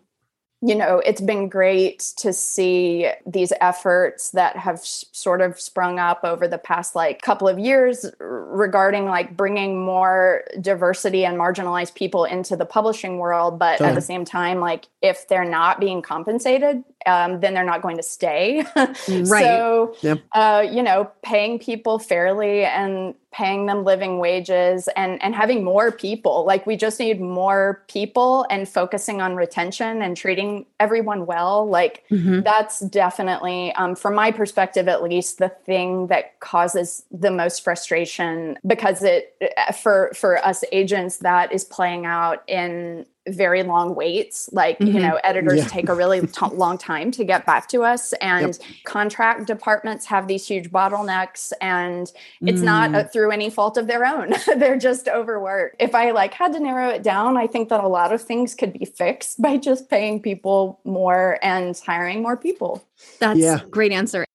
you 0.62 0.76
know 0.76 1.00
it's 1.00 1.22
been 1.22 1.50
great 1.50 2.00
to 2.18 2.32
see 2.32 3.10
these 3.26 3.52
efforts 3.62 4.30
that 4.32 4.56
have 4.56 4.76
s- 4.76 5.06
sort 5.12 5.42
of 5.42 5.60
sprung 5.60 5.98
up 5.98 6.20
over 6.24 6.48
the 6.48 6.58
past 6.58 6.96
like 6.96 7.22
couple 7.22 7.48
of 7.48 7.58
years 7.58 8.06
regarding 8.20 9.06
like 9.06 9.36
bringing 9.36 9.84
more 9.84 10.44
diversity 10.62 11.26
and 11.26 11.38
marginalized 11.38 11.96
people 11.96 12.26
into 12.26 12.56
the 12.56 12.66
publishing 12.66 13.18
world 13.18 13.58
but 13.58 13.82
at 13.82 13.96
the 13.96 14.02
same 14.02 14.24
time 14.24 14.60
like 14.60 14.88
if 15.02 15.28
they're 15.28 15.44
not 15.46 15.80
being 15.80 16.02
compensated 16.02 16.84
um, 17.06 17.40
then 17.40 17.54
they're 17.54 17.64
not 17.64 17.82
going 17.82 17.98
to 17.98 18.04
stay 18.04 18.64
Right. 18.76 18.96
so 19.28 19.96
Yep. 20.02 20.20
uh, 20.34 20.66
you 20.70 20.84
know 20.84 21.10
paying 21.24 21.60
people 21.60 22.00
fairly 22.00 22.64
and 22.66 23.16
paying 23.32 23.66
them 23.66 23.86
living 23.86 24.20
wages 24.20 24.90
and 24.96 25.22
and 25.24 25.34
having 25.34 25.64
more 25.64 25.90
people 25.92 26.46
like 26.46 26.66
we 26.68 26.76
just 26.76 27.00
need 27.00 27.22
more 27.22 27.82
people 27.88 28.46
and 28.50 28.68
focusing 28.68 29.22
on 29.22 29.36
retention 29.36 30.02
and 30.02 30.18
treating 30.18 30.66
everyone 30.82 31.26
well 31.26 31.66
like 31.68 32.04
Mhm. 32.12 32.44
that's 32.44 32.80
definitely 32.82 33.72
um, 33.76 33.96
from 33.96 34.16
my 34.16 34.32
perspective 34.32 34.88
at 34.90 35.02
least 35.02 35.38
the 35.38 35.50
thing 35.50 36.08
that 36.08 36.40
causes 36.42 37.04
the 37.10 37.32
most 37.32 37.64
frustration 37.64 38.58
because 38.68 39.02
it 39.02 39.34
for 39.82 40.12
for 40.14 40.38
us 40.46 40.64
agents 40.74 41.18
that 41.18 41.52
is 41.54 41.64
playing 41.64 42.06
out 42.06 42.44
in 42.48 43.06
very 43.30 43.62
long 43.62 43.94
waits 43.94 44.50
like 44.52 44.80
you 44.80 44.88
Mhm. 44.88 45.02
know 45.02 45.20
editors 45.24 45.60
Yeah. 45.60 45.68
take 45.68 45.90
a 45.90 45.94
really 45.94 46.22
t- 46.28 46.46
long 46.54 46.78
time 46.80 47.12
to 47.12 47.24
get 47.24 47.46
back 47.46 47.68
to 47.70 47.84
us 47.84 48.14
and 48.14 48.58
contract 48.84 49.46
departments 49.46 50.08
have 50.08 50.28
these 50.28 50.48
huge 50.48 50.72
bottlenecks 50.72 51.54
and 51.62 52.12
it's 52.42 52.62
not 52.62 52.90
Mm. 52.90 52.96
uh, 52.96 53.04
through 53.10 53.30
any 53.32 53.52
fault 53.52 53.78
of 53.78 53.86
their 53.86 54.06
own 54.06 54.34
they're 54.58 54.78
just 54.78 55.08
overworked 55.08 55.76
if 55.80 55.94
i 55.94 56.10
like 56.12 56.34
had 56.34 56.54
to 56.54 56.60
narrow 56.60 56.90
it 56.90 57.04
down 57.04 57.38
i 57.38 57.46
think 57.46 57.70
that 57.70 57.84
a 57.84 57.88
lot 57.88 58.12
of 58.12 58.22
things 58.24 58.56
could 58.56 58.74
be 58.74 58.86
fixed 58.86 59.40
by 59.40 59.56
just 59.56 59.88
paying 59.90 60.20
people 60.20 60.80
more 60.84 61.38
and 61.44 61.80
hiring 61.86 62.22
more 62.24 62.36
people 62.38 62.84
That's 63.20 63.40
Yeah. 63.40 63.62
a 63.62 63.66
great 63.68 63.92
answer. 63.92 64.26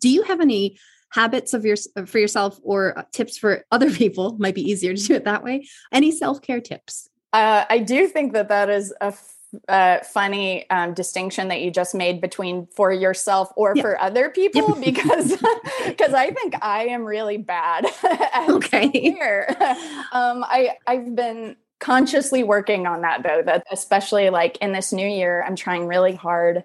Do 0.00 0.08
you 0.08 0.22
have 0.22 0.40
any 0.40 0.78
habits 1.10 1.54
of 1.54 1.64
your 1.64 1.76
for 2.06 2.18
yourself 2.18 2.60
or 2.62 2.96
uh, 2.98 3.02
tips 3.12 3.36
for 3.36 3.64
other 3.72 3.90
people? 4.02 4.36
Might 4.38 4.54
be 4.54 4.62
easier 4.62 4.94
to 4.94 5.02
do 5.02 5.14
it 5.14 5.24
that 5.24 5.42
way. 5.42 5.66
Any 5.92 6.12
self 6.12 6.40
care 6.42 6.60
tips? 6.60 7.08
Uh, 7.32 7.64
I 7.68 7.78
do 7.78 8.06
think 8.08 8.32
that 8.32 8.48
that 8.48 8.70
is 8.70 8.92
a 9.00 9.06
f- 9.06 9.34
uh, 9.68 9.98
funny 10.04 10.68
um, 10.70 10.92
distinction 10.94 11.48
that 11.48 11.60
you 11.62 11.70
just 11.70 11.94
made 11.94 12.20
between 12.20 12.66
for 12.74 12.92
yourself 12.92 13.50
or 13.56 13.74
for 13.76 14.00
other 14.00 14.28
people 14.30 14.74
because 14.80 15.30
because 15.86 16.12
I 16.14 16.30
think 16.32 16.54
I 16.62 16.86
am 16.88 17.04
really 17.04 17.38
bad 17.38 17.86
at 18.04 18.48
Okay. 18.50 18.90
self-care. 18.92 19.56
um, 20.12 20.44
I 20.44 20.76
I've 20.86 21.14
been 21.14 21.56
consciously 21.80 22.42
working 22.44 22.86
on 22.86 23.02
that 23.02 23.22
though 23.22 23.40
that 23.42 23.64
especially 23.70 24.30
like 24.30 24.56
in 24.58 24.72
this 24.72 24.92
new 24.92 25.06
year 25.08 25.44
I'm 25.46 25.54
trying 25.56 25.86
really 25.86 26.14
hard 26.14 26.64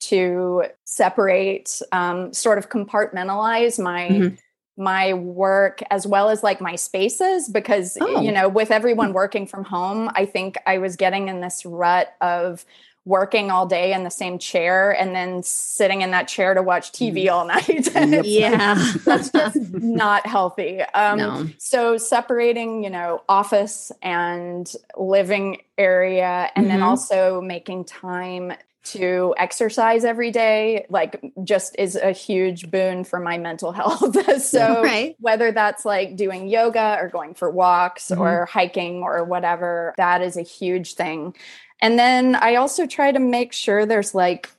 to 0.00 0.64
separate 0.84 1.80
um, 1.92 2.32
sort 2.32 2.58
of 2.58 2.68
compartmentalize 2.68 3.78
my 3.82 4.08
Mhm. 4.08 4.38
My 4.80 5.12
work 5.12 5.82
as 5.90 6.06
well 6.06 6.30
as 6.30 6.42
like 6.42 6.60
my 6.60 6.74
spaces 6.74 7.48
because 7.48 7.98
Oh. 8.00 8.20
you 8.22 8.32
know 8.32 8.48
with 8.48 8.70
everyone 8.70 9.12
working 9.12 9.46
from 9.46 9.62
home 9.64 10.10
i 10.14 10.24
think 10.24 10.56
i 10.66 10.78
was 10.78 10.96
getting 10.96 11.28
in 11.28 11.40
this 11.42 11.66
rut 11.66 12.14
of 12.22 12.64
working 13.04 13.50
all 13.50 13.66
day 13.66 13.92
in 13.92 14.04
the 14.04 14.10
same 14.10 14.38
chair 14.38 14.90
and 14.90 15.14
then 15.14 15.42
sitting 15.42 16.00
in 16.02 16.10
that 16.12 16.28
chair 16.28 16.54
to 16.54 16.62
watch 16.62 16.92
tv 16.92 17.30
all 17.30 17.44
night 17.56 17.94
And 17.94 18.12
Yep. 18.12 18.24
it's 18.24 18.26
like, 18.26 18.26
Yeah. 18.26 18.92
that's 19.04 19.30
just 19.30 19.56
not 19.72 20.26
healthy 20.26 20.80
um 20.94 21.18
no. 21.18 21.46
so 21.58 21.96
separating 21.98 22.82
you 22.82 22.90
know 22.90 23.22
office 23.28 23.92
and 24.02 24.70
living 24.96 25.58
area 25.76 26.50
and 26.56 26.70
then 26.70 26.80
Mhm. 26.80 26.84
also 26.86 27.40
making 27.42 27.84
time 27.84 28.52
to 28.82 29.34
exercise 29.36 30.04
every 30.04 30.30
day 30.30 30.86
like 30.88 31.20
just 31.44 31.76
is 31.78 31.96
a 31.96 32.12
huge 32.12 32.70
boon 32.70 33.04
for 33.04 33.20
my 33.20 33.36
mental 33.36 33.72
health 33.80 34.16
so 34.42 34.82
Right. 34.84 35.16
whether 35.20 35.52
that's 35.52 35.84
like 35.84 36.16
doing 36.16 36.48
yoga 36.48 36.96
or 37.00 37.08
going 37.08 37.34
for 37.34 37.50
walks 37.50 38.08
Mhm. 38.08 38.20
or 38.20 38.46
hiking 38.46 39.02
or 39.02 39.22
whatever 39.24 39.92
that 39.98 40.22
is 40.22 40.36
a 40.38 40.42
huge 40.42 40.94
thing 40.94 41.34
and 41.82 41.98
then 41.98 42.34
i 42.36 42.54
also 42.54 42.86
try 42.86 43.12
to 43.12 43.18
make 43.18 43.52
sure 43.52 43.84
there's 43.84 44.14
like 44.14 44.50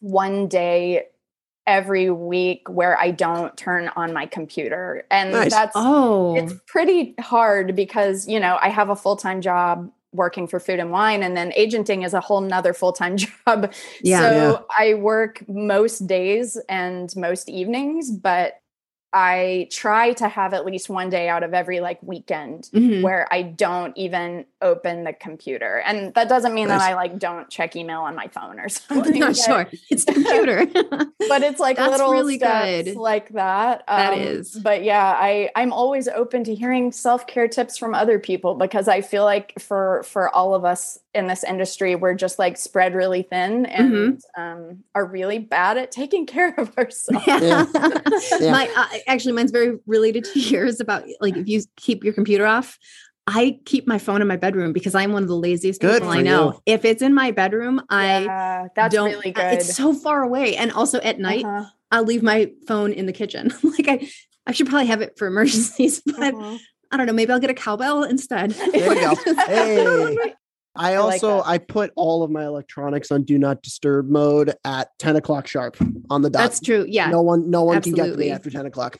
one 0.00 0.46
day 0.48 1.04
every 1.66 2.10
week 2.10 2.68
where 2.68 2.98
i 2.98 3.10
don't 3.10 3.56
turn 3.56 3.90
on 3.96 4.12
my 4.12 4.26
computer 4.26 5.04
and 5.10 5.32
Nice. 5.32 5.50
that's 5.52 5.72
Oh. 5.74 6.36
it's 6.36 6.54
pretty 6.66 7.14
hard 7.20 7.74
because 7.76 8.28
you 8.28 8.38
know 8.40 8.58
i 8.60 8.68
have 8.68 8.90
a 8.90 8.96
full-time 8.96 9.40
job 9.40 9.90
working 10.12 10.46
for 10.46 10.58
food 10.58 10.78
and 10.80 10.90
wine 10.90 11.22
and 11.22 11.36
then 11.36 11.52
agenting 11.54 12.02
is 12.02 12.14
a 12.14 12.20
whole 12.20 12.40
nother 12.40 12.74
full-time 12.74 13.16
job 13.46 13.72
Yeah. 14.02 14.20
so 14.20 14.30
Yeah. 14.30 14.60
i 14.78 14.94
work 14.94 15.42
most 15.48 16.06
days 16.06 16.56
and 16.68 17.14
most 17.16 17.48
evenings 17.48 18.10
but 18.10 18.59
i 19.12 19.66
try 19.70 20.12
to 20.12 20.28
have 20.28 20.54
at 20.54 20.64
least 20.64 20.88
one 20.88 21.10
day 21.10 21.28
out 21.28 21.42
of 21.42 21.52
every 21.54 21.80
like 21.80 21.98
weekend 22.02 22.68
Mhm. 22.72 23.02
where 23.02 23.26
i 23.32 23.42
don't 23.42 23.96
even 23.96 24.44
open 24.62 25.04
the 25.04 25.12
computer 25.12 25.78
and 25.86 26.14
that 26.14 26.28
doesn't 26.28 26.54
mean 26.54 26.68
that 26.68 26.80
i 26.80 26.94
like 26.94 27.18
don't 27.18 27.48
check 27.50 27.74
email 27.76 28.00
on 28.02 28.14
my 28.14 28.28
phone 28.28 28.58
or 28.60 28.64
Well, 28.90 29.04
something 29.04 29.20
no, 29.20 29.26
but- 29.28 29.36
sure. 29.36 29.66
It's 29.90 30.04
the 30.04 30.12
computer. 30.12 30.66
but 31.28 31.42
it's 31.42 31.58
like 31.60 31.76
That's 31.76 31.90
little 31.92 32.12
really 32.12 32.36
steps 32.38 32.84
good. 32.90 32.96
like 32.96 33.30
that. 33.30 33.84
That 33.86 34.12
Um, 34.14 34.20
is. 34.20 34.54
But 34.58 34.82
yeah, 34.84 35.16
I 35.18 35.50
I'm 35.56 35.72
always 35.72 36.06
open 36.08 36.44
to 36.44 36.54
hearing 36.54 36.92
self 36.92 37.26
care 37.26 37.48
tips 37.48 37.76
from 37.78 37.94
other 37.94 38.18
people 38.18 38.54
because 38.54 38.86
I 38.88 39.00
feel 39.00 39.24
like 39.24 39.54
for 39.58 40.02
for 40.04 40.28
all 40.34 40.54
of 40.54 40.64
us 40.64 40.98
in 41.14 41.26
this 41.26 41.42
industry, 41.42 41.94
we're 41.96 42.14
just 42.14 42.38
like 42.38 42.56
spread 42.56 42.94
really 42.94 43.22
thin 43.22 43.66
and 43.66 43.90
Mm-hmm. 43.90 44.40
um, 44.40 44.84
are 44.94 45.04
really 45.04 45.38
bad 45.38 45.76
at 45.78 45.90
taking 45.90 46.26
care 46.34 46.54
of 46.56 46.76
ourselves. 46.78 47.26
Yeah. 47.26 47.66
Yeah. 48.40 48.52
My 48.52 48.70
uh, 48.76 48.86
actually, 49.06 49.32
mine's 49.32 49.50
very 49.50 49.78
related 49.86 50.24
to 50.24 50.40
yours 50.40 50.80
about 50.80 51.04
like 51.20 51.36
if 51.36 51.48
you 51.48 51.62
keep 51.76 52.04
your 52.04 52.12
computer 52.12 52.46
off. 52.46 52.78
I 53.26 53.60
keep 53.64 53.86
my 53.86 53.98
phone 53.98 54.22
in 54.22 54.26
my 54.28 54.36
bedroom 54.38 54.72
because 54.72 54.94
I'm 54.94 55.12
one 55.12 55.22
of 55.22 55.28
the 55.28 55.36
laziest 55.36 55.80
Good 55.80 56.02
people 56.02 56.08
I 56.08 56.20
know. 56.22 56.52
you. 56.54 56.62
If 56.66 56.84
it's 56.84 57.00
in 57.00 57.14
my 57.14 57.30
bedroom, 57.30 57.80
I 57.88 58.24
Yeah, 58.24 58.66
that's 58.74 58.92
don't. 58.94 59.10
really 59.10 59.30
good. 59.30 59.52
It's 59.54 59.76
so 59.76 59.92
far 59.94 60.22
away, 60.24 60.56
and 60.56 60.72
also 60.72 60.98
at 61.00 61.20
night, 61.20 61.44
Uh-huh, 61.44 61.66
I'll 61.92 62.02
leave 62.04 62.22
my 62.24 62.50
phone 62.66 62.92
in 62.92 63.06
the 63.06 63.12
kitchen. 63.12 63.52
like 63.62 63.86
I, 63.88 64.08
I 64.46 64.52
should 64.52 64.66
probably 64.68 64.86
have 64.88 65.00
it 65.00 65.16
for 65.16 65.26
emergencies, 65.32 66.00
but 66.04 66.34
uh-huh. 66.34 66.58
I 66.90 66.96
don't 66.96 67.06
know. 67.06 67.12
Maybe 67.12 67.30
I'll 67.32 67.38
get 67.38 67.50
a 67.50 67.54
cowbell 67.54 68.02
instead. 68.02 68.50
There 68.50 68.94
you 68.94 69.00
go. 69.00 69.14
Hey. 69.46 70.34
I 70.76 70.92
I 70.92 70.96
also 70.96 71.38
that. 71.38 71.46
I 71.46 71.58
put 71.58 71.92
all 71.96 72.22
of 72.22 72.30
my 72.30 72.44
electronics 72.44 73.10
on 73.10 73.24
do 73.24 73.38
not 73.38 73.62
disturb 73.62 74.08
mode 74.08 74.54
at 74.64 74.88
10 74.98 75.16
o'clock 75.16 75.46
sharp 75.46 75.76
on 76.08 76.22
the 76.22 76.30
dot. 76.30 76.42
That's 76.42 76.60
true. 76.60 76.86
Yeah. 76.88 77.10
No 77.10 77.22
one 77.22 77.50
no 77.50 77.64
one 77.64 77.82
can 77.82 77.92
get 77.92 78.06
to 78.06 78.16
me 78.16 78.30
after 78.30 78.50
10 78.50 78.66
o'clock. 78.66 78.98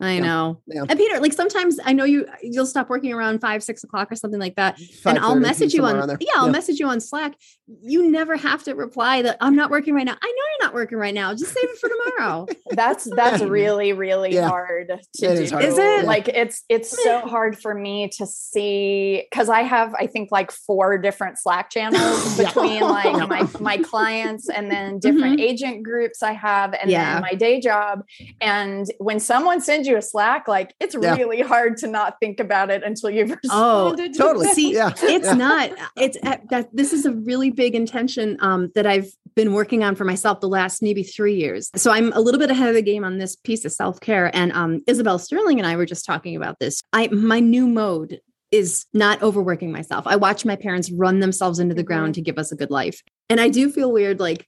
I 0.00 0.14
Yeah. 0.14 0.20
know. 0.20 0.60
Yeah. 0.66 0.84
And 0.88 0.98
Peter, 0.98 1.20
like 1.20 1.32
sometimes 1.32 1.78
I 1.84 1.92
know 1.92 2.04
you 2.04 2.26
you'll 2.42 2.66
stop 2.66 2.88
working 2.90 3.12
around 3.12 3.40
five, 3.40 3.62
six 3.62 3.84
o'clock 3.84 4.10
or 4.10 4.16
something 4.16 4.40
like 4.40 4.56
that. 4.56 4.78
And 5.04 5.18
I'll 5.18 5.36
message 5.38 5.74
you 5.74 5.84
on 5.84 6.06
there. 6.06 6.16
yeah, 6.20 6.32
I'll 6.36 6.50
message 6.50 6.78
you 6.80 6.86
on 6.88 7.00
Slack. 7.00 7.34
You 7.82 8.10
never 8.10 8.36
have 8.36 8.62
to 8.64 8.74
reply 8.74 9.22
that 9.22 9.36
I'm 9.40 9.56
not 9.56 9.70
working 9.70 9.94
right 9.94 10.04
now. 10.04 10.16
I 10.20 10.26
know 10.26 10.32
you're 10.60 10.66
not 10.66 10.74
working 10.74 10.98
right 10.98 11.14
now. 11.14 11.32
Just 11.34 11.54
save 11.54 11.64
it 11.64 11.78
for 11.78 11.88
tomorrow. 11.88 12.46
that's 12.70 13.04
that's 13.14 13.42
really 13.58 13.92
really 13.92 14.34
Yeah. 14.34 14.48
hard 14.48 14.88
to 14.88 14.94
It 15.26 15.36
do 15.36 15.42
is 15.42 15.50
hard. 15.50 15.64
Is 15.64 15.78
it? 15.78 16.04
like 16.04 16.28
it's 16.28 16.64
it's 16.68 17.02
so 17.02 17.20
hard 17.20 17.58
for 17.58 17.74
me 17.74 18.08
to 18.18 18.26
see 18.26 19.24
because 19.30 19.48
i 19.48 19.62
have 19.62 19.94
i 19.94 20.06
think 20.06 20.30
like 20.30 20.50
four 20.50 20.98
different 20.98 21.38
slack 21.38 21.70
channels 21.70 22.36
between 22.42 22.80
like 22.82 23.28
my 23.28 23.48
my 23.60 23.76
clients 23.78 24.48
and 24.48 24.70
then 24.70 24.98
different 24.98 25.40
agent 25.40 25.82
groups 25.82 26.22
i 26.22 26.32
have 26.32 26.72
and 26.74 26.82
Mm-hmm. 26.82 26.90
Yeah. 26.90 27.12
then 27.14 27.22
my 27.22 27.34
day 27.34 27.60
job 27.60 28.02
and 28.40 28.86
when 28.98 29.20
someone 29.20 29.60
sends 29.60 29.86
you 29.86 29.91
a 29.96 30.02
slack 30.02 30.48
like 30.48 30.74
it's 30.80 30.94
Yeah. 31.00 31.16
really 31.16 31.40
hard 31.40 31.76
to 31.78 31.86
not 31.86 32.16
think 32.20 32.40
about 32.40 32.70
it 32.70 32.82
until 32.82 33.10
you've 33.10 33.30
Oh, 33.50 33.90
responded 33.90 34.12
to 34.14 34.18
Totally. 34.18 34.48
See, 34.52 34.74
yeah. 34.74 34.90
it's 35.02 35.26
yeah. 35.26 35.34
not 35.34 35.70
it's 35.96 36.16
uh, 36.22 36.36
that 36.50 36.74
this 36.74 36.92
is 36.92 37.06
a 37.06 37.12
really 37.12 37.50
big 37.50 37.74
intention 37.74 38.36
um, 38.40 38.70
that 38.74 38.86
i've 38.86 39.10
been 39.34 39.52
working 39.54 39.82
on 39.82 39.94
for 39.94 40.04
myself 40.04 40.40
the 40.40 40.48
last 40.48 40.82
maybe 40.82 41.02
three 41.02 41.34
years 41.34 41.70
so 41.76 41.90
i'm 41.90 42.12
a 42.12 42.20
little 42.20 42.38
bit 42.38 42.50
ahead 42.50 42.68
of 42.68 42.74
the 42.74 42.82
game 42.82 43.04
on 43.04 43.18
this 43.18 43.34
piece 43.36 43.64
of 43.64 43.72
self-care 43.72 44.34
and 44.36 44.52
um, 44.52 44.82
isabel 44.86 45.18
sterling 45.18 45.58
and 45.58 45.66
i 45.66 45.74
were 45.76 45.86
just 45.86 46.04
talking 46.04 46.36
about 46.36 46.58
this 46.58 46.80
i 46.92 47.06
my 47.08 47.40
new 47.40 47.66
mode 47.66 48.20
is 48.50 48.84
not 48.92 49.22
overworking 49.22 49.72
myself 49.72 50.06
i 50.06 50.16
watch 50.16 50.44
my 50.44 50.56
parents 50.56 50.90
run 50.92 51.20
themselves 51.20 51.58
into 51.58 51.74
the 51.74 51.82
ground 51.82 52.14
to 52.14 52.20
give 52.20 52.36
us 52.38 52.52
a 52.52 52.56
good 52.56 52.70
life 52.70 53.00
and 53.30 53.40
i 53.40 53.48
do 53.48 53.70
feel 53.72 53.90
weird 53.90 54.20
like 54.20 54.46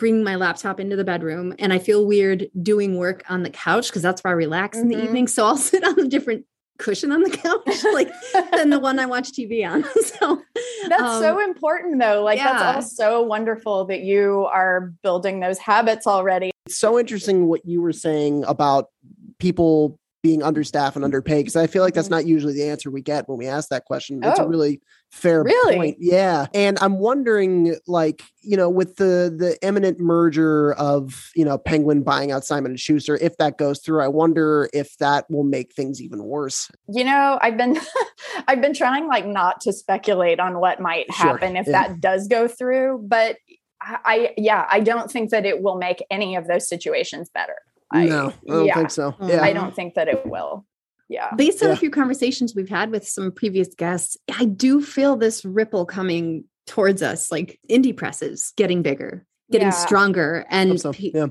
bringing 0.00 0.24
my 0.24 0.34
laptop 0.34 0.80
into 0.80 0.96
the 0.96 1.04
bedroom 1.04 1.54
and 1.60 1.72
i 1.72 1.78
feel 1.78 2.04
weird 2.06 2.48
doing 2.60 2.96
work 2.96 3.22
on 3.28 3.44
the 3.44 3.50
couch 3.50 3.88
because 3.88 4.02
that's 4.02 4.24
where 4.24 4.32
i 4.32 4.34
relax 4.34 4.76
in 4.76 4.88
the 4.88 4.96
Mhm. 4.96 5.04
evening 5.04 5.28
so 5.28 5.46
i'll 5.46 5.56
sit 5.70 5.84
on 5.84 6.00
a 6.00 6.08
different 6.08 6.44
cushion 6.78 7.12
on 7.12 7.22
the 7.22 7.30
couch 7.30 7.84
like 7.92 8.10
than 8.52 8.70
the 8.70 8.78
one 8.80 8.98
I 8.98 9.04
watch 9.04 9.32
TV 9.32 9.70
on. 9.70 9.84
so 10.02 10.40
That's 10.88 11.02
um, 11.02 11.20
so 11.22 11.38
important 11.44 12.00
though. 12.00 12.22
Like 12.22 12.38
yeah. 12.38 12.54
that's 12.54 12.76
all 12.76 12.82
so 12.82 13.22
wonderful 13.22 13.84
that 13.84 14.00
you 14.00 14.48
are 14.50 14.94
building 15.02 15.40
those 15.40 15.58
habits 15.58 16.06
already. 16.06 16.50
It's 16.64 16.78
so 16.78 16.98
interesting 16.98 17.48
what 17.48 17.66
you 17.66 17.82
were 17.82 17.92
saying 17.92 18.44
about 18.44 18.86
people 19.38 19.99
being 20.22 20.42
understaffed 20.42 20.96
and 20.96 21.04
underpaid 21.04 21.44
because 21.44 21.56
I 21.56 21.66
feel 21.66 21.82
like 21.82 21.94
that's 21.94 22.08
Mhm. 22.08 22.12
not 22.12 22.26
usually 22.26 22.52
the 22.52 22.64
answer 22.68 22.90
we 22.90 23.00
get 23.00 23.28
when 23.28 23.38
we 23.38 23.46
ask 23.46 23.68
that 23.70 23.86
question. 23.86 24.20
It's 24.22 24.38
a 24.38 24.44
Oh. 24.44 24.48
really 24.48 24.80
fair 25.10 25.42
Really? 25.42 25.76
point. 25.76 25.96
Yeah. 25.98 26.46
And 26.52 26.78
I'm 26.80 26.98
wondering 26.98 27.76
like, 27.86 28.22
you 28.42 28.56
know, 28.56 28.68
with 28.68 28.96
the 28.96 29.34
the 29.34 29.56
imminent 29.66 29.98
merger 29.98 30.72
of, 30.74 31.30
you 31.34 31.44
know, 31.44 31.56
Penguin 31.58 32.02
buying 32.02 32.30
out 32.32 32.44
Simon 32.44 32.72
and 32.72 32.80
Schuster, 32.80 33.16
if 33.20 33.36
that 33.38 33.56
goes 33.56 33.80
through, 33.80 34.02
I 34.02 34.08
wonder 34.08 34.68
if 34.74 34.96
that 34.98 35.24
will 35.30 35.42
make 35.44 35.72
things 35.74 36.02
even 36.02 36.22
worse. 36.24 36.70
You 36.88 37.04
know, 37.04 37.38
I've 37.40 37.56
been 37.56 37.78
I've 38.46 38.60
been 38.60 38.74
trying 38.74 39.06
like 39.08 39.26
not 39.26 39.60
to 39.62 39.72
speculate 39.72 40.38
on 40.38 40.60
what 40.60 40.80
might 40.80 41.06
Sure, 41.14 41.28
happen 41.28 41.56
if 41.56 41.66
yeah. 41.66 41.88
that 41.88 42.00
does 42.00 42.28
go 42.28 42.46
through, 42.46 43.04
but 43.08 43.36
I 43.82 44.34
yeah, 44.36 44.66
I 44.70 44.80
don't 44.80 45.10
think 45.10 45.30
that 45.30 45.46
it 45.46 45.62
will 45.62 45.76
make 45.76 46.04
any 46.10 46.36
of 46.36 46.46
those 46.46 46.68
situations 46.68 47.30
better. 47.32 47.56
I, 47.90 48.06
no, 48.06 48.28
I 48.48 48.52
don't 48.52 48.66
yeah, 48.66 48.74
think 48.74 48.90
so. 48.90 49.14
Yeah. 49.20 49.42
I 49.42 49.52
don't 49.52 49.74
think 49.74 49.94
that 49.94 50.08
it 50.08 50.26
will. 50.26 50.64
Yeah. 51.08 51.34
based 51.34 51.60
on 51.62 51.70
Yeah. 51.70 51.74
a 51.74 51.76
few 51.76 51.90
conversations 51.90 52.54
we've 52.54 52.68
had 52.68 52.92
with 52.92 53.06
some 53.06 53.32
previous 53.32 53.74
guests, 53.74 54.16
I 54.38 54.44
do 54.44 54.80
feel 54.80 55.16
this 55.16 55.44
ripple 55.44 55.84
coming 55.84 56.44
towards 56.68 57.02
us, 57.02 57.32
like 57.32 57.58
indie 57.68 57.96
presses 57.96 58.52
getting 58.56 58.82
bigger, 58.82 59.26
getting 59.50 59.68
Yeah. 59.68 59.72
stronger. 59.72 60.46
And 60.48 60.80
so. 60.80 60.92
pe- 60.92 61.10
Yeah. 61.12 61.26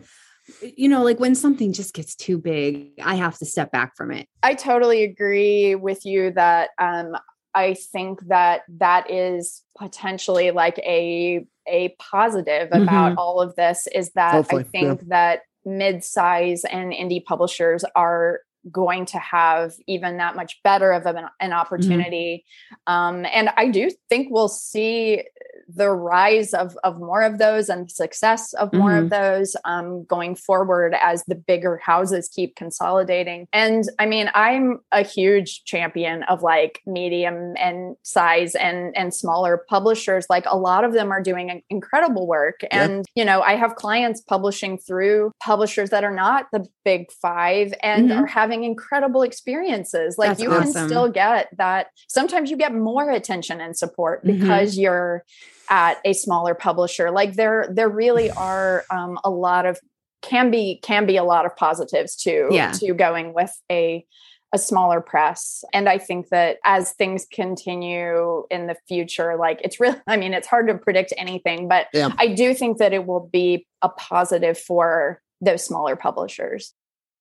you 0.76 0.90
know, 0.90 1.04
like 1.04 1.20
when 1.20 1.34
something 1.36 1.72
just 1.72 1.94
gets 1.94 2.16
too 2.16 2.38
big, 2.38 2.92
I 3.02 3.16
have 3.16 3.38
to 3.38 3.46
step 3.46 3.72
back 3.72 3.96
from 3.96 4.12
it. 4.12 4.28
I 4.44 4.56
totally 4.56 5.04
agree 5.04 5.76
with 5.76 6.06
you 6.06 6.32
that 6.32 6.72
um, 6.78 7.16
I 7.54 7.76
think 7.76 8.20
that 8.28 8.64
that 8.80 9.10
is 9.10 9.64
potentially 9.78 10.52
like 10.52 10.78
a 10.80 11.46
a 11.68 11.90
positive 12.00 12.70
about 12.72 13.16
all 13.18 13.42
of 13.42 13.56
this 13.56 13.88
is 13.94 14.12
that 14.14 14.34
Hopefully, 14.34 14.64
I 14.64 14.68
think 14.68 15.08
that 15.10 15.42
mid-size 15.66 16.64
and 16.66 16.92
indie 16.92 17.24
publishers 17.24 17.84
are 17.96 18.42
going 18.72 19.06
to 19.06 19.18
have 19.18 19.74
even 19.88 20.18
that 20.18 20.36
much 20.36 20.62
better 20.64 20.92
of 20.92 21.06
an, 21.06 21.26
an 21.40 21.54
opportunity. 21.54 22.44
Um, 22.88 23.26
and 23.26 23.50
i 23.56 23.70
do 23.70 23.90
think 24.10 24.28
we'll 24.30 24.50
see 24.50 25.24
the 25.68 25.90
rise 25.92 26.54
of 26.54 26.78
of 26.84 27.00
more 27.00 27.22
of 27.22 27.38
those 27.38 27.70
and 27.70 27.92
success 27.92 28.54
of 28.54 28.72
more 28.74 28.96
of 28.96 29.10
those 29.10 29.56
um, 29.66 30.04
going 30.06 30.36
forward 30.36 30.96
as 31.02 31.24
the 31.28 31.36
bigger 31.36 31.78
houses 31.84 32.30
keep 32.34 32.56
consolidating. 32.56 33.48
And 33.54 33.84
I 34.00 34.06
mean, 34.06 34.30
I'm 34.34 34.80
a 34.92 35.02
huge 35.04 35.64
champion 35.66 36.24
of 36.24 36.42
like 36.42 36.82
medium 36.86 37.54
and 37.58 37.96
size 38.04 38.56
and 38.56 38.96
and 38.98 39.14
smaller 39.14 39.64
publishers. 39.70 40.26
Like 40.30 40.46
a 40.48 40.58
lot 40.58 40.84
of 40.84 40.94
them 40.94 41.12
are 41.12 41.22
doing 41.22 41.62
incredible 41.70 42.28
work. 42.28 42.62
And 42.72 43.06
you 43.16 43.26
know, 43.26 43.42
I 43.42 43.56
have 43.56 43.76
clients 43.76 44.22
publishing 44.22 44.78
through 44.78 45.32
publishers 45.44 45.90
that 45.90 46.04
are 46.04 46.14
not 46.14 46.46
the 46.52 46.66
big 46.86 47.12
five 47.22 47.74
and 47.84 48.10
Mhm. 48.10 48.22
are 48.24 48.26
having 48.26 48.64
incredible 48.64 49.22
experiences. 49.22 50.18
Like 50.18 50.30
That's 50.30 50.42
you 50.42 50.52
awesome. 50.52 50.74
can 50.74 50.88
still 50.88 51.10
get 51.10 51.50
that. 51.58 51.88
Sometimes 52.08 52.50
you 52.50 52.58
get 52.58 52.74
more 52.74 53.10
attention 53.10 53.62
and 53.62 53.78
support 53.78 54.24
Mhm. 54.24 54.40
because 54.40 54.78
you're 54.78 55.24
at 55.70 55.98
a 56.04 56.14
smaller 56.14 56.56
publisher 56.56 57.12
like 57.12 57.34
there 57.36 57.68
there 57.72 57.90
really 57.90 58.32
are 58.32 58.84
um, 58.92 59.20
a 59.24 59.30
lot 59.30 59.66
of 59.66 59.80
can 60.22 60.52
be 60.52 60.80
can 60.84 61.06
be 61.06 61.16
a 61.18 61.24
lot 61.24 61.46
of 61.46 61.56
positives 61.56 62.16
to 62.16 62.48
Yeah. 62.52 62.72
to 62.74 62.94
going 62.94 63.34
with 63.34 63.52
a 63.72 64.06
a 64.52 64.58
smaller 64.58 65.00
press 65.00 65.64
and 65.74 65.88
i 65.88 66.00
think 66.00 66.30
that 66.30 66.58
as 66.66 66.92
things 66.94 67.28
continue 67.32 68.46
in 68.50 68.66
the 68.66 68.76
future 68.88 69.36
like 69.38 69.62
it's 69.64 69.80
really 69.80 69.98
i 70.08 70.18
mean 70.18 70.34
it's 70.34 70.48
hard 70.48 70.68
to 70.68 70.76
predict 70.76 71.14
anything 71.18 71.68
but 71.68 71.86
Yeah. 71.94 72.10
i 72.18 72.28
do 72.28 72.54
think 72.56 72.80
that 72.80 72.92
it 72.92 73.06
will 73.06 73.30
be 73.32 73.68
a 73.84 73.90
positive 73.90 74.58
for 74.58 75.22
those 75.40 75.64
smaller 75.64 75.96
publishers 75.96 76.74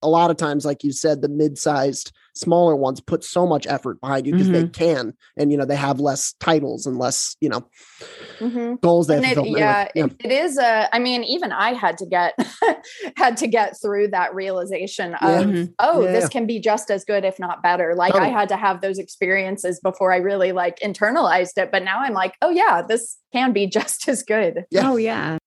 a 0.02 0.08
lot 0.08 0.30
of 0.30 0.36
times, 0.36 0.64
like 0.64 0.84
you 0.84 0.92
said, 0.92 1.22
the 1.22 1.28
mid-sized, 1.28 2.12
smaller 2.34 2.76
ones 2.76 3.00
put 3.00 3.24
so 3.24 3.46
much 3.46 3.66
effort 3.66 4.00
behind 4.00 4.26
you 4.26 4.32
because 4.32 4.48
they 4.50 4.62
Mm-hmm. 4.62 4.70
can, 4.70 5.12
and 5.36 5.50
you 5.50 5.58
know 5.58 5.64
they 5.64 5.74
have 5.76 5.98
less 5.98 6.34
titles 6.40 6.86
and 6.86 6.96
less, 6.98 7.36
you 7.40 7.48
know, 7.48 7.68
Mhm. 8.40 8.80
goals 8.80 9.08
they 9.08 9.16
and 9.16 9.24
have 9.24 9.32
it, 9.32 9.40
to 9.40 9.44
fulfill. 9.46 9.58
yeah, 9.60 9.88
it- 9.94 10.14
it 10.24 10.30
is 10.30 10.56
a 10.58 10.88
i 10.94 11.00
mean 11.00 11.24
even 11.24 11.50
i 11.50 11.72
had 11.72 11.98
to 11.98 12.06
get 12.06 12.34
had 13.16 13.36
to 13.38 13.48
get 13.48 13.74
through 13.82 14.06
that 14.08 14.32
realization 14.34 15.14
of 15.14 15.20
Yeah. 15.28 15.42
Mhm. 15.42 15.74
oh 15.80 16.04
Yeah, 16.04 16.12
this 16.12 16.22
yeah. 16.24 16.28
can 16.28 16.46
be 16.46 16.60
just 16.60 16.88
as 16.90 17.04
good 17.04 17.24
if 17.24 17.40
not 17.40 17.62
better 17.64 17.94
like 17.96 18.14
i 18.14 18.28
had 18.28 18.48
to 18.50 18.56
have 18.56 18.80
those 18.80 18.98
experiences 18.98 19.80
before 19.80 20.12
i 20.12 20.18
really 20.18 20.52
like 20.52 20.78
internalized 20.78 21.56
it 21.58 21.70
but 21.72 21.82
now 21.82 21.98
i'm 22.00 22.12
like 22.14 22.34
oh 22.42 22.50
yeah 22.50 22.82
this 22.88 23.16
can 23.32 23.52
be 23.52 23.66
just 23.78 24.08
as 24.08 24.22
good 24.22 24.64
Yeah. 24.70 24.90
Oh 24.92 24.96
yeah. 24.96 25.38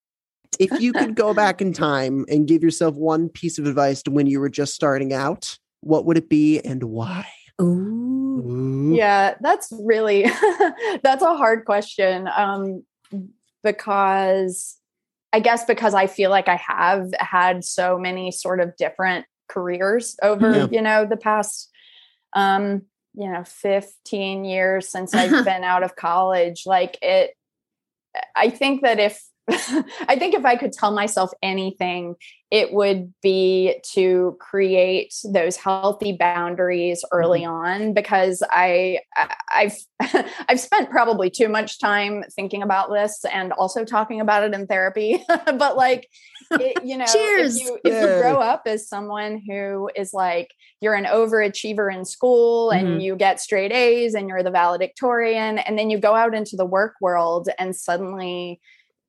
If 0.58 0.80
you 0.80 0.92
could 0.92 1.14
go 1.14 1.32
back 1.34 1.60
in 1.60 1.72
time 1.72 2.24
and 2.28 2.46
give 2.46 2.62
yourself 2.62 2.94
one 2.94 3.28
piece 3.28 3.58
of 3.58 3.66
advice 3.66 4.02
to 4.04 4.10
when 4.10 4.26
you 4.26 4.40
were 4.40 4.48
just 4.50 4.74
starting 4.74 5.12
out, 5.12 5.58
what 5.80 6.04
would 6.06 6.16
it 6.18 6.28
be 6.28 6.60
and 6.60 6.84
why? 6.84 7.26
Ooh. 7.60 8.12
Ooh. 8.40 8.94
yeah 8.94 9.34
that's 9.42 9.70
really 9.84 10.22
that's 11.02 11.22
a 11.22 11.36
hard 11.36 11.66
question 11.66 12.26
um 12.34 12.82
because 13.62 14.78
i 15.34 15.38
guess 15.38 15.64
because 15.66 15.92
i 15.92 16.06
feel 16.06 16.30
like 16.30 16.48
i 16.48 16.56
have 16.56 17.08
had 17.18 17.62
so 17.62 17.98
many 17.98 18.30
sort 18.32 18.58
of 18.58 18.74
different 18.76 19.26
careers 19.48 20.16
over 20.22 20.50
Yeah. 20.50 20.66
you 20.72 20.80
know 20.80 21.04
the 21.04 21.18
past 21.18 21.70
um 22.34 22.82
you 23.14 23.30
know 23.30 23.44
15 23.44 24.46
years 24.46 24.88
since 24.88 25.12
i've 25.14 25.44
been 25.44 25.62
out 25.62 25.82
of 25.82 25.94
college 25.94 26.62
like 26.64 26.96
it 27.02 27.32
i 28.34 28.48
think 28.48 28.80
that 28.82 28.98
if 28.98 29.22
i 30.08 30.16
think 30.16 30.34
if 30.34 30.44
i 30.44 30.56
could 30.56 30.72
tell 30.72 30.92
myself 30.92 31.30
anything 31.42 32.14
it 32.50 32.72
would 32.72 33.12
be 33.22 33.74
to 33.92 34.36
create 34.40 35.12
those 35.32 35.56
healthy 35.56 36.12
boundaries 36.12 37.04
early 37.10 37.44
on 37.44 37.92
because 37.92 38.42
i 38.50 38.98
i've 39.52 39.76
i've 40.48 40.60
spent 40.60 40.90
probably 40.90 41.28
too 41.28 41.48
much 41.48 41.80
time 41.80 42.22
thinking 42.36 42.62
about 42.62 42.90
this 42.92 43.24
and 43.32 43.52
also 43.52 43.84
talking 43.84 44.20
about 44.20 44.44
it 44.44 44.54
in 44.54 44.66
therapy 44.66 45.24
but 45.28 45.76
like 45.76 46.08
it, 46.50 46.84
you 46.84 46.96
know 46.98 47.06
Cheers. 47.06 47.56
if 47.56 47.62
you 47.62 47.78
if 47.84 48.00
you 48.00 48.06
grow 48.18 48.38
up 48.38 48.62
as 48.66 48.86
someone 48.88 49.42
who 49.48 49.90
is 49.96 50.12
like 50.12 50.50
you're 50.80 50.94
an 50.94 51.04
overachiever 51.06 51.92
in 51.92 52.04
school 52.04 52.70
and 52.70 52.86
Mhm. 52.88 53.02
you 53.02 53.16
get 53.16 53.40
straight 53.40 53.72
A's 53.72 54.14
and 54.14 54.28
you're 54.28 54.42
the 54.42 54.50
valedictorian 54.50 55.58
and 55.58 55.78
then 55.78 55.88
you 55.90 55.98
go 55.98 56.14
out 56.14 56.34
into 56.34 56.56
the 56.56 56.66
work 56.66 56.94
world 57.00 57.48
and 57.58 57.74
suddenly 57.74 58.60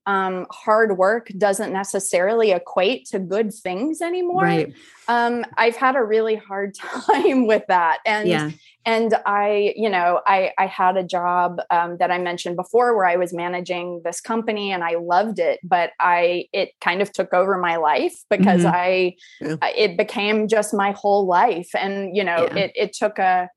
um, 0.05 0.45
hard 0.51 0.97
work 0.97 1.29
doesn't 1.37 1.71
necessarily 1.71 2.51
equate 2.51 3.05
to 3.07 3.19
good 3.19 3.53
things 3.53 4.01
anymore. 4.01 4.43
Right. 4.43 4.73
Um, 5.07 5.45
I've 5.57 5.75
had 5.75 5.95
a 5.95 6.03
really 6.03 6.35
hard 6.35 6.75
time 7.07 7.47
with 7.47 7.63
that. 7.67 7.99
And 8.05 8.27
Yeah. 8.29 8.51
and 8.85 9.15
I, 9.25 9.73
you 9.77 9.89
know, 9.89 10.19
I 10.27 10.51
I 10.57 10.65
had 10.65 10.97
a 10.97 11.03
job 11.03 11.61
um, 11.69 11.97
that 11.99 12.11
I 12.11 12.17
mentioned 12.17 12.57
before 12.57 12.95
where 12.95 13.05
I 13.05 13.15
was 13.15 13.33
managing 13.33 14.01
this 14.03 14.19
company 14.19 14.71
and 14.73 14.83
I 14.83 14.95
loved 14.95 15.39
it, 15.39 15.59
but 15.63 15.91
I 15.99 16.47
it 16.51 16.71
kind 16.81 17.01
of 17.01 17.11
took 17.13 17.33
over 17.33 17.57
my 17.57 17.77
life 17.77 18.15
because 18.29 18.63
Mhm. 18.63 18.73
I 18.73 19.15
Yeah. 19.41 19.55
It 19.75 19.97
became 19.97 20.47
just 20.47 20.73
my 20.73 20.91
whole 20.91 21.25
life, 21.25 21.69
and 21.75 22.15
you 22.15 22.23
know, 22.23 22.49
Yeah. 22.51 22.63
it 22.63 22.71
it 22.75 22.93
took 22.93 23.19
a 23.19 23.49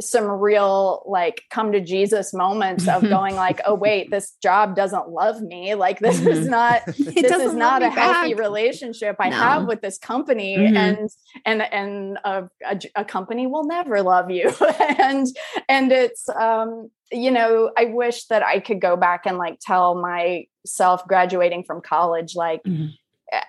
some 0.00 0.24
real 0.26 1.02
like 1.06 1.42
come 1.50 1.72
to 1.72 1.80
Jesus 1.80 2.32
moments 2.32 2.88
of 2.88 3.02
going 3.08 3.36
like, 3.36 3.60
oh 3.66 3.74
wait, 3.74 4.10
this 4.10 4.32
job 4.42 4.74
doesn't 4.74 5.10
love 5.10 5.40
me. 5.42 5.74
Like 5.74 5.98
this 5.98 6.20
is 6.20 6.46
Mhm. 6.46 6.50
not 6.50 6.82
It 6.98 7.22
this 7.22 7.40
is 7.42 7.54
not 7.54 7.82
a 7.82 7.90
healthy 7.90 8.34
back. 8.34 8.42
relationship 8.42 9.16
I 9.20 9.28
No. 9.28 9.36
have 9.36 9.66
with 9.66 9.82
this 9.82 9.98
company 9.98 10.56
Mhm. 10.56 10.76
and 10.76 11.10
and 11.44 11.62
and 11.62 12.18
a, 12.24 12.48
a, 12.64 12.80
a 12.96 13.04
company 13.04 13.46
will 13.46 13.64
never 13.64 14.02
love 14.02 14.30
you 14.30 14.52
and 14.98 15.26
and 15.68 15.92
it's 15.92 16.28
um 16.30 16.90
you 17.12 17.30
know 17.30 17.70
I 17.76 17.84
wish 17.86 18.26
that 18.26 18.42
I 18.44 18.60
could 18.60 18.80
go 18.80 18.96
back 18.96 19.26
and 19.26 19.36
like 19.38 19.58
tell 19.60 19.94
myself 20.00 21.06
graduating 21.06 21.64
from 21.64 21.80
college 21.82 22.34
like 22.34 22.62
Mhm. 22.62 22.90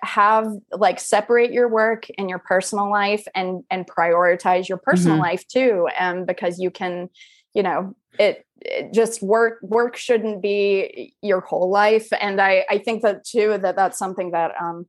Have 0.02 0.46
like 0.72 0.98
separate 1.00 1.52
your 1.52 1.68
work 1.68 2.06
and 2.18 2.28
your 2.28 2.38
personal 2.38 2.90
life 2.90 3.26
and 3.34 3.62
and 3.70 3.86
prioritize 3.86 4.68
your 4.68 4.78
personal 4.78 5.16
Mhm. 5.16 5.20
life 5.20 5.46
too 5.48 5.88
and 5.98 6.26
because 6.26 6.58
you 6.58 6.70
can 6.70 7.08
you 7.54 7.62
know 7.62 7.94
it, 8.18 8.46
it 8.62 8.92
just 8.92 9.22
work 9.22 9.58
work 9.62 9.96
shouldn't 9.96 10.40
be 10.40 11.14
your 11.22 11.40
whole 11.40 11.70
life 11.70 12.08
and 12.20 12.40
i 12.40 12.64
i 12.70 12.78
think 12.78 13.02
that 13.02 13.24
too 13.24 13.58
that 13.58 13.76
that's 13.76 13.98
something 13.98 14.30
that 14.30 14.52
um 14.60 14.86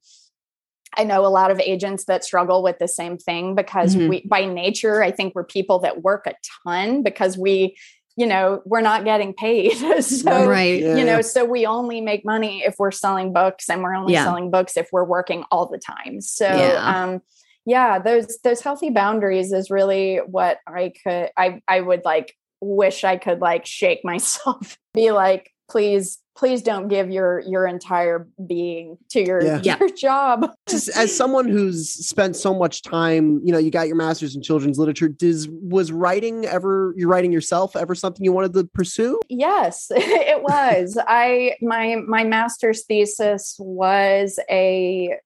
I 1.00 1.04
know 1.04 1.26
a 1.26 1.28
lot 1.28 1.52
of 1.52 1.60
agents 1.60 2.06
that 2.06 2.24
struggle 2.24 2.64
with 2.64 2.80
the 2.80 2.88
same 2.88 3.18
thing 3.18 3.54
because 3.54 3.95
Mhm. 3.95 4.10
we 4.10 4.26
by 4.26 4.45
nature 4.45 5.04
I 5.04 5.12
think 5.12 5.36
we're 5.36 5.43
people 5.43 5.80
that 5.80 6.02
work 6.02 6.26
a 6.26 6.34
ton 6.64 7.04
because 7.04 7.38
we 7.38 7.78
you 8.18 8.26
know 8.26 8.61
we're 8.65 8.82
not 8.82 9.05
getting 9.05 9.34
paid 9.34 9.74
so 10.01 10.45
right. 10.47 10.82
Yeah, 10.82 10.97
you 10.97 11.05
know 11.05 11.22
so 11.22 11.45
we 11.45 11.65
only 11.65 12.01
make 12.01 12.26
money 12.26 12.63
if 12.65 12.76
we're 12.80 12.91
selling 12.91 13.32
books 13.32 13.70
and 13.70 13.82
we're 13.84 13.95
only 13.95 14.13
Yeah. 14.13 14.26
selling 14.26 14.51
books 14.51 14.76
if 14.76 14.89
we're 14.91 15.05
working 15.05 15.45
all 15.51 15.68
the 15.68 15.78
time 15.78 16.20
so 16.20 16.45
Yeah. 16.47 17.03
um 17.05 17.22
yeah 17.65 17.99
those 17.99 18.39
those 18.43 18.59
healthy 18.61 18.89
boundaries 18.89 19.53
is 19.53 19.70
really 19.70 20.18
what 20.18 20.59
i 20.68 20.91
could 21.03 21.30
i 21.38 21.61
i 21.68 21.80
would 21.80 22.03
like 22.03 22.36
wish 22.59 23.03
i 23.03 23.18
could 23.18 23.39
like 23.39 23.65
shake 23.65 24.01
myself 24.03 24.78
be 24.93 25.11
like 25.11 25.51
please 25.70 26.18
please 26.38 26.62
don't 26.62 26.88
give 26.88 27.10
your 27.10 27.40
your 27.48 27.66
entire 27.66 28.28
being 28.46 28.98
to 29.10 29.26
your 29.26 29.44
Yeah. 29.44 29.60
Yeah. 29.64 29.80
job 29.98 30.52
just 30.70 30.88
as 30.90 31.16
someone 31.16 31.48
who's 31.48 31.90
spent 31.90 32.36
so 32.36 32.54
much 32.54 32.84
time, 32.84 33.42
you 33.44 33.52
know, 33.52 33.58
you 33.58 33.72
got 33.72 33.88
your 33.88 33.96
master's 33.96 34.36
in 34.36 34.42
children's 34.44 34.78
literature. 34.78 35.10
Does 35.10 35.50
was 35.50 35.92
writing 35.92 36.46
ever 36.46 36.94
you're 36.96 37.10
writing 37.10 37.32
yourself 37.32 37.76
ever 37.76 37.96
something 37.96 38.24
you 38.24 38.32
wanted 38.32 38.54
to 38.54 38.66
pursue? 38.66 39.20
Yes, 39.30 39.88
it 39.92 40.44
was. 40.44 40.98
I 41.08 41.56
my 41.62 41.96
my 42.08 42.24
master's 42.24 42.86
thesis 42.86 43.56
was 43.60 44.40
a 44.50 45.18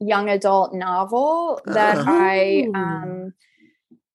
young 0.00 0.28
adult 0.28 0.74
novel 0.74 1.60
that 1.66 1.98
I 1.98 2.66
Oh. 2.74 2.78
um 2.78 3.32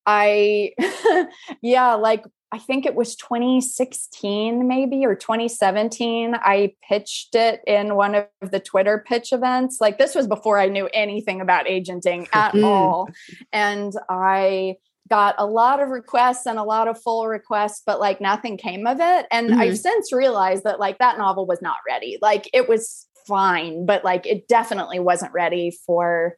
I 0.06 0.74
yeah, 1.62 1.94
like 1.96 2.26
I 2.58 2.60
think 2.60 2.88
it 2.88 2.96
was 2.96 3.16
2016 3.16 4.68
maybe 4.68 5.06
or 5.06 5.14
2017 5.14 6.34
I 6.34 6.74
pitched 6.90 7.36
it 7.36 7.62
in 7.68 7.94
one 7.96 8.16
of 8.16 8.26
the 8.42 8.60
Twitter 8.60 9.04
pitch 9.08 9.32
events. 9.32 9.78
Like 9.80 10.00
this 10.00 10.16
was 10.16 10.26
before 10.26 10.58
I 10.58 10.66
knew 10.68 10.90
anything 10.92 11.40
about 11.40 11.68
agenting 11.68 12.28
at 12.34 12.56
all 12.64 13.10
and 13.54 13.94
I 14.10 14.78
got 15.08 15.36
a 15.38 15.46
lot 15.46 15.80
of 15.80 15.90
requests 15.90 16.48
and 16.48 16.58
a 16.58 16.64
lot 16.64 16.88
of 16.88 17.00
full 17.00 17.28
requests 17.28 17.84
but 17.86 18.00
like 18.00 18.20
nothing 18.20 18.58
came 18.58 18.88
of 18.88 18.98
it 19.00 19.28
and 19.30 19.52
Mhm. 19.52 19.58
I've 19.60 19.78
since 19.78 20.12
realized 20.12 20.64
that 20.64 20.80
like 20.80 20.98
that 20.98 21.20
novel 21.20 21.46
was 21.46 21.62
not 21.62 21.78
ready. 21.88 22.18
Like 22.24 22.50
it 22.54 22.68
was 22.68 23.06
fine 23.28 23.86
but 23.86 24.04
like 24.04 24.26
it 24.26 24.48
definitely 24.48 25.00
wasn't 25.00 25.32
ready 25.32 25.78
for 25.86 26.36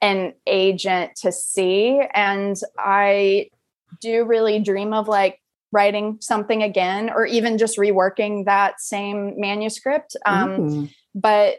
an 0.00 0.32
agent 0.46 1.16
to 1.16 1.30
see 1.32 2.00
and 2.14 2.56
I 2.78 3.50
do 4.00 4.24
really 4.24 4.60
dream 4.60 4.92
of 4.94 5.08
like 5.08 5.38
writing 5.72 6.18
something 6.20 6.62
again 6.62 7.10
or 7.10 7.26
even 7.26 7.58
just 7.58 7.78
reworking 7.78 8.44
that 8.44 8.80
same 8.80 9.34
manuscript 9.38 10.16
um, 10.26 10.90
but 11.14 11.56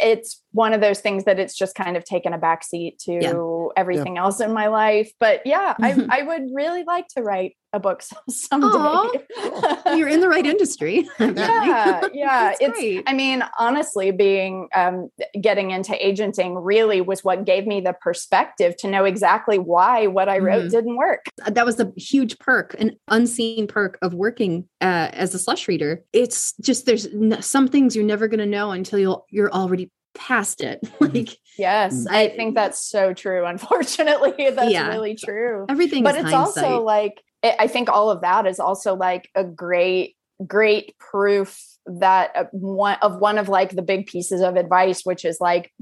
it's 0.00 0.42
one 0.52 0.72
of 0.72 0.80
those 0.80 1.00
things 1.00 1.24
that 1.24 1.38
it's 1.40 1.56
just 1.56 1.74
kind 1.74 1.96
of 1.96 2.04
taken 2.04 2.32
a 2.32 2.38
backseat 2.38 2.98
to 2.98 3.20
everything 3.76 4.18
else 4.18 4.40
in 4.40 4.52
my 4.52 4.68
life 4.68 5.10
but 5.18 5.40
yeah 5.44 5.74
I, 5.82 6.06
I 6.10 6.22
would 6.22 6.42
really 6.52 6.84
like 6.84 7.06
to 7.16 7.22
write 7.22 7.56
a 7.72 7.80
book 7.80 8.02
someday 8.28 9.08
You're 9.96 10.08
in 10.08 10.20
the 10.20 10.28
right 10.28 10.46
industry. 10.46 11.08
yeah 11.20 12.02
yeah 12.12 12.52
it's 12.60 12.78
great. 12.78 13.02
i 13.06 13.12
mean 13.12 13.42
honestly 13.58 14.12
being 14.12 14.68
um 14.76 15.08
getting 15.40 15.72
into 15.72 15.94
agenting 16.04 16.54
really 16.56 17.00
was 17.00 17.24
what 17.24 17.44
gave 17.44 17.66
me 17.66 17.80
the 17.80 17.94
perspective 18.00 18.76
to 18.78 18.88
know 18.88 19.04
exactly 19.04 19.58
why 19.58 20.06
what 20.06 20.28
i 20.28 20.38
wrote 20.38 20.64
Mhm. 20.66 20.70
didn't 20.70 20.96
work 20.96 21.24
that 21.46 21.66
was 21.66 21.80
a 21.80 21.92
huge 21.96 22.38
perk, 22.38 22.74
an 22.78 22.92
unseen 23.08 23.66
perk 23.66 23.98
of 24.02 24.14
working 24.14 24.68
uh, 24.80 25.08
as 25.12 25.34
a 25.34 25.38
slush 25.38 25.66
reader. 25.68 26.02
It's 26.12 26.54
just 26.60 26.86
there's 26.86 27.06
n- 27.06 27.40
some 27.42 27.68
things 27.68 27.94
you're 27.96 28.04
never 28.04 28.28
going 28.28 28.38
to 28.40 28.46
know 28.46 28.70
until 28.70 28.98
you're 28.98 29.22
you're 29.30 29.50
already 29.52 29.83
past 30.14 30.60
it. 30.62 30.80
like 31.00 31.30
yes 31.58 32.06
i 32.08 32.28
think 32.28 32.54
that's 32.54 32.80
so 32.84 33.12
true 33.14 33.44
unfortunately 33.46 34.50
that's 34.50 34.70
Yeah. 34.70 34.88
really 34.88 35.14
true 35.14 35.66
everything, 35.68 36.02
but 36.02 36.14
it's 36.16 36.30
hindsight. 36.30 36.64
also 36.64 36.82
like 36.82 37.22
I 37.42 37.56
I 37.60 37.66
think 37.68 37.88
all 37.88 38.10
of 38.10 38.22
that 38.22 38.46
is 38.46 38.58
also 38.58 38.94
like 38.94 39.28
a 39.34 39.44
great 39.44 40.16
great 40.46 40.96
proof 40.98 41.60
that 41.86 42.32
uh, 42.34 42.44
one 42.52 42.96
of 43.02 43.18
one 43.20 43.38
of 43.38 43.48
like 43.48 43.70
the 43.70 43.82
big 43.82 44.06
pieces 44.06 44.40
of 44.40 44.56
advice 44.56 45.02
which 45.04 45.24
is 45.24 45.38
like 45.40 45.72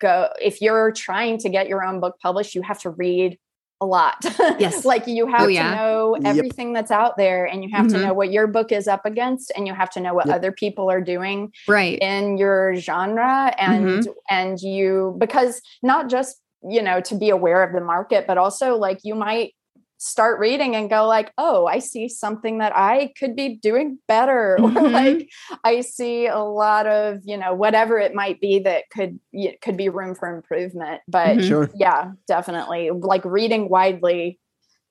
go 0.00 0.28
if 0.40 0.62
you're 0.62 0.92
trying 0.92 1.38
to 1.38 1.48
get 1.48 1.68
your 1.68 1.84
own 1.84 2.00
book 2.00 2.16
published 2.22 2.54
you 2.54 2.62
have 2.62 2.78
to 2.80 2.90
read 2.90 3.38
a 3.80 3.86
lot 3.86 4.16
Yes. 4.58 4.84
like 4.92 5.06
you 5.06 5.26
have 5.28 5.42
Oh, 5.42 5.46
to 5.46 5.52
yeah. 5.52 5.74
know 5.74 6.16
Yep. 6.16 6.24
everything 6.36 6.72
that's 6.72 6.90
out 6.90 7.16
there 7.16 7.44
and 7.46 7.62
you 7.62 7.70
have 7.72 7.86
to 7.88 7.96
Mhm. 7.96 8.02
know 8.02 8.12
what 8.12 8.32
your 8.32 8.46
book 8.46 8.72
is 8.72 8.88
up 8.88 9.06
against 9.06 9.52
and 9.56 9.66
you 9.66 9.74
have 9.74 9.90
to 9.90 10.00
know 10.00 10.14
what 10.14 10.26
Yep. 10.26 10.36
other 10.36 10.52
people 10.52 10.90
are 10.90 11.00
doing 11.00 11.52
right. 11.68 11.98
in 12.00 12.38
your 12.38 12.74
genre 12.76 13.54
and 13.58 13.84
Mm-hmm. 14.02 14.10
and 14.30 14.60
you 14.60 15.14
because 15.18 15.62
not 15.82 16.08
just 16.08 16.40
you 16.68 16.82
know 16.82 17.00
to 17.02 17.14
be 17.14 17.30
aware 17.30 17.62
of 17.62 17.72
the 17.72 17.80
market 17.80 18.26
but 18.26 18.36
also 18.36 18.74
like 18.76 18.98
you 19.04 19.14
might 19.14 19.54
start 20.00 20.38
reading 20.38 20.76
and 20.76 20.88
go 20.88 21.06
like 21.06 21.32
oh 21.38 21.66
i 21.66 21.80
see 21.80 22.08
something 22.08 22.58
that 22.58 22.72
i 22.76 23.12
could 23.18 23.34
be 23.34 23.56
doing 23.56 23.98
better 24.06 24.54
or 24.62 24.70
Mhm. 24.70 24.92
like 24.92 25.28
i 25.64 25.80
see 25.80 26.26
a 26.28 26.38
lot 26.38 26.86
of 26.86 27.18
you 27.24 27.36
know 27.36 27.52
whatever 27.52 27.98
it 27.98 28.14
might 28.14 28.40
be 28.40 28.60
that 28.60 28.84
could 28.90 29.18
could 29.60 29.76
be 29.76 29.88
room 29.88 30.14
for 30.14 30.32
improvement 30.34 31.00
but 31.08 31.38
Mhm. 31.38 31.48
Sure. 31.48 31.70
yeah 31.74 32.12
definitely 32.28 32.90
like 32.92 33.24
reading 33.24 33.68
widely 33.68 34.38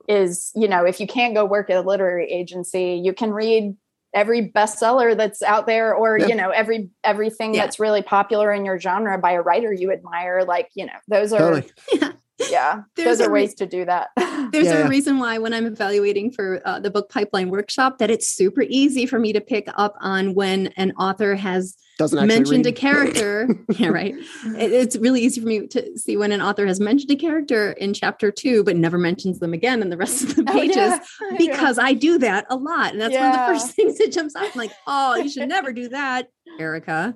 is 0.10 0.52
you 0.56 0.68
know 0.68 0.86
if 0.86 1.00
you 1.00 1.08
can't 1.08 1.34
go 1.34 1.46
work 1.46 1.70
at 1.70 1.78
a 1.78 1.82
literary 1.82 2.30
agency 2.32 3.02
you 3.04 3.14
can 3.14 3.32
read 3.32 3.76
every 4.14 4.50
bestseller 4.52 5.16
that's 5.16 5.42
out 5.42 5.68
there 5.68 5.94
or 5.96 6.18
Yeah. 6.18 6.28
you 6.28 6.36
know 6.36 6.50
every 6.50 6.90
everything 7.06 7.54
Yeah. 7.54 7.64
that's 7.64 7.80
really 7.80 8.02
popular 8.02 8.52
in 8.52 8.66
your 8.66 8.80
genre 8.80 9.18
by 9.18 9.34
a 9.34 9.42
writer 9.42 9.72
you 9.72 9.92
admire 9.92 10.44
like 10.46 10.70
you 10.76 10.86
know 10.86 10.94
those 11.08 11.32
are 11.34 11.62
Totally. 11.62 12.12
Yeah 12.52 12.82
There's 12.96 13.18
those 13.18 13.20
a 13.26 13.30
are 13.30 13.34
re- 13.34 13.42
ways 13.42 13.54
to 13.56 13.66
do 13.66 13.86
that 13.86 14.10
There's 14.52 14.68
Yeah, 14.68 14.74
a 14.74 14.80
yeah. 14.84 14.88
reason 14.88 15.18
why 15.20 15.40
when 15.40 15.54
I'm 15.54 15.66
evaluating 15.66 16.32
for 16.32 16.62
uh, 16.66 16.80
the 16.80 16.90
book 16.92 17.10
pipeline 17.10 17.50
workshop 17.50 17.98
that 17.98 18.10
it's 18.12 18.28
super 18.28 18.62
easy 18.62 19.06
for 19.06 19.20
me 19.20 19.34
to 19.34 19.42
pick 19.42 19.68
up 19.76 19.96
on 20.00 20.34
when 20.36 20.68
an 20.78 20.92
author 20.94 21.36
has 21.36 21.76
Doesn't 21.98 22.18
actually 22.20 22.36
mentioned 22.38 22.66
a 22.68 22.72
character. 22.72 23.48
yeah, 23.72 23.88
right. 23.90 24.14
It- 24.46 24.72
it's 24.72 24.96
really 24.96 25.22
easy 25.22 25.42
for 25.42 25.48
me 25.48 25.68
to 25.68 25.98
see 25.98 26.16
when 26.16 26.32
an 26.32 26.42
author 26.42 26.66
has 26.68 26.80
mentioned 26.80 27.12
a 27.12 27.16
character 27.16 27.72
in 27.74 27.94
chapter 27.94 28.32
two, 28.32 28.64
but 28.64 28.76
never 28.78 28.98
mentions 29.00 29.40
them 29.40 29.54
again 29.54 29.82
in 29.82 29.90
the 29.90 29.98
rest 29.98 30.24
of 30.24 30.36
the 30.36 30.46
Oh, 30.48 30.54
pages. 30.54 30.76
yeah. 30.78 31.00
Because 31.38 31.78
I 31.80 31.94
do 31.94 32.20
that 32.20 32.46
a 32.50 32.56
lot. 32.56 32.92
And 32.94 33.02
that's 33.02 33.16
one 33.16 33.26
of 33.26 33.34
the 33.34 33.40
first 33.48 33.72
things 33.76 33.98
that 33.98 34.12
jumps 34.12 34.36
out. 34.36 34.44
I'm 34.46 34.52
like, 34.56 34.72
oh, 34.86 35.16
you 35.16 35.30
should 35.30 35.50
never 35.50 35.74
do 35.74 35.90
that, 35.90 36.30
Erica. 36.60 37.16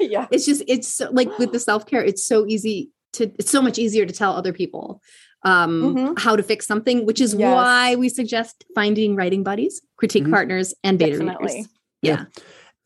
yeah 0.00 0.26
It's 0.30 0.46
just, 0.46 0.62
it's 0.66 0.88
so, 0.88 1.10
like 1.12 1.38
with 1.38 1.52
the 1.52 1.60
self 1.60 1.86
care, 1.86 2.02
it's 2.02 2.24
so 2.24 2.46
easy 2.46 2.90
to, 3.14 3.24
it's 3.38 3.50
so 3.50 3.62
much 3.62 3.78
easier 3.78 4.06
to 4.06 4.12
tell 4.12 4.32
other 4.34 4.52
people 4.52 5.00
um 5.42 5.94
Mhm. 5.96 6.18
how 6.18 6.36
to 6.36 6.42
fix 6.42 6.66
something 6.66 7.06
which 7.06 7.20
is 7.20 7.32
Yes. 7.34 7.54
why 7.54 7.96
we 7.96 8.08
suggest 8.10 8.64
finding 8.74 9.16
writing 9.16 9.42
buddies 9.42 9.80
critique 9.96 10.24
Mhm. 10.24 10.30
partners 10.32 10.74
and 10.84 10.98
beta 10.98 11.12
Definitely. 11.12 11.46
readers 11.54 11.68
yeah 12.02 12.24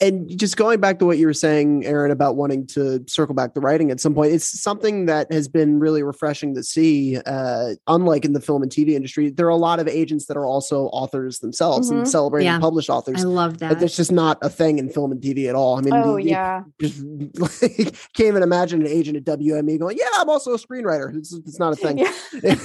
and 0.00 0.28
just 0.38 0.56
going 0.56 0.80
back 0.80 0.98
to 0.98 1.06
what 1.06 1.18
you 1.18 1.26
were 1.26 1.32
saying, 1.32 1.86
Erin, 1.86 2.10
about 2.10 2.34
wanting 2.36 2.66
to 2.68 3.02
circle 3.06 3.34
back 3.34 3.54
the 3.54 3.60
writing 3.60 3.90
at 3.90 4.00
some 4.00 4.12
point, 4.14 4.32
it's 4.32 4.60
something 4.60 5.06
that 5.06 5.32
has 5.32 5.46
been 5.48 5.78
really 5.78 6.02
refreshing 6.02 6.54
to 6.56 6.62
see. 6.64 7.16
Uh, 7.24 7.74
unlike 7.86 8.24
in 8.24 8.32
the 8.32 8.40
film 8.40 8.62
and 8.62 8.72
TV 8.72 8.90
industry, 8.94 9.30
there 9.30 9.46
are 9.46 9.50
a 9.50 9.56
lot 9.56 9.78
of 9.78 9.86
agents 9.86 10.26
that 10.26 10.36
are 10.36 10.44
also 10.46 10.86
authors 10.86 11.38
themselves 11.38 11.90
Mhm. 11.90 11.98
and 11.98 12.08
celebrating 12.08 12.46
Yeah. 12.46 12.58
published 12.58 12.90
authors. 12.90 13.24
I 13.24 13.28
love 13.28 13.52
But 13.52 13.60
that. 13.60 13.80
that's 13.80 13.96
just 13.96 14.10
not 14.12 14.36
a 14.42 14.50
thing 14.50 14.78
in 14.78 14.88
film 14.88 15.12
and 15.12 15.20
TV 15.22 15.48
at 15.48 15.54
all. 15.54 15.78
I 15.78 15.80
mean, 15.80 15.94
Oh 15.94 16.16
you- 16.16 16.24
you 16.24 16.30
yeah. 16.30 16.62
just 16.80 17.00
like, 17.62 17.94
can't 18.14 18.28
even 18.28 18.42
imagine 18.42 18.80
an 18.82 18.88
agent 18.88 19.16
at 19.16 19.24
WME 19.24 19.78
going, 19.78 19.96
"Yeah, 19.98 20.08
I'm 20.18 20.28
also 20.28 20.52
a 20.54 20.58
screenwriter." 20.58 21.16
It's, 21.16 21.32
it's 21.32 21.58
not 21.58 21.72
a 21.72 21.76
thing. 21.76 21.98
Yeah. 22.42 22.56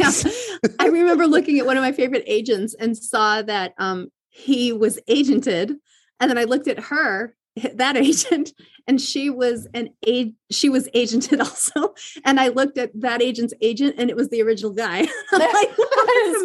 I 0.80 0.88
remember 0.88 1.28
looking 1.28 1.60
at 1.60 1.66
one 1.66 1.78
of 1.78 1.84
my 1.84 1.92
favorite 1.92 2.24
agents 2.28 2.74
and 2.80 2.98
saw 2.98 3.42
that 3.44 3.74
um, 3.78 4.12
he 4.30 4.74
was 4.74 5.00
agented, 5.10 5.76
and 6.20 6.30
then 6.30 6.38
I 6.38 6.44
looked 6.44 6.68
at 6.68 6.80
her, 6.80 7.36
that 7.76 7.98
agent, 7.98 8.54
and 8.88 9.00
she 9.00 9.30
was 9.30 9.68
an 9.74 9.90
a 10.08 10.34
she 10.52 10.70
was 10.70 10.88
agented 10.96 11.40
also, 11.46 11.94
and 12.26 12.40
I 12.40 12.50
looked 12.50 12.78
at 12.78 12.92
that 13.02 13.22
agent's 13.22 13.54
agent, 13.62 13.96
and 13.98 14.10
it 14.10 14.16
was 14.16 14.30
the 14.30 14.42
original 14.42 14.72
guy. 14.72 15.08
Like, 15.32 15.72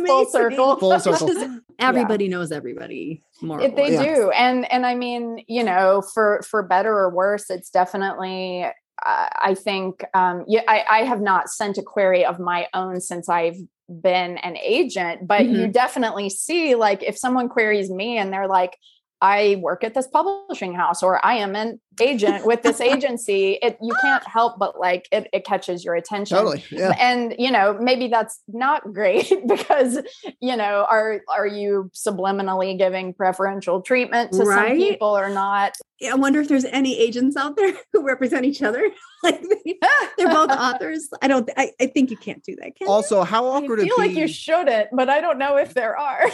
full 0.06 0.26
circle. 0.26 0.76
Full 0.76 1.00
circle. 1.00 1.28
Just 1.28 1.60
everybody 1.78 2.28
knows 2.28 2.52
everybody 2.52 3.22
more. 3.40 3.58
or 3.58 3.62
It, 3.62 3.76
they 3.76 3.96
less. 3.96 4.06
Yeah. 4.06 4.14
do, 4.14 4.30
and 4.30 4.70
and 4.70 4.84
I 4.84 4.94
mean, 4.94 5.42
you 5.48 5.64
know, 5.64 6.02
for 6.12 6.42
for 6.48 6.62
better 6.62 6.92
or 6.92 7.10
worse, 7.10 7.50
it's 7.50 7.70
definitely. 7.70 8.66
Uh, 9.04 9.28
I 9.42 9.54
think, 9.54 10.04
um, 10.14 10.44
yeah, 10.46 10.62
I, 10.68 10.84
I 10.88 10.98
have 11.02 11.20
not 11.20 11.50
sent 11.50 11.78
a 11.78 11.82
query 11.82 12.24
of 12.24 12.38
my 12.38 12.68
own 12.72 13.00
since 13.00 13.28
I've 13.28 13.56
been 13.88 14.38
an 14.38 14.56
agent, 14.56 15.26
but 15.26 15.46
you 15.46 15.66
definitely 15.66 16.30
see, 16.30 16.76
like, 16.76 17.02
if 17.02 17.18
someone 17.18 17.48
queries 17.48 17.90
me 17.90 18.18
and 18.18 18.32
they're 18.32 18.46
like, 18.46 18.78
"I 19.20 19.56
work 19.60 19.84
at 19.84 19.94
this 19.94 20.06
publishing 20.06 20.74
house," 20.74 21.02
or 21.02 21.24
"I 21.24 21.34
am 21.34 21.54
an 21.56 21.80
agent 22.00 22.44
with 22.46 22.62
this 22.62 22.80
agency," 22.92 23.58
it 23.62 23.78
you 23.80 23.94
can't 24.02 24.26
help 24.26 24.58
but 24.58 24.78
like 24.78 25.08
it, 25.12 25.28
it 25.32 25.44
catches 25.44 25.84
your 25.84 25.94
attention 25.94 26.36
Totally. 26.36 26.64
Yeah. 26.70 26.94
and 26.98 27.34
you 27.38 27.50
know 27.50 27.76
maybe 27.80 28.08
that's 28.08 28.40
not 28.48 28.92
great 28.92 29.32
because 29.48 29.98
you 30.40 30.56
know 30.56 30.86
are 30.90 31.20
are 31.34 31.46
you 31.46 31.90
subliminally 31.94 32.76
giving 32.76 33.14
preferential 33.14 33.80
treatment 33.82 34.32
to 34.32 34.44
Right. 34.44 34.68
some 34.70 34.76
people 34.78 35.16
or 35.16 35.28
not 35.30 35.74
I 36.10 36.14
wonder 36.14 36.40
if 36.40 36.48
there's 36.48 36.64
any 36.64 36.98
agents 36.98 37.36
out 37.36 37.56
there 37.56 37.72
who 37.92 38.04
represent 38.04 38.44
each 38.44 38.62
other. 38.62 38.82
like 39.22 39.40
they, 39.42 39.78
they're 40.18 40.28
both 40.28 40.50
authors. 40.50 41.08
I 41.22 41.28
don't. 41.28 41.48
I, 41.56 41.72
I 41.80 41.86
think 41.86 42.10
you 42.10 42.16
can't 42.16 42.42
do 42.42 42.56
that. 42.56 42.76
Can 42.76 42.86
you? 42.86 42.88
Also, 42.88 43.22
how 43.22 43.46
I 43.48 43.58
awkward 43.58 43.80
feel 43.80 43.94
it 43.94 43.98
like 43.98 44.10
you 44.12 44.28
shouldn't 44.28 44.88
but 44.92 45.08
i 45.08 45.20
don't 45.20 45.38
know 45.38 45.56
if 45.56 45.74
there 45.74 45.96
are 45.96 46.24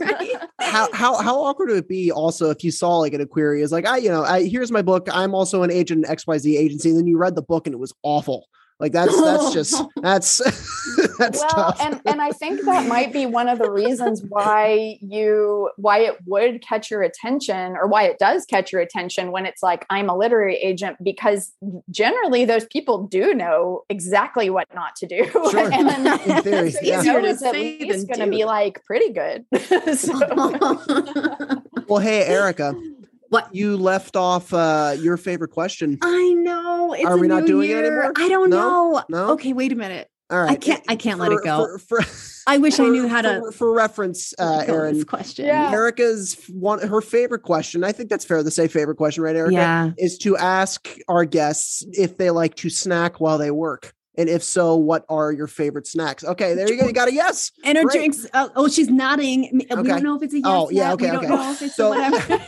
Right? 0.00 0.36
how 0.60 0.92
how 0.92 1.16
how 1.16 1.40
awkward 1.42 1.68
would 1.70 1.78
it 1.78 1.88
be 1.88 2.10
also 2.10 2.50
if 2.50 2.62
you 2.62 2.70
saw 2.70 2.98
like 2.98 3.12
in 3.12 3.20
a 3.20 3.26
query 3.26 3.62
is 3.62 3.72
like 3.72 3.86
I 3.86 3.98
you 3.98 4.10
know 4.10 4.22
I 4.22 4.44
here's 4.44 4.70
my 4.70 4.82
book 4.82 5.08
I'm 5.12 5.34
also 5.34 5.62
an 5.62 5.70
agent 5.70 6.04
in 6.04 6.10
XYZ 6.10 6.58
agency 6.58 6.90
and 6.90 6.98
then 6.98 7.06
you 7.06 7.16
read 7.16 7.34
the 7.34 7.42
book 7.42 7.66
and 7.66 7.74
it 7.74 7.78
was 7.78 7.92
awful 8.02 8.46
like 8.80 8.92
that's 8.92 9.18
that's 9.20 9.52
just 9.52 9.82
that's 10.02 10.38
that's 11.18 11.38
well 11.40 11.48
tough 11.48 11.80
and 11.80 12.00
and 12.06 12.20
i 12.20 12.30
think 12.30 12.62
that 12.64 12.86
might 12.88 13.12
be 13.12 13.24
one 13.26 13.48
of 13.48 13.58
the 13.58 13.70
reasons 13.70 14.22
why 14.28 14.96
you 15.00 15.70
why 15.76 15.98
it 15.98 16.16
would 16.26 16.60
catch 16.62 16.90
your 16.90 17.02
attention 17.02 17.76
or 17.76 17.86
why 17.86 18.02
it 18.04 18.18
does 18.18 18.44
catch 18.44 18.72
your 18.72 18.80
attention 18.80 19.30
when 19.30 19.46
it's 19.46 19.62
like 19.62 19.86
i'm 19.90 20.08
a 20.08 20.16
literary 20.16 20.56
agent 20.56 20.96
because 21.02 21.52
generally 21.90 22.44
those 22.44 22.64
people 22.66 23.06
do 23.06 23.32
know 23.34 23.82
exactly 23.88 24.50
what 24.50 24.66
not 24.74 24.94
to 24.96 25.06
do 25.06 25.24
Sure. 25.50 25.72
and 25.72 25.88
in 26.06 26.42
theory 26.42 26.68
It's 26.68 26.82
yeah. 26.82 27.00
easier 27.00 27.20
to 27.20 27.28
it's 27.28 27.42
at 27.42 27.52
say 27.52 27.78
least 27.78 28.08
going 28.08 28.20
to 28.20 28.26
be 28.26 28.44
like 28.44 28.84
pretty 28.84 29.12
good 29.12 29.44
well 31.88 32.00
hey 32.00 32.24
Erica 32.24 32.74
what? 33.34 33.54
you 33.54 33.76
left 33.76 34.16
off 34.16 34.52
uh 34.54 34.94
your 34.98 35.16
favorite 35.16 35.50
question 35.50 35.98
I 36.02 36.32
know. 36.34 36.92
It's 36.94 37.04
Are 37.04 37.14
a 37.16 37.18
we 37.18 37.28
not 37.28 37.42
new 37.42 37.46
doing 37.48 37.70
it 37.70 37.76
anymore? 37.84 38.12
I 38.16 38.28
don't 38.28 38.50
No? 38.50 38.90
know. 38.92 39.02
No? 39.08 39.32
Okay, 39.32 39.52
wait 39.52 39.72
a 39.72 39.76
minute. 39.76 40.08
all 40.30 40.40
right 40.40 40.50
I 40.52 40.56
can't. 40.56 40.82
I 40.88 40.96
can't 40.96 41.18
let 41.20 41.32
it 41.32 41.40
go. 41.44 41.78
for, 41.78 42.00
for, 42.00 42.00
I 42.46 42.58
wish 42.58 42.78
I 42.78 42.88
knew 42.88 43.08
how 43.08 43.22
to. 43.22 43.40
for, 43.40 43.52
for 43.52 43.72
reference 43.72 44.34
uh 44.38 44.64
go 44.66 44.74
Erin 44.74 45.04
question. 45.04 45.46
Yeah. 45.46 45.70
Erica's 45.72 46.36
one 46.50 46.80
her 46.86 47.00
favorite 47.00 47.42
question 47.42 47.84
I 47.84 47.92
think 47.92 48.10
that's 48.10 48.24
fair 48.24 48.42
to 48.42 48.50
say 48.50 48.68
favorite 48.68 48.96
question 48.96 49.22
right 49.22 49.36
Erica 49.36 49.52
Yeah. 49.54 49.90
is 49.98 50.18
to 50.18 50.36
ask 50.36 50.96
our 51.08 51.24
guests 51.24 51.84
if 51.92 52.16
they 52.18 52.30
like 52.30 52.54
to 52.56 52.70
snack 52.70 53.20
while 53.20 53.38
they 53.38 53.50
work. 53.50 53.94
And 54.16 54.28
if 54.28 54.42
so, 54.44 54.76
what 54.76 55.04
are 55.08 55.32
your 55.32 55.46
favorite 55.48 55.86
snacks? 55.86 56.22
Okay, 56.24 56.54
there 56.54 56.70
you 56.72 56.78
go. 56.80 56.86
You 56.86 56.92
got 56.92 57.08
a 57.08 57.12
yes. 57.12 57.50
And 57.64 57.76
her 57.76 57.84
Great. 57.84 57.96
drinks. 57.98 58.26
Uh, 58.32 58.48
oh, 58.54 58.68
she's 58.68 58.88
nodding. 58.88 59.48
We 59.52 59.66
Okay. 59.70 59.82
don't 59.88 60.02
know 60.04 60.16
if 60.16 60.22
it's 60.22 60.34
a 60.34 60.38
yes. 60.38 60.46
Oh, 60.46 60.70
yeah, 60.70 60.84
yet. 60.84 60.92
okay, 60.94 61.04
We 61.06 61.10
don't 61.12 61.24
okay. 61.24 61.34
know 61.34 61.52
if 61.52 61.62
it's 61.62 61.74
So, 61.76 61.92
a 61.92 62.10
whatever. 62.10 62.44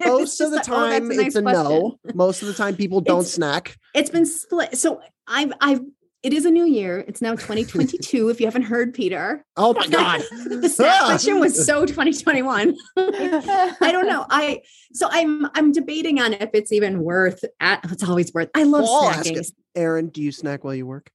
Most 0.06 0.40
of 0.40 0.50
the 0.50 0.56
like, 0.56 0.68
oh, 0.68 0.72
time, 0.74 1.08
nice 1.08 1.18
it's 1.28 1.36
a 1.36 1.42
question. 1.42 1.62
no. 1.64 1.98
Most 2.14 2.42
of 2.42 2.48
the 2.48 2.54
time, 2.54 2.76
people 2.76 3.00
don't 3.00 3.20
It's- 3.20 3.32
snack. 3.32 3.76
It's 3.94 4.10
been 4.10 4.26
split. 4.26 4.76
So 4.76 5.00
I've 5.26 5.52
I've 5.60 5.80
it 6.22 6.32
is 6.32 6.44
a 6.44 6.50
new 6.50 6.64
year. 6.64 7.04
It's 7.06 7.22
now 7.22 7.36
2022. 7.36 8.30
if 8.30 8.40
you 8.40 8.46
haven't 8.46 8.62
heard 8.62 8.92
Peter. 8.94 9.44
Oh 9.56 9.74
my 9.74 9.86
God. 9.86 10.22
The 10.44 10.68
snack 10.68 11.00
question 11.04 11.38
was 11.38 11.64
so 11.64 11.86
2021. 11.86 12.74
I 12.96 13.88
don't 13.92 14.06
know. 14.08 14.26
I 14.28 14.62
so 14.92 15.08
I'm 15.10 15.46
I'm 15.54 15.72
debating 15.72 16.20
on 16.20 16.32
if 16.32 16.50
it's 16.52 16.72
even 16.72 17.00
worth 17.02 17.44
at 17.60 17.80
it's 17.90 18.02
always 18.02 18.32
worth. 18.34 18.50
I 18.54 18.64
love 18.64 18.82
Well, 18.84 19.12
snacking. 19.12 19.50
Erin, 19.76 20.08
do 20.08 20.22
you 20.22 20.32
snack 20.32 20.64
while 20.64 20.74
you 20.74 20.86
work? 20.86 21.10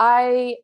I 0.00 0.56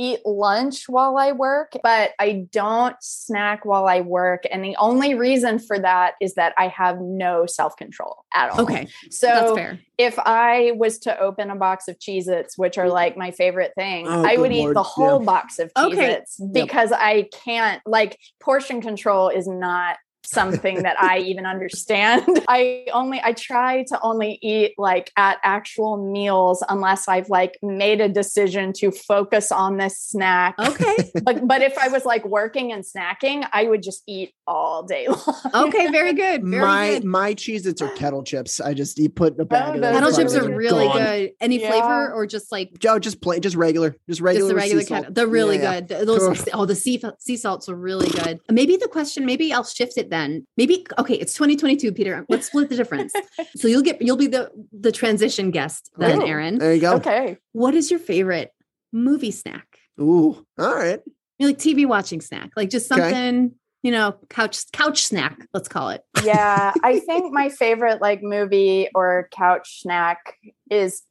eat 0.00 0.20
lunch 0.24 0.88
while 0.88 1.16
I 1.18 1.32
work, 1.32 1.72
but 1.82 2.12
I 2.20 2.46
don't 2.52 2.94
snack 3.00 3.64
while 3.64 3.86
I 3.88 4.00
work. 4.00 4.44
And 4.50 4.64
the 4.64 4.76
only 4.76 5.14
reason 5.14 5.58
for 5.58 5.76
that 5.78 6.14
is 6.20 6.34
that 6.34 6.54
I 6.56 6.68
have 6.68 7.00
no 7.00 7.46
self 7.46 7.76
control 7.76 8.24
at 8.32 8.50
all. 8.50 8.60
Okay, 8.60 8.86
So 9.10 9.26
that's 9.26 9.52
fair. 9.52 9.80
if 9.98 10.16
I 10.20 10.72
was 10.76 11.00
to 11.00 11.18
open 11.20 11.50
a 11.50 11.56
box 11.56 11.88
of 11.88 11.98
Cheez 11.98 12.28
Its, 12.28 12.56
which 12.56 12.78
are 12.78 12.86
mm. 12.86 12.92
like 12.92 13.16
my 13.16 13.32
favorite 13.32 13.72
thing, 13.76 14.06
Oh, 14.08 14.24
I 14.24 14.36
would 14.36 14.52
eat 14.52 14.60
Lord. 14.60 14.76
the 14.76 14.84
whole 14.84 15.18
Yeah. 15.18 15.26
box 15.26 15.58
of 15.58 15.72
Cheez 15.74 15.92
Okay. 15.92 16.12
Its 16.12 16.40
because 16.52 16.92
I 16.92 17.28
can't, 17.44 17.82
like, 17.84 18.18
portion 18.40 18.80
control 18.80 19.28
is 19.30 19.48
not 19.48 19.96
something 20.30 20.82
that 20.82 21.00
I 21.00 21.18
even 21.18 21.46
understand. 21.46 22.24
I 22.48 22.86
only 22.92 23.20
I 23.22 23.32
try 23.32 23.84
to 23.88 24.00
only 24.02 24.38
eat 24.42 24.74
like 24.78 25.10
at 25.16 25.38
actual 25.42 26.10
meals 26.12 26.62
unless 26.68 27.08
I've 27.08 27.28
like 27.28 27.58
made 27.62 28.00
a 28.00 28.08
decision 28.08 28.72
to 28.74 28.90
focus 28.90 29.50
on 29.52 29.76
this 29.78 29.98
snack. 29.98 30.54
Okay, 30.58 30.96
But 31.24 31.46
but 31.46 31.62
if 31.62 31.76
I 31.78 31.88
was 31.88 32.04
like 32.04 32.24
working 32.26 32.72
and 32.72 32.84
snacking, 32.84 33.46
I 33.52 33.64
would 33.64 33.82
just 33.82 34.02
eat 34.06 34.32
all 34.46 34.82
day 34.82 35.08
long. 35.54 35.68
okay, 35.68 35.90
very 35.90 36.12
good. 36.12 36.42
Very 36.44 36.62
my 36.62 36.88
good. 36.94 37.04
my 37.04 37.34
Cheez 37.34 37.66
Its 37.66 37.82
are 37.82 37.90
kettle 37.94 38.22
chips. 38.22 38.60
I 38.60 38.74
just 38.74 38.98
you 38.98 39.08
put 39.08 39.34
in 39.34 39.40
a 39.40 39.44
bag. 39.44 39.70
Oh, 39.70 39.74
of 39.74 39.80
those 39.80 39.92
those 40.08 40.16
Kettle 40.16 40.34
chips 40.34 40.46
are 40.46 40.56
really 40.56 40.86
gone. 40.86 40.98
good. 40.98 41.30
Any 41.40 41.60
Yeah. 41.60 41.70
flavor 41.70 42.12
or 42.12 42.26
just 42.26 42.50
like 42.52 42.70
Oh, 42.88 42.98
just 42.98 43.20
plain, 43.20 43.40
just 43.42 43.56
regular, 43.56 43.96
just 44.08 44.20
regular. 44.20 44.48
just 44.48 44.48
the 44.50 44.54
regular 44.56 44.82
salt. 44.82 45.00
kettle? 45.02 45.14
They're 45.14 45.26
really 45.26 45.56
Yeah, 45.58 45.62
yeah. 45.74 45.80
good. 45.80 45.88
Th- 45.88 46.06
Those 46.06 46.42
Cool. 46.42 46.60
oh 46.62 46.64
the 46.66 46.74
sea 46.74 47.02
sea 47.18 47.36
salts 47.36 47.68
are 47.68 47.74
really 47.74 48.08
good. 48.08 48.40
Maybe 48.50 48.76
the 48.76 48.88
question. 48.88 49.24
Maybe 49.26 49.52
I'll 49.52 49.64
shift 49.64 49.98
it 49.98 50.10
then. 50.10 50.17
Maybe 50.56 50.86
okay. 50.98 51.14
It's 51.14 51.34
2022, 51.34 51.92
Peter. 51.92 52.24
Let's 52.28 52.46
split 52.46 52.68
the 52.68 52.76
difference. 52.76 53.12
so 53.56 53.68
you'll 53.68 53.82
get 53.82 54.00
you'll 54.02 54.16
be 54.16 54.26
the 54.26 54.50
the 54.72 54.92
transition 54.92 55.50
guest 55.50 55.90
then, 55.96 56.22
Ooh. 56.22 56.26
Erin. 56.26 56.58
There 56.58 56.74
you 56.74 56.80
go. 56.80 56.94
Okay. 56.96 57.38
What 57.52 57.74
is 57.74 57.90
your 57.90 58.00
favorite 58.00 58.50
movie 58.92 59.30
snack? 59.30 59.66
Ooh, 60.00 60.44
all 60.58 60.74
right. 60.74 61.00
You 61.38 61.46
know, 61.46 61.48
like 61.48 61.58
TV 61.58 61.86
watching 61.86 62.20
snack, 62.20 62.50
like 62.56 62.70
just 62.70 62.90
Okay. 62.90 63.00
something 63.00 63.54
you 63.82 63.92
know, 63.92 64.16
couch 64.28 64.70
couch 64.72 65.04
snack. 65.04 65.46
Let's 65.54 65.68
call 65.68 65.90
it. 65.90 66.02
yeah, 66.24 66.72
I 66.82 66.98
think 66.98 67.32
my 67.32 67.48
favorite 67.48 68.00
like 68.00 68.22
movie 68.22 68.88
or 68.94 69.28
couch 69.32 69.80
snack 69.82 70.34
is 70.70 71.02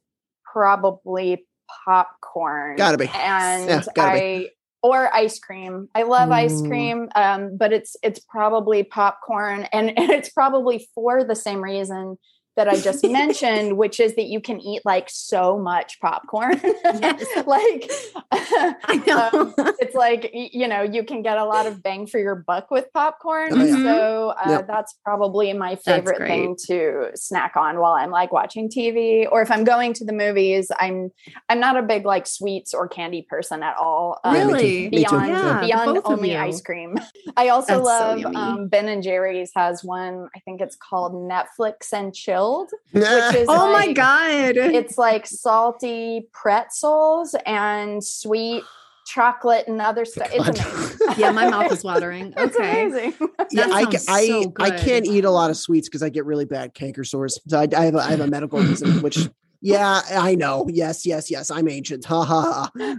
probably 0.52 1.46
popcorn. 1.84 2.76
Gotta 2.76 2.98
be. 2.98 3.08
And 3.14 3.68
Yeah, 3.68 3.82
gotta 3.94 4.10
I 4.12 4.20
be. 4.20 4.50
Or 4.82 5.12
ice 5.14 5.38
cream. 5.38 5.88
I 5.94 6.04
love 6.04 6.30
ice 6.30 6.62
cream, 6.62 7.08
um, 7.14 7.56
but 7.56 7.72
it's 7.72 7.96
it's 8.02 8.20
probably 8.20 8.84
popcorn, 8.84 9.66
and, 9.72 9.88
and 9.98 10.10
it's 10.10 10.28
probably 10.28 10.88
for 10.94 11.24
the 11.24 11.36
same 11.36 11.62
reason 11.62 12.16
that 12.58 12.68
I 12.68 12.78
just 12.78 13.02
mentioned, 13.08 13.78
which 13.78 13.98
is 14.00 14.14
that 14.16 14.26
you 14.26 14.40
can 14.40 14.60
eat 14.60 14.82
like 14.84 15.08
so 15.08 15.58
much 15.58 15.98
popcorn. 16.00 16.60
Yes. 16.62 17.24
like 17.46 17.90
I 18.32 19.02
know. 19.06 19.30
um, 19.32 19.54
it's 19.80 19.94
like 19.94 20.30
you 20.32 20.68
know 20.68 20.82
you 20.82 21.04
can 21.04 21.22
get 21.22 21.38
a 21.38 21.44
lot 21.44 21.66
of 21.66 21.82
bang 21.82 22.06
for 22.06 22.18
your 22.18 22.34
buck 22.34 22.70
with 22.70 22.92
popcorn 22.92 23.50
Oh, 23.52 23.64
yeah. 23.64 23.82
so 23.82 24.28
uh, 24.30 24.50
Yep. 24.50 24.66
that's 24.66 24.94
probably 25.04 25.52
my 25.52 25.76
favorite 25.76 26.18
thing 26.18 26.56
to 26.66 27.10
snack 27.14 27.52
on 27.56 27.78
while 27.78 27.92
i'm 27.92 28.10
like 28.10 28.32
watching 28.32 28.68
tv 28.68 29.26
or 29.30 29.40
if 29.42 29.50
i'm 29.50 29.64
going 29.64 29.92
to 29.94 30.04
the 30.04 30.12
movies 30.12 30.70
i'm 30.78 31.10
i'm 31.48 31.60
not 31.60 31.76
a 31.76 31.82
big 31.82 32.04
like 32.04 32.26
sweets 32.26 32.74
or 32.74 32.88
candy 32.88 33.22
person 33.28 33.62
at 33.62 33.76
all 33.76 34.18
um, 34.24 34.34
Yeah, 34.34 34.44
me 34.46 34.52
too. 34.52 34.56
really? 34.56 34.62
Me 34.64 34.90
too. 34.90 34.90
beyond 35.10 35.28
Yeah, 35.28 35.60
the 35.60 35.66
beyond 35.66 36.00
only 36.04 36.36
ice 36.36 36.60
cream 36.60 36.98
i 37.36 37.48
also 37.48 37.74
That's 37.74 37.84
love 37.84 38.18
yummy. 38.20 38.36
um, 38.36 38.68
ben 38.68 38.88
and 38.88 39.02
jerry's 39.02 39.50
has 39.54 39.82
one 39.84 40.28
i 40.34 40.40
think 40.40 40.60
it's 40.60 40.76
called 40.76 41.12
netflix 41.14 41.92
and 41.92 42.14
chilled 42.48 42.70
Yeah. 42.92 43.26
which 43.30 43.36
is 43.42 43.46
oh 43.48 43.72
my 43.72 43.92
god. 43.92 44.56
it's 44.56 44.98
like 44.98 45.26
salty 45.26 46.28
pretzels 46.32 47.34
and 47.46 48.02
sweet 48.02 48.64
chocolate 49.06 49.66
and 49.68 49.80
other 49.80 50.04
stuff. 50.04 50.28
It's 50.32 50.60
amazing. 50.60 51.16
Yeah, 51.16 51.30
my 51.30 51.48
mouth 51.48 51.72
is 51.72 51.82
watering. 51.90 52.34
It's 52.36 52.54
Okay. 52.54 52.82
amazing. 52.86 53.14
yeah, 53.50 53.66
That 53.66 53.72
I, 53.72 54.12
I, 54.14 54.26
so 54.26 54.52
I 54.60 54.70
can't 54.70 55.06
eat 55.06 55.24
a 55.24 55.30
lot 55.30 55.48
of 55.50 55.56
sweets 55.56 55.88
because 55.88 56.02
I 56.02 56.10
get 56.10 56.26
really 56.26 56.44
bad 56.44 56.74
canker 56.74 57.04
sores. 57.04 57.38
So 57.48 57.58
I, 57.58 57.66
I 57.74 57.84
have 57.86 57.94
a, 57.94 57.98
I 58.00 58.10
have 58.10 58.20
a 58.20 58.26
medical 58.26 58.58
reason, 58.60 59.00
which 59.00 59.30
yeah, 59.62 60.02
I 60.10 60.34
know. 60.34 60.66
Yes, 60.68 61.06
yes, 61.06 61.30
yes. 61.30 61.50
I'm 61.50 61.68
ancient. 61.70 62.04
Ha 62.04 62.22
ha 62.22 62.70
ha. 62.76 62.96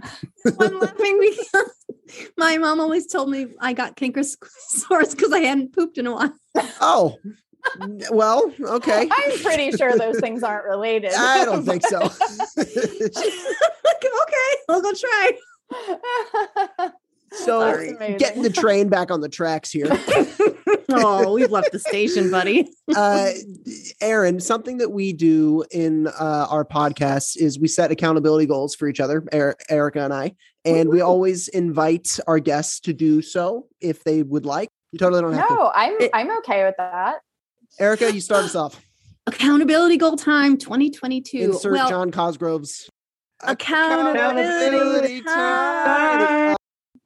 I'm 0.60 0.80
laughing 0.80 1.20
because 1.20 1.70
my 2.36 2.58
mom 2.58 2.80
always 2.80 3.06
told 3.06 3.30
me 3.30 3.46
I 3.60 3.72
got 3.72 3.94
canker 3.94 4.22
sores 4.24 5.14
because 5.14 5.32
I 5.32 5.40
hadn't 5.40 5.72
pooped 5.74 5.96
in 5.96 6.08
a 6.08 6.12
while. 6.14 6.34
Oh, 6.80 7.18
well, 8.10 8.52
okay. 8.60 9.08
I'm 9.10 9.38
pretty 9.38 9.70
sure 9.76 9.96
those 9.96 10.18
things 10.20 10.42
aren't 10.42 10.64
related. 10.66 11.12
I 11.16 11.44
don't 11.44 11.64
think 11.64 11.86
so. 11.86 11.98
okay, 12.58 14.56
I'll 14.68 14.82
go 14.82 14.92
try. 14.92 15.30
so 17.32 18.16
getting 18.18 18.42
the 18.42 18.50
train 18.50 18.88
back 18.88 19.10
on 19.10 19.20
the 19.20 19.28
tracks 19.28 19.70
here. 19.70 19.86
Oh, 20.92 21.34
we've 21.34 21.50
left 21.50 21.70
the 21.72 21.78
station, 21.78 22.30
buddy. 22.30 22.68
uh, 22.96 23.30
Erin, 24.00 24.40
something 24.40 24.78
that 24.78 24.90
we 24.90 25.12
do 25.12 25.64
in 25.70 26.08
uh, 26.08 26.46
our 26.50 26.64
podcasts 26.64 27.36
is 27.36 27.58
we 27.60 27.68
set 27.68 27.92
accountability 27.92 28.46
goals 28.46 28.74
for 28.74 28.88
each 28.88 28.98
other, 28.98 29.24
er- 29.32 29.54
Erica 29.68 30.00
and 30.00 30.12
I, 30.12 30.34
and 30.64 30.88
we 30.88 30.96
Woo-hoo. 30.96 31.06
always 31.06 31.46
invite 31.48 32.18
our 32.26 32.40
guests 32.40 32.80
to 32.80 32.92
do 32.92 33.22
so 33.22 33.66
if 33.80 34.02
they 34.02 34.22
would 34.24 34.44
like. 34.44 34.68
You 34.90 34.98
totally 34.98 35.22
don't 35.22 35.34
have 35.34 35.46
to. 35.46 35.54
no, 35.54 35.70
I'm 35.72 35.94
It- 36.00 36.10
I'm 36.12 36.36
okay 36.38 36.64
with 36.64 36.74
that. 36.78 37.20
Erica, 37.78 38.12
you 38.12 38.20
start 38.20 38.44
us 38.44 38.54
off. 38.54 38.80
Accountability 39.26 39.96
goal 39.96 40.16
time 40.16 40.56
2022. 40.56 41.38
Insert 41.38 41.72
well, 41.72 41.88
John 41.88 42.10
Cosgrove's 42.10 42.88
accountability 43.42 45.22
time. 45.22 46.56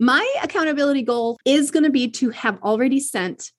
My 0.01 0.35
accountability 0.43 1.03
goal 1.03 1.39
is 1.45 1.71
going 1.71 1.85
to 1.85 1.91
be 1.91 2.09
to 2.13 2.31
have 2.31 2.61
already 2.63 2.99
sent 2.99 3.53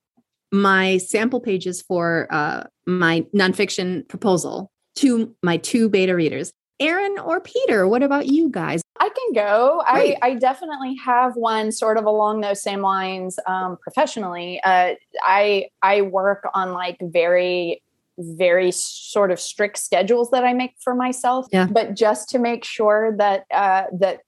my 0.51 0.97
sample 0.97 1.39
pages 1.39 1.81
for 1.81 2.27
uh, 2.29 2.63
my 2.85 3.25
nonfiction 3.35 4.07
proposal 4.07 4.71
to 4.97 5.35
my 5.43 5.57
two 5.57 5.89
beta 5.89 6.15
readers. 6.15 6.51
Erin 6.79 7.17
or 7.19 7.39
Peter, 7.39 7.87
what 7.87 8.03
about 8.03 8.27
you 8.27 8.49
guys? 8.49 8.81
I 8.99 9.09
can 9.09 9.33
go. 9.33 9.81
I, 9.85 10.17
I 10.21 10.35
definitely 10.35 10.95
have 11.03 11.35
one 11.35 11.71
sort 11.71 11.97
of 11.97 12.05
along 12.05 12.41
those 12.41 12.61
same 12.61 12.81
lines 12.81 13.37
um, 13.45 13.77
professionally. 13.81 14.59
Uh, 14.63 14.95
I 15.23 15.69
I 15.81 16.01
work 16.01 16.47
on 16.53 16.73
like 16.73 16.97
very 17.01 17.81
very 18.17 18.71
sort 18.71 19.31
of 19.31 19.39
strict 19.39 19.77
schedules 19.77 20.31
that 20.31 20.45
I 20.45 20.53
make 20.53 20.75
for 20.79 20.95
myself. 20.95 21.47
Yeah. 21.51 21.67
But 21.69 21.95
just 21.95 22.29
to 22.29 22.39
make 22.39 22.63
sure 22.63 23.15
that 23.17 23.45
uh, 23.51 23.83
that 23.99 24.19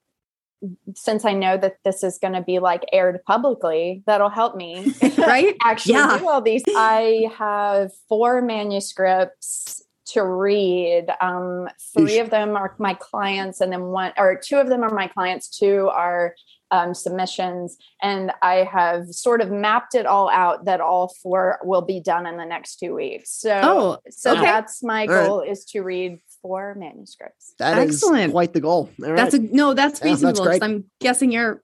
since 0.95 1.23
I 1.23 1.33
know 1.33 1.55
that 1.57 1.77
this 1.85 2.03
is 2.03 2.17
going 2.17 2.33
to 2.33 2.41
be 2.41 2.59
like 2.59 2.83
aired 2.91 3.23
publicly, 3.25 4.03
that'll 4.07 4.29
help 4.29 4.55
me 4.55 4.93
Right? 5.17 5.55
actually 5.63 5.93
Yeah. 5.93 6.17
do 6.17 6.27
all 6.27 6.41
these. 6.41 6.63
I 6.75 7.31
have 7.37 7.91
four 8.09 8.41
manuscripts 8.41 9.83
to 10.13 10.23
read. 10.23 11.07
Um, 11.21 11.67
three 11.93 12.19
of 12.19 12.29
them 12.29 12.55
are 12.55 12.75
my 12.79 12.93
clients, 12.93 13.61
and 13.61 13.71
then 13.71 13.83
one 13.85 14.13
or 14.17 14.39
two 14.43 14.57
of 14.57 14.67
them 14.69 14.83
are 14.83 14.93
my 14.93 15.07
clients. 15.07 15.49
Two 15.49 15.89
are 15.89 16.35
um, 16.71 16.93
submissions, 16.93 17.77
and 18.01 18.31
I 18.41 18.55
have 18.71 19.07
sort 19.13 19.41
of 19.41 19.51
mapped 19.51 19.95
it 19.95 20.05
all 20.05 20.29
out 20.29 20.65
that 20.65 20.81
all 20.81 21.13
four 21.23 21.59
will 21.63 21.81
be 21.81 21.99
done 22.01 22.25
in 22.25 22.37
the 22.37 22.45
next 22.45 22.77
two 22.77 22.93
weeks. 22.93 23.31
So, 23.31 23.59
Oh, 23.63 23.97
so 24.09 24.31
okay. 24.33 24.41
that's 24.41 24.83
my 24.83 25.07
All 25.07 25.13
right. 25.13 25.27
goal 25.27 25.41
is 25.41 25.63
to 25.65 25.81
read 25.81 26.19
four 26.41 26.75
manuscripts. 26.75 27.53
That 27.59 27.77
is 27.77 27.95
Excellent. 28.03 28.31
quite 28.33 28.53
the 28.53 28.61
goal. 28.61 28.89
All 29.01 29.07
right. 29.09 29.15
That's 29.15 29.33
a 29.35 29.39
no, 29.39 29.73
that's 29.73 29.99
Yeah, 30.01 30.07
that's 30.09 30.21
reasonable. 30.23 30.39
'cause 30.39 30.47
great. 30.59 30.63
I'm 30.63 30.85
guessing 30.99 31.31
you're 31.31 31.63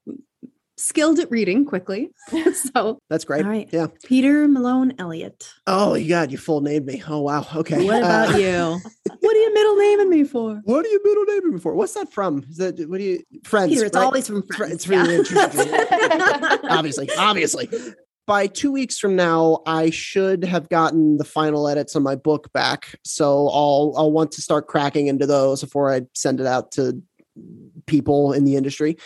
skilled 0.76 1.18
at 1.18 1.30
reading 1.30 1.64
quickly. 1.64 2.10
so, 2.74 2.98
That's 3.08 3.24
great. 3.24 3.44
all 3.44 3.50
right. 3.50 3.68
Yeah. 3.72 3.86
Peter 4.04 4.48
Malone 4.48 4.94
Elliott. 4.98 5.48
Oh, 5.66 5.94
you 5.94 6.08
God, 6.08 6.32
you 6.32 6.38
full 6.38 6.60
named 6.60 6.86
me. 6.86 7.02
Oh, 7.08 7.20
wow. 7.20 7.46
Okay. 7.54 7.84
What 7.84 7.98
about 7.98 8.34
Uh, 8.34 8.38
you? 8.38 8.80
What 9.20 9.36
are 9.36 9.40
you 9.40 9.54
middle 9.54 9.76
naming 9.76 10.10
me 10.10 10.24
for? 10.24 10.60
What 10.64 10.84
are 10.84 10.88
you 10.88 11.00
middle 11.02 11.24
naming 11.24 11.54
me 11.54 11.60
for? 11.60 11.74
What's 11.74 11.94
that 11.94 12.12
from? 12.12 12.44
Is 12.50 12.58
that 12.58 12.78
what 12.90 12.98
do 12.98 13.04
you 13.04 13.22
friends? 13.44 13.72
Peter, 13.72 13.86
it's 13.86 13.96
right? 13.96 14.04
always 14.04 14.26
from 14.26 14.42
friends. 14.54 14.72
It's 14.74 14.88
really 14.88 15.14
yeah. 15.14 15.18
interesting. 15.20 15.74
obviously, 16.70 17.08
obviously. 17.16 17.68
By 18.26 18.46
two 18.46 18.70
weeks 18.70 18.98
from 18.98 19.16
now, 19.16 19.62
I 19.66 19.90
should 19.90 20.44
have 20.44 20.68
gotten 20.68 21.16
the 21.16 21.24
final 21.24 21.68
edits 21.68 21.96
on 21.96 22.02
my 22.02 22.16
book 22.16 22.52
back. 22.52 22.98
So 23.02 23.48
I'll 23.48 23.94
I'll 23.96 24.12
want 24.12 24.32
to 24.32 24.42
start 24.42 24.66
cracking 24.66 25.06
into 25.06 25.26
those 25.26 25.62
before 25.62 25.90
I 25.92 26.02
send 26.14 26.38
it 26.40 26.46
out 26.46 26.72
to 26.72 27.02
people 27.86 28.32
in 28.32 28.44
the 28.44 28.56
industry. 28.56 28.96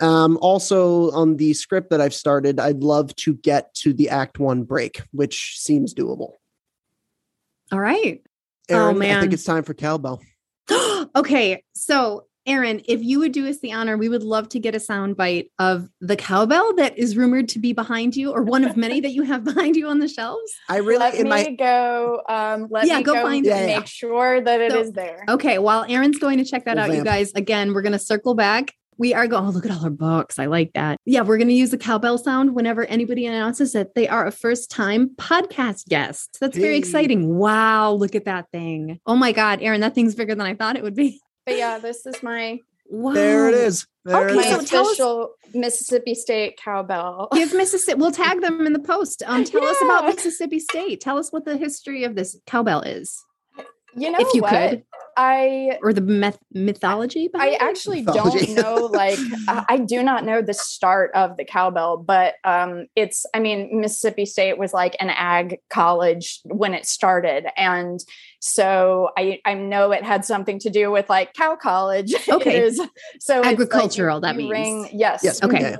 Um, 0.00 0.38
also, 0.40 1.10
on 1.12 1.36
the 1.36 1.52
script 1.54 1.90
that 1.90 2.00
I've 2.00 2.14
started, 2.14 2.58
I'd 2.58 2.82
love 2.82 3.14
to 3.16 3.34
get 3.34 3.74
to 3.76 3.92
the 3.92 4.08
Act 4.10 4.38
One 4.38 4.64
break, 4.64 5.02
which 5.12 5.54
seems 5.58 5.94
doable. 5.94 6.32
All 7.72 7.80
right. 7.80 8.22
Erin, 8.68 8.96
I 8.96 8.98
man. 8.98 9.20
think 9.20 9.32
it's 9.32 9.44
time 9.44 9.62
for 9.62 9.74
cowbell. 9.74 10.22
okay. 11.16 11.62
So, 11.74 12.26
Erin, 12.46 12.82
if 12.86 13.02
you 13.02 13.20
would 13.20 13.32
do 13.32 13.46
us 13.48 13.58
the 13.60 13.72
honor, 13.72 13.96
we 13.96 14.08
would 14.08 14.22
love 14.22 14.48
to 14.50 14.58
get 14.58 14.74
a 14.74 14.80
sound 14.80 15.16
bite 15.16 15.50
of 15.58 15.88
the 16.00 16.16
cowbell 16.16 16.74
that 16.76 16.98
is 16.98 17.16
rumored 17.16 17.48
to 17.50 17.58
be 17.58 17.72
behind 17.72 18.16
you, 18.16 18.32
or 18.32 18.42
one 18.42 18.64
of 18.64 18.76
many 18.76 19.00
that 19.00 19.12
you 19.12 19.22
have 19.22 19.44
behind 19.54 19.76
you 19.76 19.86
on 19.88 19.98
the 19.98 20.08
shelves. 20.08 20.52
I 20.68 20.78
really 20.78 20.98
let 20.98 21.14
in 21.14 21.24
me 21.24 21.30
my 21.30 21.50
go. 21.52 22.22
Um, 22.28 22.66
let 22.70 22.86
Yeah, 22.86 22.98
me 22.98 23.02
go 23.04 23.14
go, 23.14 23.22
find 23.22 23.46
it. 23.46 23.52
and 23.52 23.70
Yeah, 23.70 23.78
make 23.78 23.86
sure 23.86 24.40
that 24.42 24.60
it 24.60 24.72
is 24.74 24.88
So- 24.88 24.92
there. 24.92 25.24
Okay. 25.28 25.58
While 25.58 25.84
Erin's 25.88 26.18
going 26.18 26.38
to 26.38 26.44
check 26.44 26.64
that 26.66 26.76
We'll 26.76 26.86
out, 26.90 26.94
you 26.96 27.04
guys, 27.04 27.32
again, 27.34 27.72
we're 27.72 27.82
going 27.82 27.92
to 27.92 27.98
circle 27.98 28.34
back. 28.34 28.72
We 28.98 29.14
are 29.14 29.26
going, 29.26 29.46
oh, 29.46 29.50
look 29.50 29.64
at 29.66 29.72
all 29.72 29.84
our 29.84 29.90
books. 29.90 30.38
I 30.38 30.46
like 30.46 30.72
that. 30.74 30.98
Yeah, 31.04 31.22
we're 31.22 31.38
going 31.38 31.48
to 31.48 31.54
use 31.54 31.70
the 31.70 31.78
cowbell 31.78 32.18
sound 32.18 32.54
whenever 32.54 32.84
anybody 32.86 33.26
announces 33.26 33.72
that 33.72 33.94
they 33.94 34.08
are 34.08 34.26
a 34.26 34.30
first 34.32 34.70
time 34.70 35.10
podcast 35.16 35.86
guest. 35.88 36.38
That's 36.40 36.56
very 36.56 36.72
Hey. 36.74 36.78
exciting. 36.78 37.34
Wow. 37.36 37.92
Look 37.92 38.14
at 38.14 38.24
that 38.26 38.50
thing. 38.52 39.00
Oh 39.06 39.16
my 39.16 39.32
God, 39.32 39.60
Erin, 39.62 39.80
that 39.80 39.94
thing's 39.94 40.14
bigger 40.14 40.34
than 40.34 40.46
I 40.46 40.54
thought 40.54 40.76
it 40.76 40.82
would 40.82 40.94
be. 40.96 41.20
But 41.46 41.56
yeah, 41.58 41.78
this 41.78 42.06
is 42.06 42.22
my 42.22 42.60
Wow. 42.86 43.12
there 43.14 43.48
it 43.48 43.54
is. 43.54 43.86
There 44.04 44.16
Okay, 44.26 44.34
my 44.36 44.42
so 44.44 44.58
is. 44.60 44.68
tell 44.68 44.82
us- 44.82 44.88
official 44.92 45.30
Mississippi 45.54 46.14
State 46.14 46.58
cowbell. 46.58 47.28
Give 47.32 47.52
Mississippi. 47.54 47.98
We'll 47.98 48.12
tag 48.12 48.40
them 48.42 48.66
in 48.66 48.72
the 48.74 48.78
post. 48.78 49.22
Um, 49.26 49.44
tell 49.44 49.64
us 49.64 49.76
about 49.82 50.04
Mississippi 50.14 50.58
State. 50.58 51.00
Tell 51.00 51.16
us 51.18 51.32
what 51.32 51.44
the 51.46 51.56
history 51.56 52.04
of 52.04 52.14
this 52.14 52.36
cowbell 52.46 52.82
is, 52.82 53.24
You 53.96 54.10
know 54.10 54.18
if 54.20 54.34
you 54.34 54.42
what? 54.42 54.50
could, 54.50 54.84
I 55.16 55.78
or 55.82 55.92
the 55.92 56.00
myth- 56.00 56.38
mythology. 56.52 57.30
I 57.36 57.50
it? 57.50 57.62
actually 57.62 58.02
Mythology. 58.02 58.54
don't 58.54 58.56
know 58.56 58.86
like 58.92 59.18
I 59.48 59.64
I 59.68 59.76
do 59.78 60.02
not 60.02 60.24
know 60.24 60.42
the 60.42 60.54
start 60.54 61.12
of 61.14 61.36
the 61.36 61.44
cowbell, 61.44 61.98
but 61.98 62.34
um 62.44 62.86
it's 62.96 63.24
I 63.34 63.38
mean 63.40 63.80
Mississippi 63.80 64.26
State 64.26 64.58
was 64.58 64.72
like 64.72 64.96
an 64.98 65.10
ag 65.10 65.58
college 65.70 66.40
when 66.44 66.74
it 66.74 66.86
started 66.86 67.46
and 67.56 68.00
so 68.40 69.10
I 69.16 69.40
I 69.44 69.54
know 69.54 69.92
it 69.92 70.02
had 70.02 70.24
something 70.24 70.58
to 70.60 70.70
do 70.70 70.90
with 70.90 71.08
like 71.08 71.32
cow 71.34 71.56
college. 71.56 72.12
Okay. 72.28 72.56
it 72.56 72.62
is 72.64 72.76
so 72.78 73.38
it's 73.38 73.46
like 73.46 73.46
Agricultural, 73.52 74.20
that 74.20 74.34
means. 74.34 74.50
ring- 74.50 74.88
yes. 74.92 75.20
Yes, 75.22 75.42
Okay. 75.42 75.76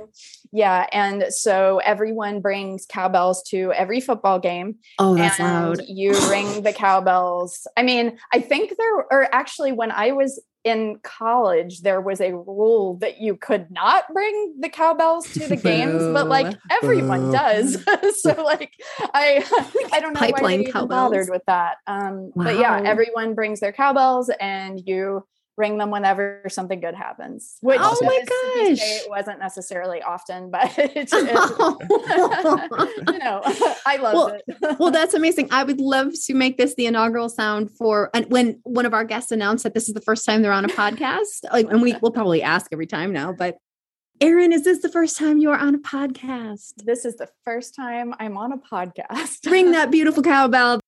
Yeah. 0.55 0.87
And 0.93 1.25
so 1.29 1.79
everyone 1.79 2.39
brings 2.39 2.85
cowbells 2.85 3.43
to 3.49 3.73
every 3.73 3.99
football 3.99 4.39
game 4.39 4.75
Oh, 4.99 5.15
that's 5.15 5.37
and 5.37 5.47
loud. 5.47 5.81
You 5.85 6.13
ring 6.29 6.63
the 6.63 6.71
cowbells. 6.85 7.67
I 7.75 7.83
mean, 7.83 8.17
I 8.31 8.39
think 8.39 8.77
there, 8.77 8.95
or 9.11 9.27
actually, 9.35 9.73
when 9.73 9.91
I 9.91 10.13
was 10.13 10.41
in 10.63 10.97
college, 11.03 11.81
there 11.81 11.99
was 11.99 12.21
a 12.21 12.33
rule 12.33 12.95
that 12.99 13.19
you 13.19 13.35
could 13.35 13.69
not 13.69 14.05
bring 14.13 14.55
the 14.61 14.69
cowbells 14.69 15.29
to 15.33 15.45
the 15.45 15.57
games, 15.57 16.01
but 16.13 16.27
like 16.29 16.55
everyone 16.71 17.31
does. 17.31 17.83
so, 18.21 18.41
like, 18.41 18.71
I, 18.99 19.43
I 19.91 19.99
don't 19.99 20.13
know 20.13 20.21
why 20.21 20.31
Pipeline 20.31 20.63
they 20.63 20.69
even 20.69 20.87
bothered 20.87 21.29
with 21.29 21.43
that. 21.47 21.79
Um, 21.85 22.31
But 22.33 22.57
yeah, 22.57 22.81
everyone 22.81 23.35
brings 23.35 23.59
their 23.59 23.73
cowbells, 23.73 24.31
and 24.39 24.81
you 24.85 25.25
ring 25.57 25.77
them 25.77 25.89
whenever 25.91 26.41
something 26.49 26.79
good 26.81 26.95
happens. 26.95 27.57
Which 27.61 27.79
Oh 27.81 27.97
my 28.01 28.19
Mississippi 28.19 28.81
gosh. 28.81 29.03
it 29.05 29.09
wasn't 29.09 29.39
necessarily 29.39 30.01
often, 30.01 30.51
but 30.51 30.73
it's, 30.77 31.13
it's 31.13 31.59
you 33.11 33.19
know, 33.19 33.41
I 33.85 33.97
love 34.01 34.13
Well, 34.13 34.27
it. 34.47 34.79
well, 34.79 34.91
that's 34.91 35.13
amazing. 35.13 35.47
I 35.51 35.63
would 35.63 35.79
love 35.79 36.13
to 36.25 36.33
make 36.33 36.57
this 36.57 36.75
the 36.75 36.85
inaugural 36.87 37.29
sound 37.29 37.71
for 37.71 38.09
and 38.13 38.25
when 38.31 38.59
one 38.63 38.85
of 38.85 38.93
our 38.93 39.05
guests 39.05 39.31
announced 39.31 39.63
that 39.63 39.73
this 39.73 39.87
is 39.87 39.93
the 39.93 40.01
first 40.01 40.25
time 40.25 40.41
they're 40.41 40.51
on 40.51 40.65
a 40.65 40.69
podcast. 40.69 41.43
Like, 41.51 41.67
and 41.69 41.81
we 41.81 41.95
will 42.01 42.11
probably 42.11 42.41
ask 42.41 42.67
every 42.71 42.87
time 42.87 43.13
now, 43.13 43.31
but 43.33 43.57
Erin, 44.21 44.53
is 44.53 44.63
this 44.63 44.81
the 44.81 44.87
first 44.89 45.17
time 45.17 45.37
you 45.39 45.49
are 45.51 45.57
on 45.59 45.75
a 45.75 45.79
podcast? 45.79 46.73
this 46.85 47.03
is 47.03 47.15
the 47.17 47.27
first 47.43 47.75
time 47.75 48.13
I'm 48.19 48.37
on 48.37 48.53
a 48.53 48.57
podcast. 48.57 49.49
Ring 49.51 49.71
that 49.71 49.91
beautiful 49.91 50.23
cowbell. 50.23 50.79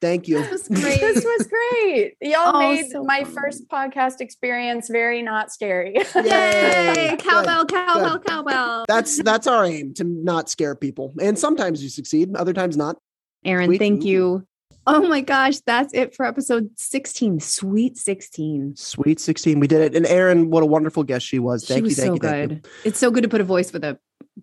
Thank 0.00 0.28
you. 0.28 0.38
This 0.42 0.68
was 0.68 0.68
great. 0.80 1.00
this 1.00 1.24
was 1.24 1.46
great. 1.46 2.14
Y'all 2.22 2.56
Oh, 2.56 2.58
made 2.58 2.90
so 2.90 3.04
my 3.04 3.24
fun. 3.24 3.34
first 3.34 3.68
podcast 3.68 4.20
experience 4.20 4.88
very 4.88 5.22
not 5.22 5.52
scary. 5.52 5.94
Yay! 5.94 6.22
Yay. 6.24 7.16
Cowbell, 7.18 7.66
cowbell, 7.66 8.18
Good. 8.18 8.26
cowbell. 8.26 8.84
That's 8.88 9.22
that's 9.22 9.46
our 9.46 9.64
aim 9.66 9.92
to 9.94 10.04
not 10.04 10.48
scare 10.48 10.74
people. 10.74 11.12
And 11.20 11.38
sometimes 11.38 11.82
you 11.82 11.88
succeed, 11.90 12.34
other 12.36 12.52
times 12.54 12.76
not. 12.76 12.96
Erin, 13.44 13.66
Sweet. 13.68 13.78
thank 13.78 14.04
you. 14.04 14.46
Oh 14.86 15.06
my 15.06 15.20
gosh, 15.20 15.58
that's 15.66 15.92
it 15.92 16.14
for 16.14 16.24
episode 16.24 16.70
16. 16.76 17.38
Sweet 17.40 17.96
16. 17.98 18.76
Sweet 18.76 19.20
16. 19.20 19.60
We 19.60 19.66
did 19.66 19.82
it. 19.82 19.94
And 19.94 20.06
Erin, 20.06 20.50
what 20.50 20.62
a 20.62 20.66
wonderful 20.66 21.02
guest 21.04 21.26
she 21.26 21.38
was. 21.38 21.66
Thank 21.66 21.78
she 21.80 21.82
was 21.82 21.98
you. 21.98 22.04
Thank 22.04 22.22
so 22.22 22.28
you. 22.28 22.32
Thank 22.32 22.48
good. 22.48 22.56
you. 22.66 22.70
It's 22.84 22.98
so 22.98 23.10
good 23.10 23.22
to 23.22 23.28
put 23.28 23.42
a 23.42 23.44
voice 23.44 23.72
with 23.72 23.84
a 23.84 23.98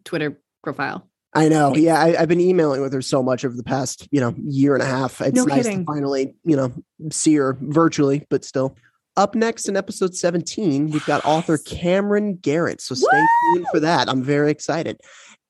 Twitter 0.06 0.40
profile. 0.64 1.10
I 1.34 1.50
know. 1.50 1.76
Yeah. 1.76 2.02
I, 2.02 2.16
have 2.16 2.30
been 2.30 2.42
emailing 2.42 2.82
with 2.82 2.94
her 2.94 3.02
so 3.02 3.22
much 3.22 3.46
over 3.46 3.56
the 3.56 3.64
past, 3.64 4.08
you 4.12 4.20
know, 4.20 4.34
year 4.44 4.74
and 4.74 4.82
a 4.82 4.88
half. 4.88 5.22
It's 5.22 5.36
No 5.36 5.46
nice 5.46 5.64
kidding. 5.64 5.86
to 5.86 5.86
finally, 5.86 6.36
you 6.44 6.56
know, 6.56 6.74
see 7.12 7.36
her 7.36 7.58
virtually, 7.62 8.26
but 8.30 8.44
still. 8.46 8.76
Up 9.18 9.36
next 9.36 9.68
in 9.68 9.76
episode 9.76 10.16
17, 10.16 10.92
we've 10.92 11.06
got 11.06 11.26
author 11.26 11.58
Cameron 11.58 12.36
Garrett. 12.36 12.82
So 12.82 12.94
stay 12.94 13.26
tuned 13.54 13.66
for 13.72 13.80
that. 13.80 14.10
I'm 14.10 14.22
very 14.22 14.52
excited. 14.52 15.02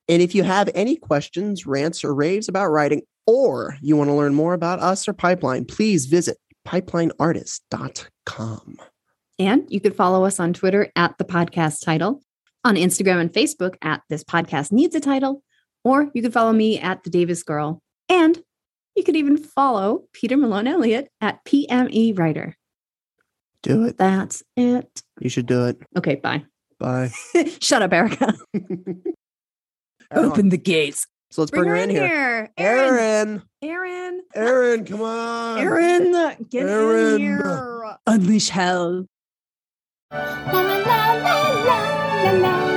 And 0.08 0.22
if 0.22 0.34
you 0.34 0.44
have 0.44 0.70
any 0.74 0.96
questions, 0.96 1.66
rants, 1.66 2.06
or 2.06 2.14
raves 2.14 2.48
about 2.48 2.68
writing, 2.68 3.02
or 3.26 3.78
you 3.82 3.98
want 3.98 4.10
to 4.10 4.14
learn 4.14 4.34
more 4.34 4.54
about 4.54 4.80
us 4.80 5.08
or 5.08 5.14
Pipeline, 5.14 5.66
please 5.66 6.06
visit 6.06 6.38
pipelineartist.com. 6.66 8.78
And 9.40 9.66
you 9.70 9.80
could 9.80 9.96
follow 9.96 10.26
us 10.26 10.40
on 10.40 10.54
Twitter 10.54 10.92
at 10.96 11.18
the 11.18 11.26
podcast 11.26 11.84
title, 11.84 12.22
on 12.64 12.76
Instagram 12.76 13.20
and 13.20 13.32
Facebook 13.32 13.76
at 13.82 14.02
this 14.10 14.24
podcast 14.24 14.72
needs 14.72 14.96
a 14.96 15.00
title, 15.00 15.44
or 15.88 16.12
you 16.14 16.22
could 16.22 16.34
follow 16.34 16.54
me 16.54 16.80
at 16.80 17.04
the 17.04 17.10
Davis 17.10 17.44
Girl. 17.44 17.80
And 18.10 18.40
you 18.96 19.04
could 19.04 19.16
even 19.16 19.38
follow 19.38 20.04
Peter 20.14 20.38
Malone 20.38 20.68
Elliott 20.68 21.10
at 21.22 21.44
PME 21.46 22.18
Writer. 22.18 22.56
Do 23.64 23.86
it. 23.86 23.98
That's 23.98 24.44
it. 24.56 25.02
You 25.20 25.30
should 25.30 25.46
do 25.46 25.66
it. 25.66 25.78
Okay, 25.98 26.16
bye. 26.16 26.44
Bye. 26.80 27.12
Shut 27.60 27.82
up, 27.82 27.94
Erica. 27.94 28.34
Open 30.12 30.50
the 30.50 30.58
gates. 30.58 31.08
So 31.32 31.42
let's 31.42 31.52
bring, 31.52 31.68
her 31.68 31.76
in 31.76 31.90
here. 31.90 32.50
Erin. 32.58 33.42
Erin. 33.62 34.22
Erin. 34.22 34.22
Erin, 34.34 34.86
come 34.86 35.02
on. 35.02 35.60
Erin. 35.60 36.14
Get 36.50 36.68
Erin. 36.68 37.16
in 37.16 37.20
here. 37.20 37.98
Unleash 38.06 38.50
hell. 38.50 39.06
La 40.12 40.18
la 40.54 40.78
la 40.78 41.14
la 41.14 41.64
la 41.64 42.32
la 42.32 42.32
la. 42.32 42.77